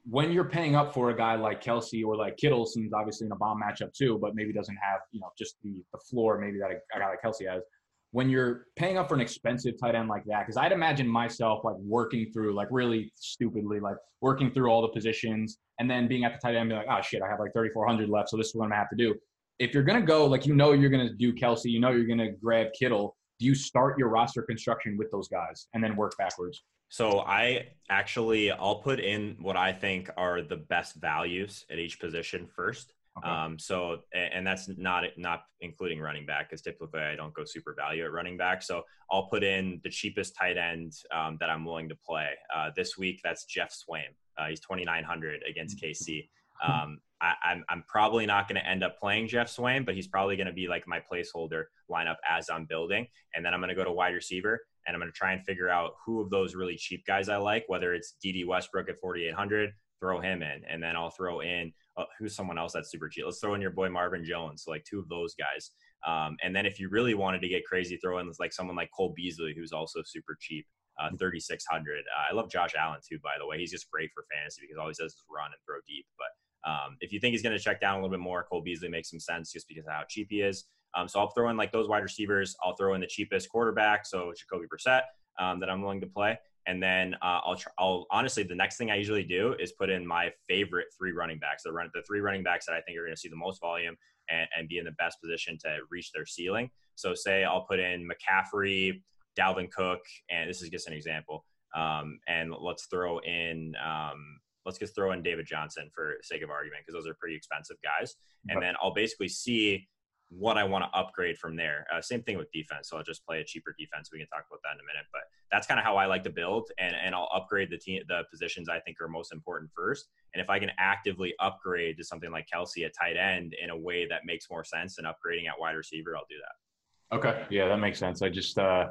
when 0.09 0.31
you're 0.31 0.45
paying 0.45 0.75
up 0.75 0.93
for 0.93 1.09
a 1.09 1.15
guy 1.15 1.35
like 1.35 1.63
Kelce 1.63 2.05
or 2.05 2.15
like 2.15 2.37
Kittle, 2.37 2.65
seems 2.65 2.93
obviously 2.93 3.27
in 3.27 3.31
a 3.31 3.35
bomb 3.35 3.61
matchup 3.61 3.93
too, 3.93 4.17
but 4.21 4.33
maybe 4.33 4.53
doesn't 4.53 4.77
have 4.77 5.01
you 5.11 5.19
know 5.19 5.29
just 5.37 5.55
the 5.63 5.83
the 5.93 5.99
floor 5.99 6.39
maybe 6.39 6.57
that 6.59 6.71
a, 6.71 6.75
a 6.95 6.99
guy 6.99 7.09
like 7.09 7.21
Kelce 7.21 7.51
has. 7.51 7.63
When 8.11 8.27
you're 8.27 8.65
paying 8.75 8.97
up 8.97 9.07
for 9.07 9.13
an 9.13 9.21
expensive 9.21 9.75
tight 9.79 9.93
end 9.93 10.09
like 10.09 10.23
that, 10.25 10.41
because 10.41 10.57
I'd 10.57 10.71
imagine 10.71 11.07
myself 11.07 11.63
like 11.63 11.75
working 11.77 12.31
through 12.31 12.53
like 12.55 12.69
really 12.71 13.11
stupidly 13.15 13.79
like 13.79 13.97
working 14.21 14.51
through 14.51 14.69
all 14.71 14.81
the 14.81 14.87
positions 14.87 15.59
and 15.79 15.89
then 15.89 16.07
being 16.07 16.23
at 16.23 16.33
the 16.33 16.39
tight 16.39 16.55
end 16.55 16.61
and 16.61 16.69
be 16.69 16.75
like, 16.75 16.87
oh 16.89 17.01
shit, 17.03 17.21
I 17.21 17.27
have 17.29 17.39
like 17.39 17.53
3,400 17.53 18.09
left, 18.09 18.29
so 18.29 18.37
this 18.37 18.47
is 18.47 18.55
what 18.55 18.63
I'm 18.63 18.71
gonna 18.71 18.79
have 18.79 18.89
to 18.89 18.95
do. 18.95 19.15
If 19.59 19.73
you're 19.73 19.83
gonna 19.83 20.01
go 20.01 20.25
like 20.25 20.47
you 20.47 20.55
know 20.55 20.71
you're 20.71 20.89
gonna 20.89 21.13
do 21.13 21.33
Kelce, 21.33 21.65
you 21.65 21.79
know 21.79 21.91
you're 21.91 22.07
gonna 22.07 22.31
grab 22.31 22.67
Kittle 22.77 23.15
do 23.39 23.45
you 23.45 23.55
start 23.55 23.97
your 23.97 24.09
roster 24.09 24.41
construction 24.41 24.97
with 24.97 25.09
those 25.11 25.27
guys 25.29 25.67
and 25.73 25.83
then 25.83 25.95
work 25.95 26.13
backwards? 26.17 26.63
So 26.89 27.19
I 27.19 27.67
actually 27.89 28.51
I'll 28.51 28.81
put 28.81 28.99
in 28.99 29.37
what 29.39 29.55
I 29.55 29.71
think 29.71 30.09
are 30.17 30.41
the 30.41 30.57
best 30.57 30.95
values 30.95 31.65
at 31.71 31.79
each 31.79 31.99
position 31.99 32.47
first. 32.47 32.93
Okay. 33.17 33.29
Um, 33.29 33.59
so 33.59 33.99
and 34.13 34.45
that's 34.45 34.69
not 34.77 35.03
not 35.17 35.43
including 35.61 35.99
running 35.99 36.25
back 36.25 36.49
because 36.49 36.61
typically 36.61 37.01
I 37.01 37.15
don't 37.15 37.33
go 37.33 37.43
super 37.45 37.75
value 37.77 38.05
at 38.05 38.11
running 38.11 38.37
back. 38.37 38.63
So 38.63 38.83
I'll 39.11 39.27
put 39.27 39.43
in 39.43 39.79
the 39.83 39.89
cheapest 39.89 40.35
tight 40.35 40.57
end 40.57 40.93
um, 41.13 41.37
that 41.39 41.49
I'm 41.49 41.65
willing 41.65 41.89
to 41.89 41.95
play 41.95 42.29
uh, 42.55 42.71
this 42.75 42.97
week. 42.97 43.21
That's 43.23 43.45
Geoff 43.45 43.69
Swaim. 43.69 44.13
Uh, 44.37 44.47
he's 44.47 44.59
2,900 44.61 45.41
against 45.47 45.81
mm-hmm. 45.81 46.11
KC. 46.11 46.29
Um, 46.61 46.99
I, 47.21 47.29
am 47.29 47.35
I'm, 47.43 47.63
I'm 47.69 47.83
probably 47.87 48.25
not 48.25 48.47
going 48.47 48.61
to 48.61 48.67
end 48.67 48.83
up 48.83 48.97
playing 48.99 49.27
Geoff 49.27 49.47
Swaim, 49.47 49.85
but 49.85 49.95
he's 49.95 50.07
probably 50.07 50.35
going 50.35 50.47
to 50.47 50.53
be 50.53 50.67
like 50.67 50.87
my 50.87 50.99
placeholder 50.99 51.65
lineup 51.89 52.17
as 52.29 52.49
I'm 52.49 52.65
building. 52.65 53.07
And 53.35 53.45
then 53.45 53.53
I'm 53.53 53.59
going 53.59 53.69
to 53.69 53.75
go 53.75 53.83
to 53.83 53.91
wide 53.91 54.13
receiver 54.13 54.61
and 54.89 54.95
I'm 54.95 54.99
going 54.99 55.11
to 55.11 55.15
try 55.15 55.33
and 55.33 55.45
figure 55.45 55.69
out 55.69 55.91
who 56.03 56.19
of 56.19 56.31
those 56.31 56.55
really 56.55 56.75
cheap 56.75 57.05
guys 57.05 57.29
I 57.29 57.37
like, 57.37 57.63
whether 57.67 57.93
it's 57.93 58.15
Dede 58.23 58.47
Westbrook 58.47 58.89
at 58.89 58.97
4,800, 58.99 59.71
throw 59.99 60.19
him 60.19 60.41
in. 60.41 60.63
And 60.67 60.81
then 60.81 60.95
I'll 60.95 61.11
throw 61.11 61.41
in 61.41 61.71
uh, 61.95 62.05
who's 62.17 62.35
someone 62.35 62.57
else 62.57 62.73
that's 62.73 62.89
super 62.89 63.07
cheap. 63.07 63.25
Let's 63.25 63.39
throw 63.39 63.53
in 63.53 63.61
your 63.61 63.69
boy 63.69 63.89
Marvin 63.89 64.25
Jones, 64.25 64.63
so 64.63 64.71
like 64.71 64.83
two 64.83 64.97
of 64.97 65.07
those 65.07 65.35
guys. 65.35 65.69
Um, 66.07 66.37
and 66.41 66.55
then 66.55 66.65
if 66.65 66.79
you 66.79 66.89
really 66.89 67.13
wanted 67.13 67.41
to 67.43 67.47
get 67.47 67.65
crazy, 67.65 67.97
throw 67.97 68.17
in 68.17 68.31
like 68.39 68.51
someone 68.51 68.75
like 68.75 68.89
Cole 68.97 69.13
Beasley, 69.15 69.53
who's 69.55 69.71
also 69.71 70.01
super 70.03 70.35
cheap. 70.39 70.65
Uh, 70.99 71.07
3600 71.17 71.99
uh, 71.99 72.27
i 72.29 72.35
love 72.35 72.51
josh 72.51 72.71
allen 72.77 72.99
too 72.99 73.17
by 73.23 73.31
the 73.39 73.47
way 73.47 73.57
he's 73.57 73.71
just 73.71 73.89
great 73.89 74.11
for 74.13 74.25
fantasy 74.29 74.59
because 74.59 74.75
all 74.75 74.83
he 74.83 74.93
does 74.99 75.13
is 75.13 75.23
run 75.31 75.45
and 75.45 75.55
throw 75.65 75.79
deep 75.87 76.05
but 76.17 76.27
um, 76.65 76.97
if 76.99 77.11
you 77.13 77.19
think 77.19 77.31
he's 77.31 77.41
going 77.41 77.57
to 77.57 77.63
check 77.63 77.79
down 77.79 77.93
a 77.93 77.97
little 77.97 78.09
bit 78.09 78.19
more, 78.19 78.43
Cole 78.43 78.61
Beasley 78.61 78.89
makes 78.89 79.09
some 79.09 79.19
sense 79.19 79.51
just 79.51 79.67
because 79.67 79.85
of 79.85 79.93
how 79.93 80.03
cheap 80.07 80.27
he 80.29 80.41
is. 80.41 80.65
Um, 80.95 81.07
so 81.07 81.19
I'll 81.19 81.29
throw 81.31 81.49
in 81.49 81.57
like 81.57 81.71
those 81.71 81.87
wide 81.87 82.03
receivers. 82.03 82.55
I'll 82.63 82.75
throw 82.75 82.93
in 82.93 83.01
the 83.01 83.07
cheapest 83.07 83.49
quarterback, 83.49 84.05
so 84.05 84.33
Jacoby 84.37 84.67
Brissett, 84.67 85.01
um, 85.39 85.59
that 85.59 85.69
I'm 85.69 85.81
willing 85.81 86.01
to 86.01 86.07
play. 86.07 86.37
And 86.67 86.83
then 86.83 87.15
uh, 87.15 87.39
I'll, 87.43 87.55
try, 87.55 87.71
I'll 87.79 88.05
honestly, 88.11 88.43
the 88.43 88.55
next 88.55 88.77
thing 88.77 88.91
I 88.91 88.95
usually 88.95 89.23
do 89.23 89.55
is 89.59 89.71
put 89.71 89.89
in 89.89 90.05
my 90.05 90.31
favorite 90.47 90.87
three 90.97 91.11
running 91.11 91.39
backs. 91.39 91.63
The 91.63 91.71
run 91.71 91.89
the 91.93 92.03
three 92.07 92.19
running 92.19 92.43
backs 92.43 92.65
that 92.67 92.73
I 92.73 92.81
think 92.81 92.97
are 92.97 93.03
going 93.03 93.15
to 93.15 93.19
see 93.19 93.29
the 93.29 93.35
most 93.35 93.59
volume 93.61 93.95
and, 94.29 94.47
and 94.55 94.67
be 94.67 94.77
in 94.77 94.85
the 94.85 94.91
best 94.91 95.17
position 95.21 95.57
to 95.63 95.77
reach 95.89 96.11
their 96.11 96.25
ceiling. 96.25 96.69
So 96.95 97.13
say 97.15 97.43
I'll 97.43 97.65
put 97.65 97.79
in 97.79 98.07
McCaffrey, 98.07 99.01
Dalvin 99.39 99.71
Cook, 99.71 100.01
and 100.29 100.49
this 100.49 100.61
is 100.61 100.69
just 100.69 100.87
an 100.87 100.93
example. 100.93 101.45
Um, 101.75 102.19
and 102.27 102.53
let's 102.59 102.85
throw 102.85 103.19
in 103.19 103.73
um, 103.83 104.39
let's 104.65 104.77
just 104.77 104.95
throw 104.95 105.11
in 105.13 105.23
David 105.23 105.47
Johnson 105.47 105.89
for 105.93 106.17
sake 106.21 106.43
of 106.43 106.49
argument 106.49 106.83
because 106.85 106.99
those 106.99 107.09
are 107.09 107.15
pretty 107.15 107.35
expensive 107.35 107.77
guys. 107.83 108.15
And 108.49 108.61
then 108.61 108.75
I'll 108.81 108.93
basically 108.93 109.29
see 109.29 109.87
what 110.29 110.57
I 110.57 110.63
want 110.63 110.83
to 110.83 110.97
upgrade 110.97 111.37
from 111.37 111.55
there. 111.55 111.87
Uh, 111.93 112.01
same 112.01 112.21
thing 112.21 112.37
with 112.37 112.51
defense. 112.51 112.89
So 112.89 112.97
I'll 112.97 113.03
just 113.03 113.25
play 113.25 113.39
a 113.41 113.43
cheaper 113.43 113.75
defense. 113.77 114.09
We 114.11 114.19
can 114.19 114.27
talk 114.27 114.45
about 114.49 114.59
that 114.63 114.75
in 114.75 114.79
a 114.79 114.85
minute, 114.85 115.07
but 115.11 115.21
that's 115.51 115.65
kind 115.65 115.79
of 115.79 115.85
how 115.85 115.97
I 115.97 116.05
like 116.05 116.23
to 116.23 116.29
build 116.29 116.69
and, 116.77 116.95
and 116.95 117.15
I'll 117.15 117.29
upgrade 117.33 117.71
the 117.71 117.77
team, 117.77 118.03
the 118.07 118.23
positions 118.31 118.69
I 118.69 118.79
think 118.79 118.97
are 119.01 119.07
most 119.07 119.33
important 119.33 119.71
first. 119.75 120.07
And 120.33 120.41
if 120.41 120.49
I 120.49 120.59
can 120.59 120.71
actively 120.77 121.33
upgrade 121.39 121.97
to 121.97 122.03
something 122.03 122.31
like 122.31 122.47
Kelce 122.53 122.85
at 122.85 122.93
tight 122.99 123.17
end 123.17 123.55
in 123.61 123.71
a 123.71 123.77
way 123.77 124.07
that 124.07 124.21
makes 124.25 124.49
more 124.51 124.63
sense 124.63 124.95
than 124.97 125.05
upgrading 125.05 125.47
at 125.47 125.59
wide 125.59 125.75
receiver, 125.75 126.15
I'll 126.15 126.27
do 126.29 126.35
that. 126.41 127.15
Okay, 127.15 127.45
yeah, 127.49 127.67
that 127.67 127.77
makes 127.77 127.97
sense. 127.97 128.21
I 128.21 128.29
just 128.29 128.59
uh, 128.59 128.89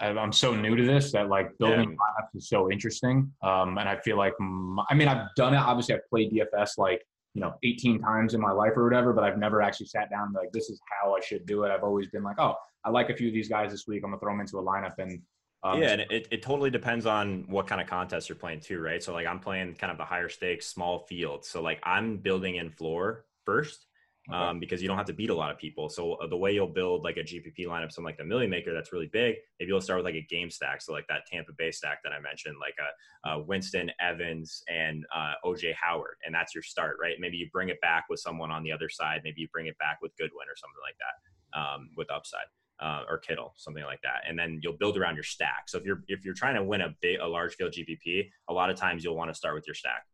I, 0.00 0.08
am 0.08 0.32
so 0.32 0.54
new 0.54 0.74
to 0.74 0.84
this 0.84 1.12
that 1.12 1.28
like 1.28 1.56
building 1.58 1.90
yeah. 1.90 2.24
lineups 2.24 2.36
is 2.36 2.48
so 2.48 2.70
interesting. 2.72 3.32
Um, 3.42 3.78
and 3.78 3.88
I 3.88 3.98
feel 3.98 4.16
like 4.16 4.32
my, 4.40 4.84
I 4.90 4.94
mean 4.94 5.06
I've 5.06 5.28
done 5.36 5.54
it. 5.54 5.58
Obviously, 5.58 5.94
I've 5.94 6.08
played 6.10 6.32
DFS 6.32 6.70
like 6.76 7.02
you 7.36 7.42
know 7.42 7.54
18 7.62 8.00
times 8.00 8.32
in 8.32 8.40
my 8.40 8.50
life 8.50 8.72
or 8.76 8.84
whatever, 8.84 9.12
but 9.12 9.22
I've 9.22 9.36
never 9.36 9.60
actually 9.60 9.88
sat 9.88 10.08
down 10.08 10.32
like 10.32 10.50
this 10.52 10.70
is 10.70 10.80
how 10.90 11.14
I 11.14 11.20
should 11.20 11.44
do 11.44 11.64
it. 11.64 11.70
I've 11.70 11.84
always 11.84 12.08
been 12.08 12.22
like, 12.22 12.40
oh, 12.40 12.54
I 12.82 12.88
like 12.88 13.10
a 13.10 13.14
few 13.14 13.28
of 13.28 13.34
these 13.34 13.46
guys 13.46 13.70
this 13.70 13.86
week. 13.86 14.02
I'm 14.02 14.10
gonna 14.10 14.18
throw 14.18 14.32
them 14.32 14.40
into 14.40 14.58
a 14.58 14.62
lineup 14.62 14.94
and. 14.98 15.20
Um, 15.62 15.82
yeah, 15.82 15.88
and 15.90 16.00
it, 16.10 16.28
it 16.30 16.42
totally 16.42 16.70
depends 16.70 17.06
on 17.06 17.44
what 17.48 17.66
kind 17.66 17.80
of 17.80 17.88
contest 17.88 18.28
you're 18.28 18.36
playing 18.36 18.60
too, 18.60 18.80
right? 18.80 19.02
So 19.02 19.12
like 19.12 19.26
I'm 19.26 19.40
playing 19.40 19.74
kind 19.74 19.90
of 19.90 19.98
the 19.98 20.04
higher 20.04 20.28
stakes, 20.28 20.66
small 20.66 21.00
field. 21.00 21.44
So 21.44 21.60
like 21.60 21.80
I'm 21.82 22.18
building 22.18 22.56
in 22.56 22.70
floor 22.70 23.26
first 23.44 23.85
okay. 24.28 24.38
um, 24.38 24.60
because 24.60 24.82
you 24.82 24.88
don't 24.88 24.96
have 24.96 25.06
to 25.06 25.12
beat 25.12 25.30
a 25.30 25.34
lot 25.34 25.50
of 25.50 25.58
people. 25.58 25.88
So 25.88 26.14
uh, 26.14 26.26
the 26.26 26.36
way 26.36 26.52
you'll 26.52 26.66
build 26.66 27.04
like 27.04 27.16
a 27.16 27.20
GPP 27.20 27.66
lineup, 27.66 27.92
something 27.92 28.04
like 28.04 28.18
the 28.18 28.24
Milly 28.24 28.46
Maker 28.46 28.72
that's 28.72 28.92
really 28.92 29.10
big, 29.12 29.36
maybe 29.58 29.68
you'll 29.68 29.80
start 29.80 29.98
with 29.98 30.04
like 30.04 30.14
a 30.14 30.26
game 30.28 30.50
stack. 30.50 30.82
So 30.82 30.92
like 30.92 31.06
that 31.08 31.26
Tampa 31.26 31.52
Bay 31.56 31.70
stack 31.70 32.02
that 32.04 32.12
I 32.12 32.20
mentioned, 32.20 32.56
like 32.60 32.74
a, 32.80 33.30
a 33.30 33.42
Winston 33.42 33.90
Evans 34.00 34.62
and 34.68 35.04
uh, 35.14 35.34
OJ 35.44 35.74
Howard, 35.80 36.16
and 36.24 36.34
that's 36.34 36.54
your 36.54 36.62
start, 36.62 36.96
right? 37.00 37.16
Maybe 37.18 37.36
you 37.36 37.48
bring 37.52 37.68
it 37.68 37.80
back 37.80 38.04
with 38.08 38.20
someone 38.20 38.50
on 38.50 38.62
the 38.62 38.72
other 38.72 38.88
side. 38.88 39.20
Maybe 39.24 39.40
you 39.40 39.48
bring 39.52 39.66
it 39.66 39.78
back 39.78 39.98
with 40.02 40.16
Goodwin 40.16 40.48
or 40.48 40.56
something 40.56 40.80
like 40.82 40.96
that 40.98 41.60
um, 41.60 41.90
with 41.96 42.10
upside. 42.10 42.46
Uh, 42.78 43.04
or 43.08 43.16
Kittle, 43.16 43.54
something 43.56 43.84
like 43.84 44.02
that, 44.02 44.20
and 44.28 44.38
then 44.38 44.60
you'll 44.62 44.76
build 44.76 44.98
around 44.98 45.14
your 45.14 45.24
stack. 45.24 45.62
So 45.66 45.78
if 45.78 45.84
you're 45.86 46.02
if 46.08 46.26
you're 46.26 46.34
trying 46.34 46.56
to 46.56 46.62
win 46.62 46.82
a 46.82 46.94
big, 47.00 47.20
a 47.20 47.26
large 47.26 47.54
field 47.54 47.72
GPP, 47.72 48.28
a 48.50 48.52
lot 48.52 48.68
of 48.68 48.76
times 48.76 49.02
you'll 49.02 49.16
want 49.16 49.30
to 49.30 49.34
start 49.34 49.54
with 49.54 49.66
your 49.66 49.72
stack. 49.72 50.04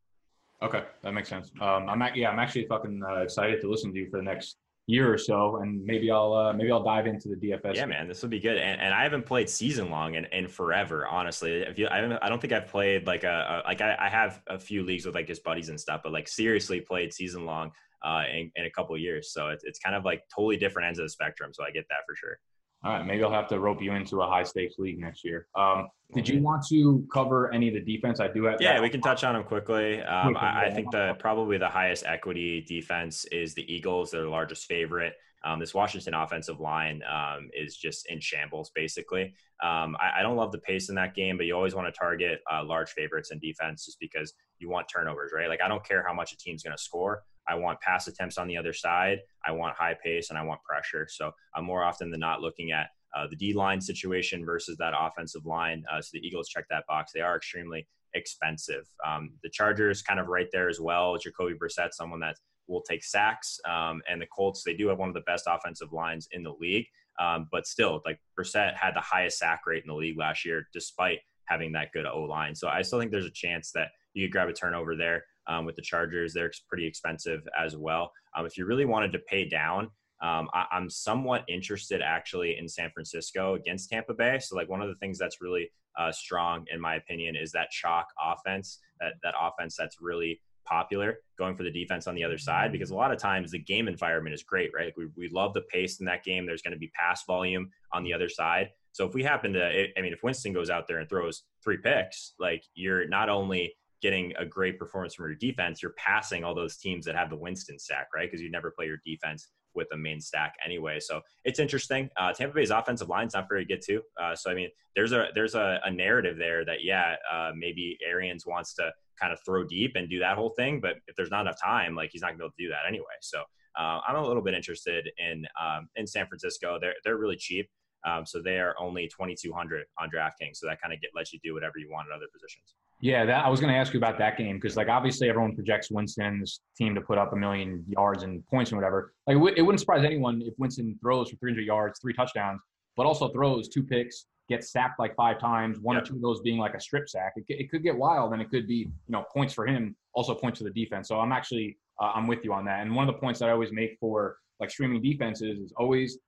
Okay, 0.62 0.84
that 1.02 1.12
makes 1.12 1.28
sense. 1.28 1.50
Um, 1.60 1.88
I'm 1.88 2.02
yeah, 2.14 2.30
I'm 2.30 2.38
actually 2.38 2.66
fucking 2.66 3.02
uh, 3.06 3.22
excited 3.22 3.60
to 3.62 3.70
listen 3.70 3.92
to 3.92 3.98
you 3.98 4.08
for 4.10 4.18
the 4.18 4.22
next 4.22 4.56
year 4.86 5.12
or 5.12 5.18
so, 5.18 5.56
and 5.56 5.84
maybe 5.84 6.10
I'll 6.10 6.32
uh, 6.32 6.52
maybe 6.52 6.70
I'll 6.70 6.82
dive 6.82 7.06
into 7.06 7.28
the 7.28 7.36
DFS. 7.36 7.74
Yeah, 7.74 7.86
man, 7.86 8.08
this 8.08 8.22
would 8.22 8.30
be 8.30 8.40
good. 8.40 8.58
And, 8.58 8.80
and 8.80 8.94
I 8.94 9.02
haven't 9.02 9.26
played 9.26 9.48
season 9.48 9.90
long 9.90 10.14
in, 10.14 10.24
in 10.26 10.48
forever, 10.48 11.06
honestly. 11.06 11.62
If 11.62 11.78
you, 11.78 11.86
I, 11.86 12.24
I 12.24 12.28
don't 12.28 12.40
think 12.40 12.52
I've 12.52 12.68
played 12.68 13.06
like 13.06 13.24
a, 13.24 13.62
a 13.64 13.68
like 13.68 13.80
I, 13.80 13.96
I, 13.98 14.08
have 14.08 14.40
a 14.46 14.58
few 14.58 14.84
leagues 14.84 15.04
with 15.06 15.14
like 15.14 15.26
just 15.26 15.42
buddies 15.44 15.68
and 15.68 15.80
stuff, 15.80 16.02
but 16.04 16.12
like 16.12 16.28
seriously 16.28 16.80
played 16.80 17.12
season 17.12 17.44
long 17.44 17.72
uh, 18.04 18.24
in, 18.32 18.50
in 18.56 18.66
a 18.66 18.70
couple 18.70 18.96
years. 18.96 19.32
So 19.32 19.48
it's 19.48 19.64
it's 19.64 19.78
kind 19.78 19.96
of 19.96 20.04
like 20.04 20.22
totally 20.34 20.56
different 20.56 20.88
ends 20.88 20.98
of 20.98 21.04
the 21.04 21.10
spectrum. 21.10 21.52
So 21.52 21.64
I 21.64 21.70
get 21.70 21.86
that 21.88 21.98
for 22.06 22.14
sure. 22.16 22.38
All 22.84 22.92
right, 22.92 23.06
maybe 23.06 23.22
I'll 23.22 23.30
have 23.30 23.48
to 23.48 23.60
rope 23.60 23.80
you 23.80 23.92
into 23.92 24.22
a 24.22 24.26
high 24.26 24.42
stakes 24.42 24.74
league 24.78 24.98
next 24.98 25.24
year. 25.24 25.46
Um, 25.54 25.88
did 26.14 26.28
you 26.28 26.42
want 26.42 26.66
to 26.68 27.06
cover 27.12 27.52
any 27.52 27.68
of 27.68 27.74
the 27.74 27.80
defense? 27.80 28.18
I 28.18 28.28
do 28.28 28.44
have. 28.44 28.60
Yeah, 28.60 28.80
we 28.80 28.90
can 28.90 29.00
touch 29.00 29.22
on 29.22 29.34
them 29.34 29.44
quickly. 29.44 30.00
Um, 30.02 30.36
I, 30.36 30.66
I, 30.66 30.70
think 30.70 30.90
the 30.90 31.14
probably 31.18 31.58
the 31.58 31.68
highest 31.68 32.04
equity 32.04 32.64
defense 32.66 33.24
is 33.26 33.54
the 33.54 33.72
Eagles. 33.72 34.10
They're 34.10 34.22
the 34.22 34.28
largest 34.28 34.66
favorite. 34.66 35.14
Um, 35.44 35.58
this 35.58 35.74
Washington 35.74 36.14
offensive 36.14 36.60
line 36.60 37.02
um, 37.10 37.50
is 37.52 37.76
just 37.76 38.08
in 38.10 38.20
shambles, 38.20 38.70
basically. 38.74 39.34
Um, 39.62 39.96
I, 40.00 40.20
I, 40.20 40.22
don't 40.22 40.36
love 40.36 40.52
the 40.52 40.58
pace 40.58 40.88
in 40.88 40.94
that 40.96 41.16
game, 41.16 41.36
but 41.36 41.46
you 41.46 41.56
always 41.56 41.74
want 41.74 41.92
to 41.92 41.98
target 41.98 42.40
uh, 42.52 42.62
large 42.64 42.90
favorites 42.90 43.32
in 43.32 43.40
defense 43.40 43.84
just 43.84 43.98
because 43.98 44.34
you 44.58 44.68
want 44.68 44.86
turnovers, 44.88 45.32
right? 45.34 45.48
Like, 45.48 45.60
I 45.60 45.66
don't 45.66 45.84
care 45.84 46.04
how 46.06 46.14
much 46.14 46.32
a 46.32 46.36
team's 46.36 46.62
going 46.62 46.76
to 46.76 46.82
score. 46.82 47.22
I 47.48 47.54
want 47.56 47.80
pass 47.80 48.06
attempts 48.06 48.38
on 48.38 48.48
the 48.48 48.56
other 48.56 48.72
side. 48.72 49.18
I 49.44 49.52
want 49.52 49.76
high 49.76 49.96
pace 50.02 50.30
and 50.30 50.38
I 50.38 50.44
want 50.44 50.62
pressure. 50.62 51.06
So 51.10 51.32
I'm 51.54 51.64
more 51.64 51.82
often 51.82 52.10
than 52.10 52.20
not 52.20 52.40
looking 52.40 52.72
at 52.72 52.88
uh, 53.16 53.26
the 53.28 53.36
D 53.36 53.52
line 53.52 53.80
situation 53.80 54.44
versus 54.44 54.76
that 54.78 54.94
offensive 54.98 55.44
line. 55.44 55.84
Uh, 55.90 56.00
so 56.00 56.10
the 56.14 56.26
Eagles 56.26 56.48
check 56.48 56.64
that 56.70 56.86
box. 56.86 57.12
They 57.12 57.20
are 57.20 57.36
extremely 57.36 57.86
expensive. 58.14 58.86
Um, 59.06 59.32
the 59.42 59.50
Chargers 59.50 60.02
kind 60.02 60.20
of 60.20 60.28
right 60.28 60.48
there 60.52 60.68
as 60.68 60.80
well. 60.80 61.16
Jacoby 61.18 61.54
Brissett, 61.54 61.92
someone 61.92 62.20
that 62.20 62.36
will 62.68 62.82
take 62.82 63.04
sacks. 63.04 63.58
Um, 63.68 64.02
and 64.08 64.20
the 64.20 64.26
Colts, 64.26 64.62
they 64.64 64.74
do 64.74 64.88
have 64.88 64.98
one 64.98 65.08
of 65.08 65.14
the 65.14 65.20
best 65.22 65.44
offensive 65.48 65.92
lines 65.92 66.28
in 66.32 66.42
the 66.42 66.54
league. 66.60 66.86
Um, 67.20 67.48
but 67.50 67.66
still, 67.66 68.00
like 68.06 68.18
Brissett 68.38 68.74
had 68.76 68.94
the 68.94 69.00
highest 69.00 69.38
sack 69.38 69.62
rate 69.66 69.82
in 69.82 69.88
the 69.88 69.94
league 69.94 70.18
last 70.18 70.44
year, 70.44 70.68
despite 70.72 71.18
having 71.44 71.72
that 71.72 71.92
good 71.92 72.06
O 72.06 72.22
line. 72.22 72.54
So 72.54 72.68
I 72.68 72.82
still 72.82 72.98
think 72.98 73.10
there's 73.10 73.26
a 73.26 73.30
chance 73.30 73.72
that 73.72 73.88
you 74.14 74.26
could 74.26 74.32
grab 74.32 74.48
a 74.48 74.52
turnover 74.52 74.96
there 74.96 75.24
um, 75.46 75.64
with 75.64 75.76
the 75.76 75.82
Chargers. 75.82 76.32
They're 76.32 76.52
pretty 76.68 76.86
expensive 76.86 77.46
as 77.58 77.76
well. 77.76 78.12
Um, 78.36 78.46
if 78.46 78.56
you 78.56 78.66
really 78.66 78.84
wanted 78.84 79.12
to 79.12 79.18
pay 79.20 79.48
down, 79.48 79.90
um, 80.22 80.48
I, 80.54 80.66
am 80.72 80.88
somewhat 80.88 81.44
interested 81.48 82.00
actually 82.00 82.56
in 82.56 82.68
San 82.68 82.90
Francisco 82.90 83.54
against 83.54 83.90
Tampa 83.90 84.14
Bay. 84.14 84.38
So 84.40 84.56
like 84.56 84.68
one 84.68 84.80
of 84.80 84.88
the 84.88 84.94
things 84.96 85.18
that's 85.18 85.40
really 85.40 85.70
uh, 85.98 86.12
strong 86.12 86.64
in 86.72 86.80
my 86.80 86.94
opinion 86.94 87.36
is 87.36 87.50
that 87.52 87.70
chalk 87.70 88.06
offense, 88.22 88.78
that 89.00 89.14
that 89.22 89.34
offense 89.38 89.76
that's 89.76 89.96
really 90.00 90.40
popular 90.64 91.18
going 91.38 91.56
for 91.56 91.64
the 91.64 91.70
defense 91.70 92.06
on 92.06 92.14
the 92.14 92.22
other 92.22 92.38
side 92.38 92.70
because 92.70 92.90
a 92.90 92.94
lot 92.94 93.12
of 93.12 93.18
times 93.18 93.50
the 93.50 93.58
game 93.58 93.88
environment 93.88 94.32
is 94.32 94.44
great, 94.44 94.70
right? 94.74 94.86
Like 94.86 94.96
we, 94.96 95.06
we 95.16 95.28
love 95.28 95.54
the 95.54 95.62
pace 95.62 95.98
in 95.98 96.06
that 96.06 96.24
game. 96.24 96.46
There's 96.46 96.62
going 96.62 96.72
to 96.72 96.78
be 96.78 96.90
pass 96.94 97.24
volume 97.26 97.70
on 97.92 98.04
the 98.04 98.14
other 98.14 98.28
side. 98.28 98.70
So 98.92 99.06
if 99.06 99.14
we 99.14 99.22
happen 99.22 99.52
to, 99.54 99.86
I 99.98 100.00
mean, 100.00 100.12
if 100.12 100.22
Winston 100.22 100.52
goes 100.52 100.70
out 100.70 100.86
there 100.86 100.98
and 100.98 101.08
throws 101.08 101.44
three 101.64 101.78
picks, 101.78 102.34
like 102.38 102.62
you're 102.74 103.08
not 103.08 103.28
only 103.28 103.74
getting 104.02 104.32
a 104.38 104.44
great 104.44 104.78
performance 104.78 105.14
from 105.14 105.26
your 105.26 105.36
defense, 105.36 105.82
you're 105.82 105.94
passing 105.96 106.44
all 106.44 106.54
those 106.54 106.76
teams 106.76 107.06
that 107.06 107.14
have 107.14 107.30
the 107.30 107.36
Winston 107.36 107.78
stack, 107.78 108.08
right? 108.14 108.28
Because 108.28 108.42
you 108.42 108.50
never 108.50 108.70
play 108.70 108.86
your 108.86 108.98
defense 109.04 109.48
with 109.74 109.88
a 109.92 109.96
main 109.96 110.20
stack 110.20 110.54
anyway. 110.64 111.00
So 111.00 111.20
it's 111.44 111.58
interesting. 111.58 112.10
Uh, 112.16 112.32
Tampa 112.32 112.54
Bay's 112.54 112.70
offensive 112.70 113.08
line's 113.08 113.34
not 113.34 113.48
very 113.48 113.64
good 113.64 113.80
too. 113.84 114.02
Uh, 114.20 114.34
so 114.34 114.50
I 114.50 114.54
mean, 114.54 114.68
there's 114.94 115.12
a 115.12 115.28
there's 115.34 115.54
a, 115.54 115.80
a 115.84 115.90
narrative 115.90 116.36
there 116.36 116.64
that 116.64 116.84
yeah, 116.84 117.16
uh, 117.32 117.52
maybe 117.56 117.96
Arians 118.06 118.46
wants 118.46 118.74
to 118.74 118.90
kind 119.20 119.32
of 119.32 119.38
throw 119.44 119.64
deep 119.64 119.92
and 119.94 120.10
do 120.10 120.18
that 120.18 120.36
whole 120.36 120.50
thing, 120.50 120.80
but 120.80 120.96
if 121.06 121.16
there's 121.16 121.30
not 121.30 121.42
enough 121.42 121.60
time, 121.62 121.94
like 121.94 122.10
he's 122.12 122.22
not 122.22 122.28
gonna 122.28 122.38
be 122.38 122.44
able 122.44 122.50
to 122.50 122.64
do 122.64 122.68
that 122.68 122.88
anyway. 122.88 123.16
So 123.20 123.42
uh, 123.78 124.00
I'm 124.06 124.16
a 124.16 124.26
little 124.26 124.42
bit 124.42 124.54
interested 124.54 125.08
in 125.18 125.46
um, 125.60 125.88
in 125.96 126.06
San 126.06 126.26
Francisco. 126.26 126.78
They're 126.80 126.94
they're 127.04 127.18
really 127.18 127.36
cheap. 127.36 127.70
Um, 128.04 128.26
so 128.26 128.42
they 128.42 128.58
are 128.58 128.74
only 128.80 129.06
2,200 129.06 129.84
on 129.96 130.10
DraftKings. 130.10 130.56
So 130.56 130.66
that 130.66 130.80
kind 130.80 130.92
of 130.92 130.98
lets 131.14 131.32
you 131.32 131.38
do 131.44 131.54
whatever 131.54 131.74
you 131.78 131.88
want 131.88 132.08
at 132.10 132.16
other 132.16 132.26
positions. 132.32 132.74
Yeah, 133.02 133.24
that 133.24 133.44
I 133.44 133.48
was 133.48 133.58
going 133.58 133.72
to 133.72 133.78
ask 133.78 133.92
you 133.92 133.98
about 133.98 134.16
that 134.18 134.38
game 134.38 134.56
because, 134.56 134.76
like, 134.76 134.88
obviously 134.88 135.28
everyone 135.28 135.56
projects 135.56 135.90
Winston's 135.90 136.60
team 136.78 136.94
to 136.94 137.00
put 137.00 137.18
up 137.18 137.32
a 137.32 137.36
million 137.36 137.84
yards 137.88 138.22
and 138.22 138.46
points 138.46 138.70
and 138.70 138.78
whatever. 138.78 139.12
Like, 139.26 139.36
it 139.56 139.62
wouldn't 139.62 139.80
surprise 139.80 140.04
anyone 140.04 140.40
if 140.42 140.54
Winston 140.56 140.96
throws 141.02 141.28
for 141.28 141.36
300 141.36 141.62
yards, 141.66 141.98
three 142.00 142.14
touchdowns, 142.14 142.60
but 142.96 143.04
also 143.04 143.28
throws 143.30 143.68
two 143.68 143.82
picks, 143.82 144.26
gets 144.48 144.70
sacked 144.70 145.00
like 145.00 145.16
five 145.16 145.40
times, 145.40 145.80
one 145.80 145.96
yep. 145.96 146.04
or 146.04 146.06
two 146.06 146.14
of 146.14 146.22
those 146.22 146.40
being 146.42 146.58
like 146.58 146.74
a 146.74 146.80
strip 146.80 147.08
sack. 147.08 147.32
It, 147.34 147.44
it 147.48 147.70
could 147.72 147.82
get 147.82 147.96
wild, 147.96 148.34
and 148.34 148.40
it 148.40 148.50
could 148.50 148.68
be 148.68 148.74
you 148.76 148.92
know 149.08 149.24
points 149.34 149.52
for 149.52 149.66
him, 149.66 149.96
also 150.14 150.32
points 150.32 150.58
for 150.58 150.64
the 150.64 150.70
defense. 150.70 151.08
So 151.08 151.18
I'm 151.18 151.32
actually 151.32 151.76
uh, 152.00 152.12
I'm 152.14 152.28
with 152.28 152.44
you 152.44 152.52
on 152.52 152.64
that. 152.66 152.82
And 152.82 152.94
one 152.94 153.08
of 153.08 153.14
the 153.14 153.20
points 153.20 153.40
that 153.40 153.48
I 153.48 153.52
always 153.52 153.72
make 153.72 153.96
for 153.98 154.36
like 154.60 154.70
streaming 154.70 155.02
defenses 155.02 155.58
is 155.58 155.72
always 155.76 156.18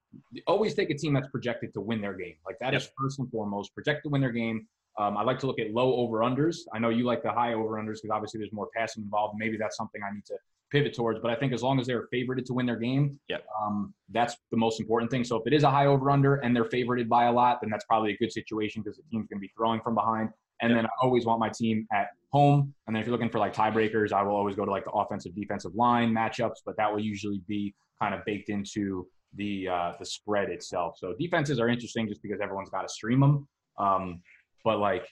always 0.47 0.75
take 0.75 0.91
a 0.91 0.95
team 0.95 1.15
that's 1.15 1.29
projected 1.29 1.73
to 1.75 1.81
win 1.81 2.01
their 2.01 2.15
game. 2.15 2.35
Like 2.45 2.59
that 2.61 2.73
yep. 2.73 2.83
is 2.83 2.91
first 2.99 3.19
and 3.19 3.31
foremost 3.31 3.75
projected 3.75 4.05
to 4.05 4.09
win 4.09 4.21
their 4.21 4.33
game. 4.33 4.67
Um, 4.99 5.17
I 5.17 5.23
like 5.23 5.39
to 5.41 5.47
look 5.47 5.59
at 5.59 5.73
low 5.73 5.97
over 5.97 6.19
unders. 6.19 6.59
I 6.73 6.79
know 6.79 6.89
you 6.89 7.05
like 7.05 7.23
the 7.23 7.33
high 7.33 7.55
over 7.55 7.75
unders 7.75 7.97
because 8.03 8.11
obviously 8.13 8.39
there's 8.39 8.53
more 8.53 8.69
passing 8.77 9.03
involved. 9.03 9.37
Maybe 9.39 9.57
that's 9.57 9.77
something 9.77 10.01
I 10.09 10.15
need 10.15 10.25
to 10.27 10.35
pivot 10.71 10.95
towards. 10.95 11.21
But 11.21 11.31
I 11.31 11.37
think 11.37 11.53
as 11.53 11.63
long 11.63 11.81
as 11.81 11.87
they're 11.87 12.09
favorited 12.13 12.45
to 12.47 12.55
win 12.55 12.67
their 12.67 12.77
game, 12.77 13.19
yep. 13.29 13.45
um, 13.61 13.93
that's 14.11 14.37
the 14.51 14.57
most 14.57 14.81
important 14.81 15.11
thing. 15.11 15.25
So 15.25 15.37
if 15.37 15.47
it 15.47 15.53
is 15.53 15.63
a 15.63 15.71
high 15.71 15.87
over 15.87 16.11
under 16.11 16.37
and 16.37 16.55
they're 16.55 16.65
favorited 16.65 17.09
by 17.09 17.25
a 17.25 17.33
lot, 17.33 17.61
then 17.61 17.71
that's 17.71 17.85
probably 17.85 18.13
a 18.13 18.17
good 18.17 18.33
situation 18.33 18.83
because 18.83 18.97
the 18.97 19.03
team's 19.11 19.27
going 19.29 19.39
to 19.39 19.41
be 19.41 19.51
throwing 19.57 19.81
from 19.81 19.95
behind. 19.95 20.31
And 20.63 20.71
yep. 20.71 20.79
then 20.79 20.87
I 20.87 20.91
always 21.03 21.27
want 21.27 21.41
my 21.41 21.49
team 21.49 21.87
at 21.93 22.09
home. 22.33 22.73
And 22.87 22.95
then 22.95 23.01
if 23.01 23.07
you're 23.07 23.13
looking 23.13 23.31
for 23.31 23.39
like 23.39 23.55
tiebreakers, 23.55 24.13
I 24.13 24.23
will 24.23 24.37
always 24.37 24.57
go 24.57 24.65
to 24.65 24.71
like 24.71 24.85
the 24.85 24.93
offensive 24.93 25.35
defensive 25.35 25.75
line 25.75 26.13
matchups, 26.13 26.59
but 26.65 26.77
that 26.77 26.91
will 26.91 27.01
usually 27.01 27.41
be 27.49 27.75
kind 28.01 28.15
of 28.15 28.25
baked 28.25 28.49
into 28.49 29.07
the 29.37 29.69
uh, 29.69 29.93
the 29.99 30.07
spread 30.07 30.49
itself. 30.51 30.97
So 30.99 31.15
defenses 31.19 31.59
are 31.59 31.69
interesting 31.69 32.09
just 32.09 32.23
because 32.23 32.41
everyone's 32.41 32.71
got 32.71 32.83
to 32.83 32.89
stream 32.89 33.21
them. 33.21 33.49
Um, 33.79 34.23
but 34.65 34.79
like, 34.79 35.07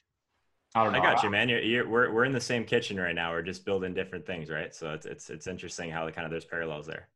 I 0.74 0.82
don't 0.82 0.92
know. 0.92 1.00
I 1.00 1.02
got 1.02 1.22
you, 1.22 1.30
man. 1.30 1.48
You're, 1.48 1.60
you're, 1.60 1.88
we're 1.88 2.12
we're 2.12 2.24
in 2.24 2.32
the 2.32 2.40
same 2.40 2.64
kitchen 2.64 2.98
right 2.98 3.14
now. 3.14 3.32
We're 3.32 3.42
just 3.42 3.64
building 3.64 3.94
different 3.94 4.26
things, 4.26 4.50
right? 4.50 4.74
So 4.74 4.92
it's 4.92 5.06
it's 5.06 5.30
it's 5.30 5.46
interesting 5.46 5.90
how 5.90 6.06
the 6.06 6.12
kind 6.12 6.24
of 6.24 6.30
there's 6.30 6.44
parallels 6.44 6.86
there. 6.86 7.08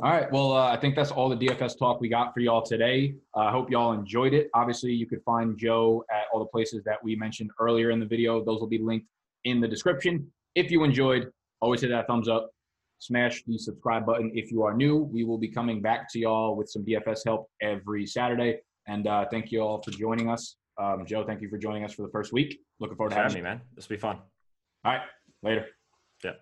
All 0.00 0.12
right. 0.12 0.30
Well, 0.30 0.52
uh, 0.52 0.68
I 0.68 0.76
think 0.76 0.94
that's 0.94 1.10
all 1.10 1.28
the 1.28 1.36
DFS 1.36 1.76
talk 1.76 2.00
we 2.00 2.08
got 2.08 2.32
for 2.32 2.38
y'all 2.38 2.62
today. 2.62 3.14
I 3.34 3.46
uh, 3.46 3.50
hope 3.50 3.68
y'all 3.70 3.92
enjoyed 3.92 4.32
it. 4.32 4.48
Obviously, 4.54 4.92
you 4.92 5.06
could 5.06 5.22
find 5.24 5.58
Joe 5.58 6.04
at 6.10 6.24
all 6.32 6.38
the 6.38 6.46
places 6.46 6.84
that 6.84 7.02
we 7.02 7.16
mentioned 7.16 7.50
earlier 7.58 7.90
in 7.90 7.98
the 7.98 8.06
video. 8.06 8.44
Those 8.44 8.60
will 8.60 8.68
be 8.68 8.78
linked 8.78 9.06
in 9.44 9.60
the 9.60 9.66
description. 9.66 10.30
If 10.54 10.70
you 10.70 10.84
enjoyed, 10.84 11.32
always 11.60 11.80
hit 11.80 11.88
that 11.88 12.06
thumbs 12.06 12.28
up 12.28 12.50
smash 12.98 13.42
the 13.46 13.56
subscribe 13.56 14.04
button 14.04 14.30
if 14.34 14.50
you 14.50 14.62
are 14.62 14.74
new. 14.74 14.96
We 14.96 15.24
will 15.24 15.38
be 15.38 15.48
coming 15.48 15.80
back 15.80 16.10
to 16.12 16.18
y'all 16.18 16.56
with 16.56 16.68
some 16.68 16.84
DFS 16.84 17.20
help 17.24 17.48
every 17.62 18.06
Saturday. 18.06 18.58
And 18.86 19.06
uh, 19.06 19.26
thank 19.30 19.52
you 19.52 19.60
all 19.60 19.82
for 19.82 19.90
joining 19.90 20.28
us. 20.28 20.56
Um, 20.78 21.04
Joe, 21.06 21.24
thank 21.24 21.40
you 21.40 21.48
for 21.48 21.58
joining 21.58 21.84
us 21.84 21.92
for 21.92 22.02
the 22.02 22.08
first 22.08 22.32
week. 22.32 22.60
Looking 22.78 22.96
forward 22.96 23.12
Thanks 23.12 23.34
to 23.34 23.38
having 23.38 23.44
me, 23.44 23.48
man. 23.50 23.60
This 23.74 23.88
will 23.88 23.96
be 23.96 24.00
fun. 24.00 24.18
All 24.84 24.92
right. 24.92 25.00
Later. 25.42 25.66
Yeah. 26.24 26.32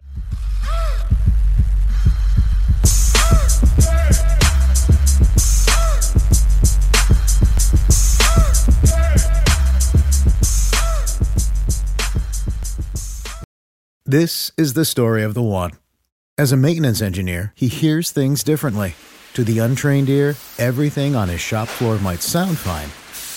This 14.08 14.52
is 14.56 14.74
the 14.74 14.84
story 14.84 15.24
of 15.24 15.34
the 15.34 15.42
one. 15.42 15.72
As 16.38 16.52
a 16.52 16.56
maintenance 16.56 17.02
engineer, 17.02 17.52
he 17.56 17.66
hears 17.66 18.10
things 18.12 18.44
differently 18.44 18.94
To 19.36 19.44
the 19.44 19.58
untrained 19.58 20.08
ear, 20.08 20.34
everything 20.58 21.14
on 21.14 21.28
his 21.28 21.42
shop 21.42 21.68
floor 21.68 21.98
might 21.98 22.22
sound 22.22 22.56
fine, 22.56 22.88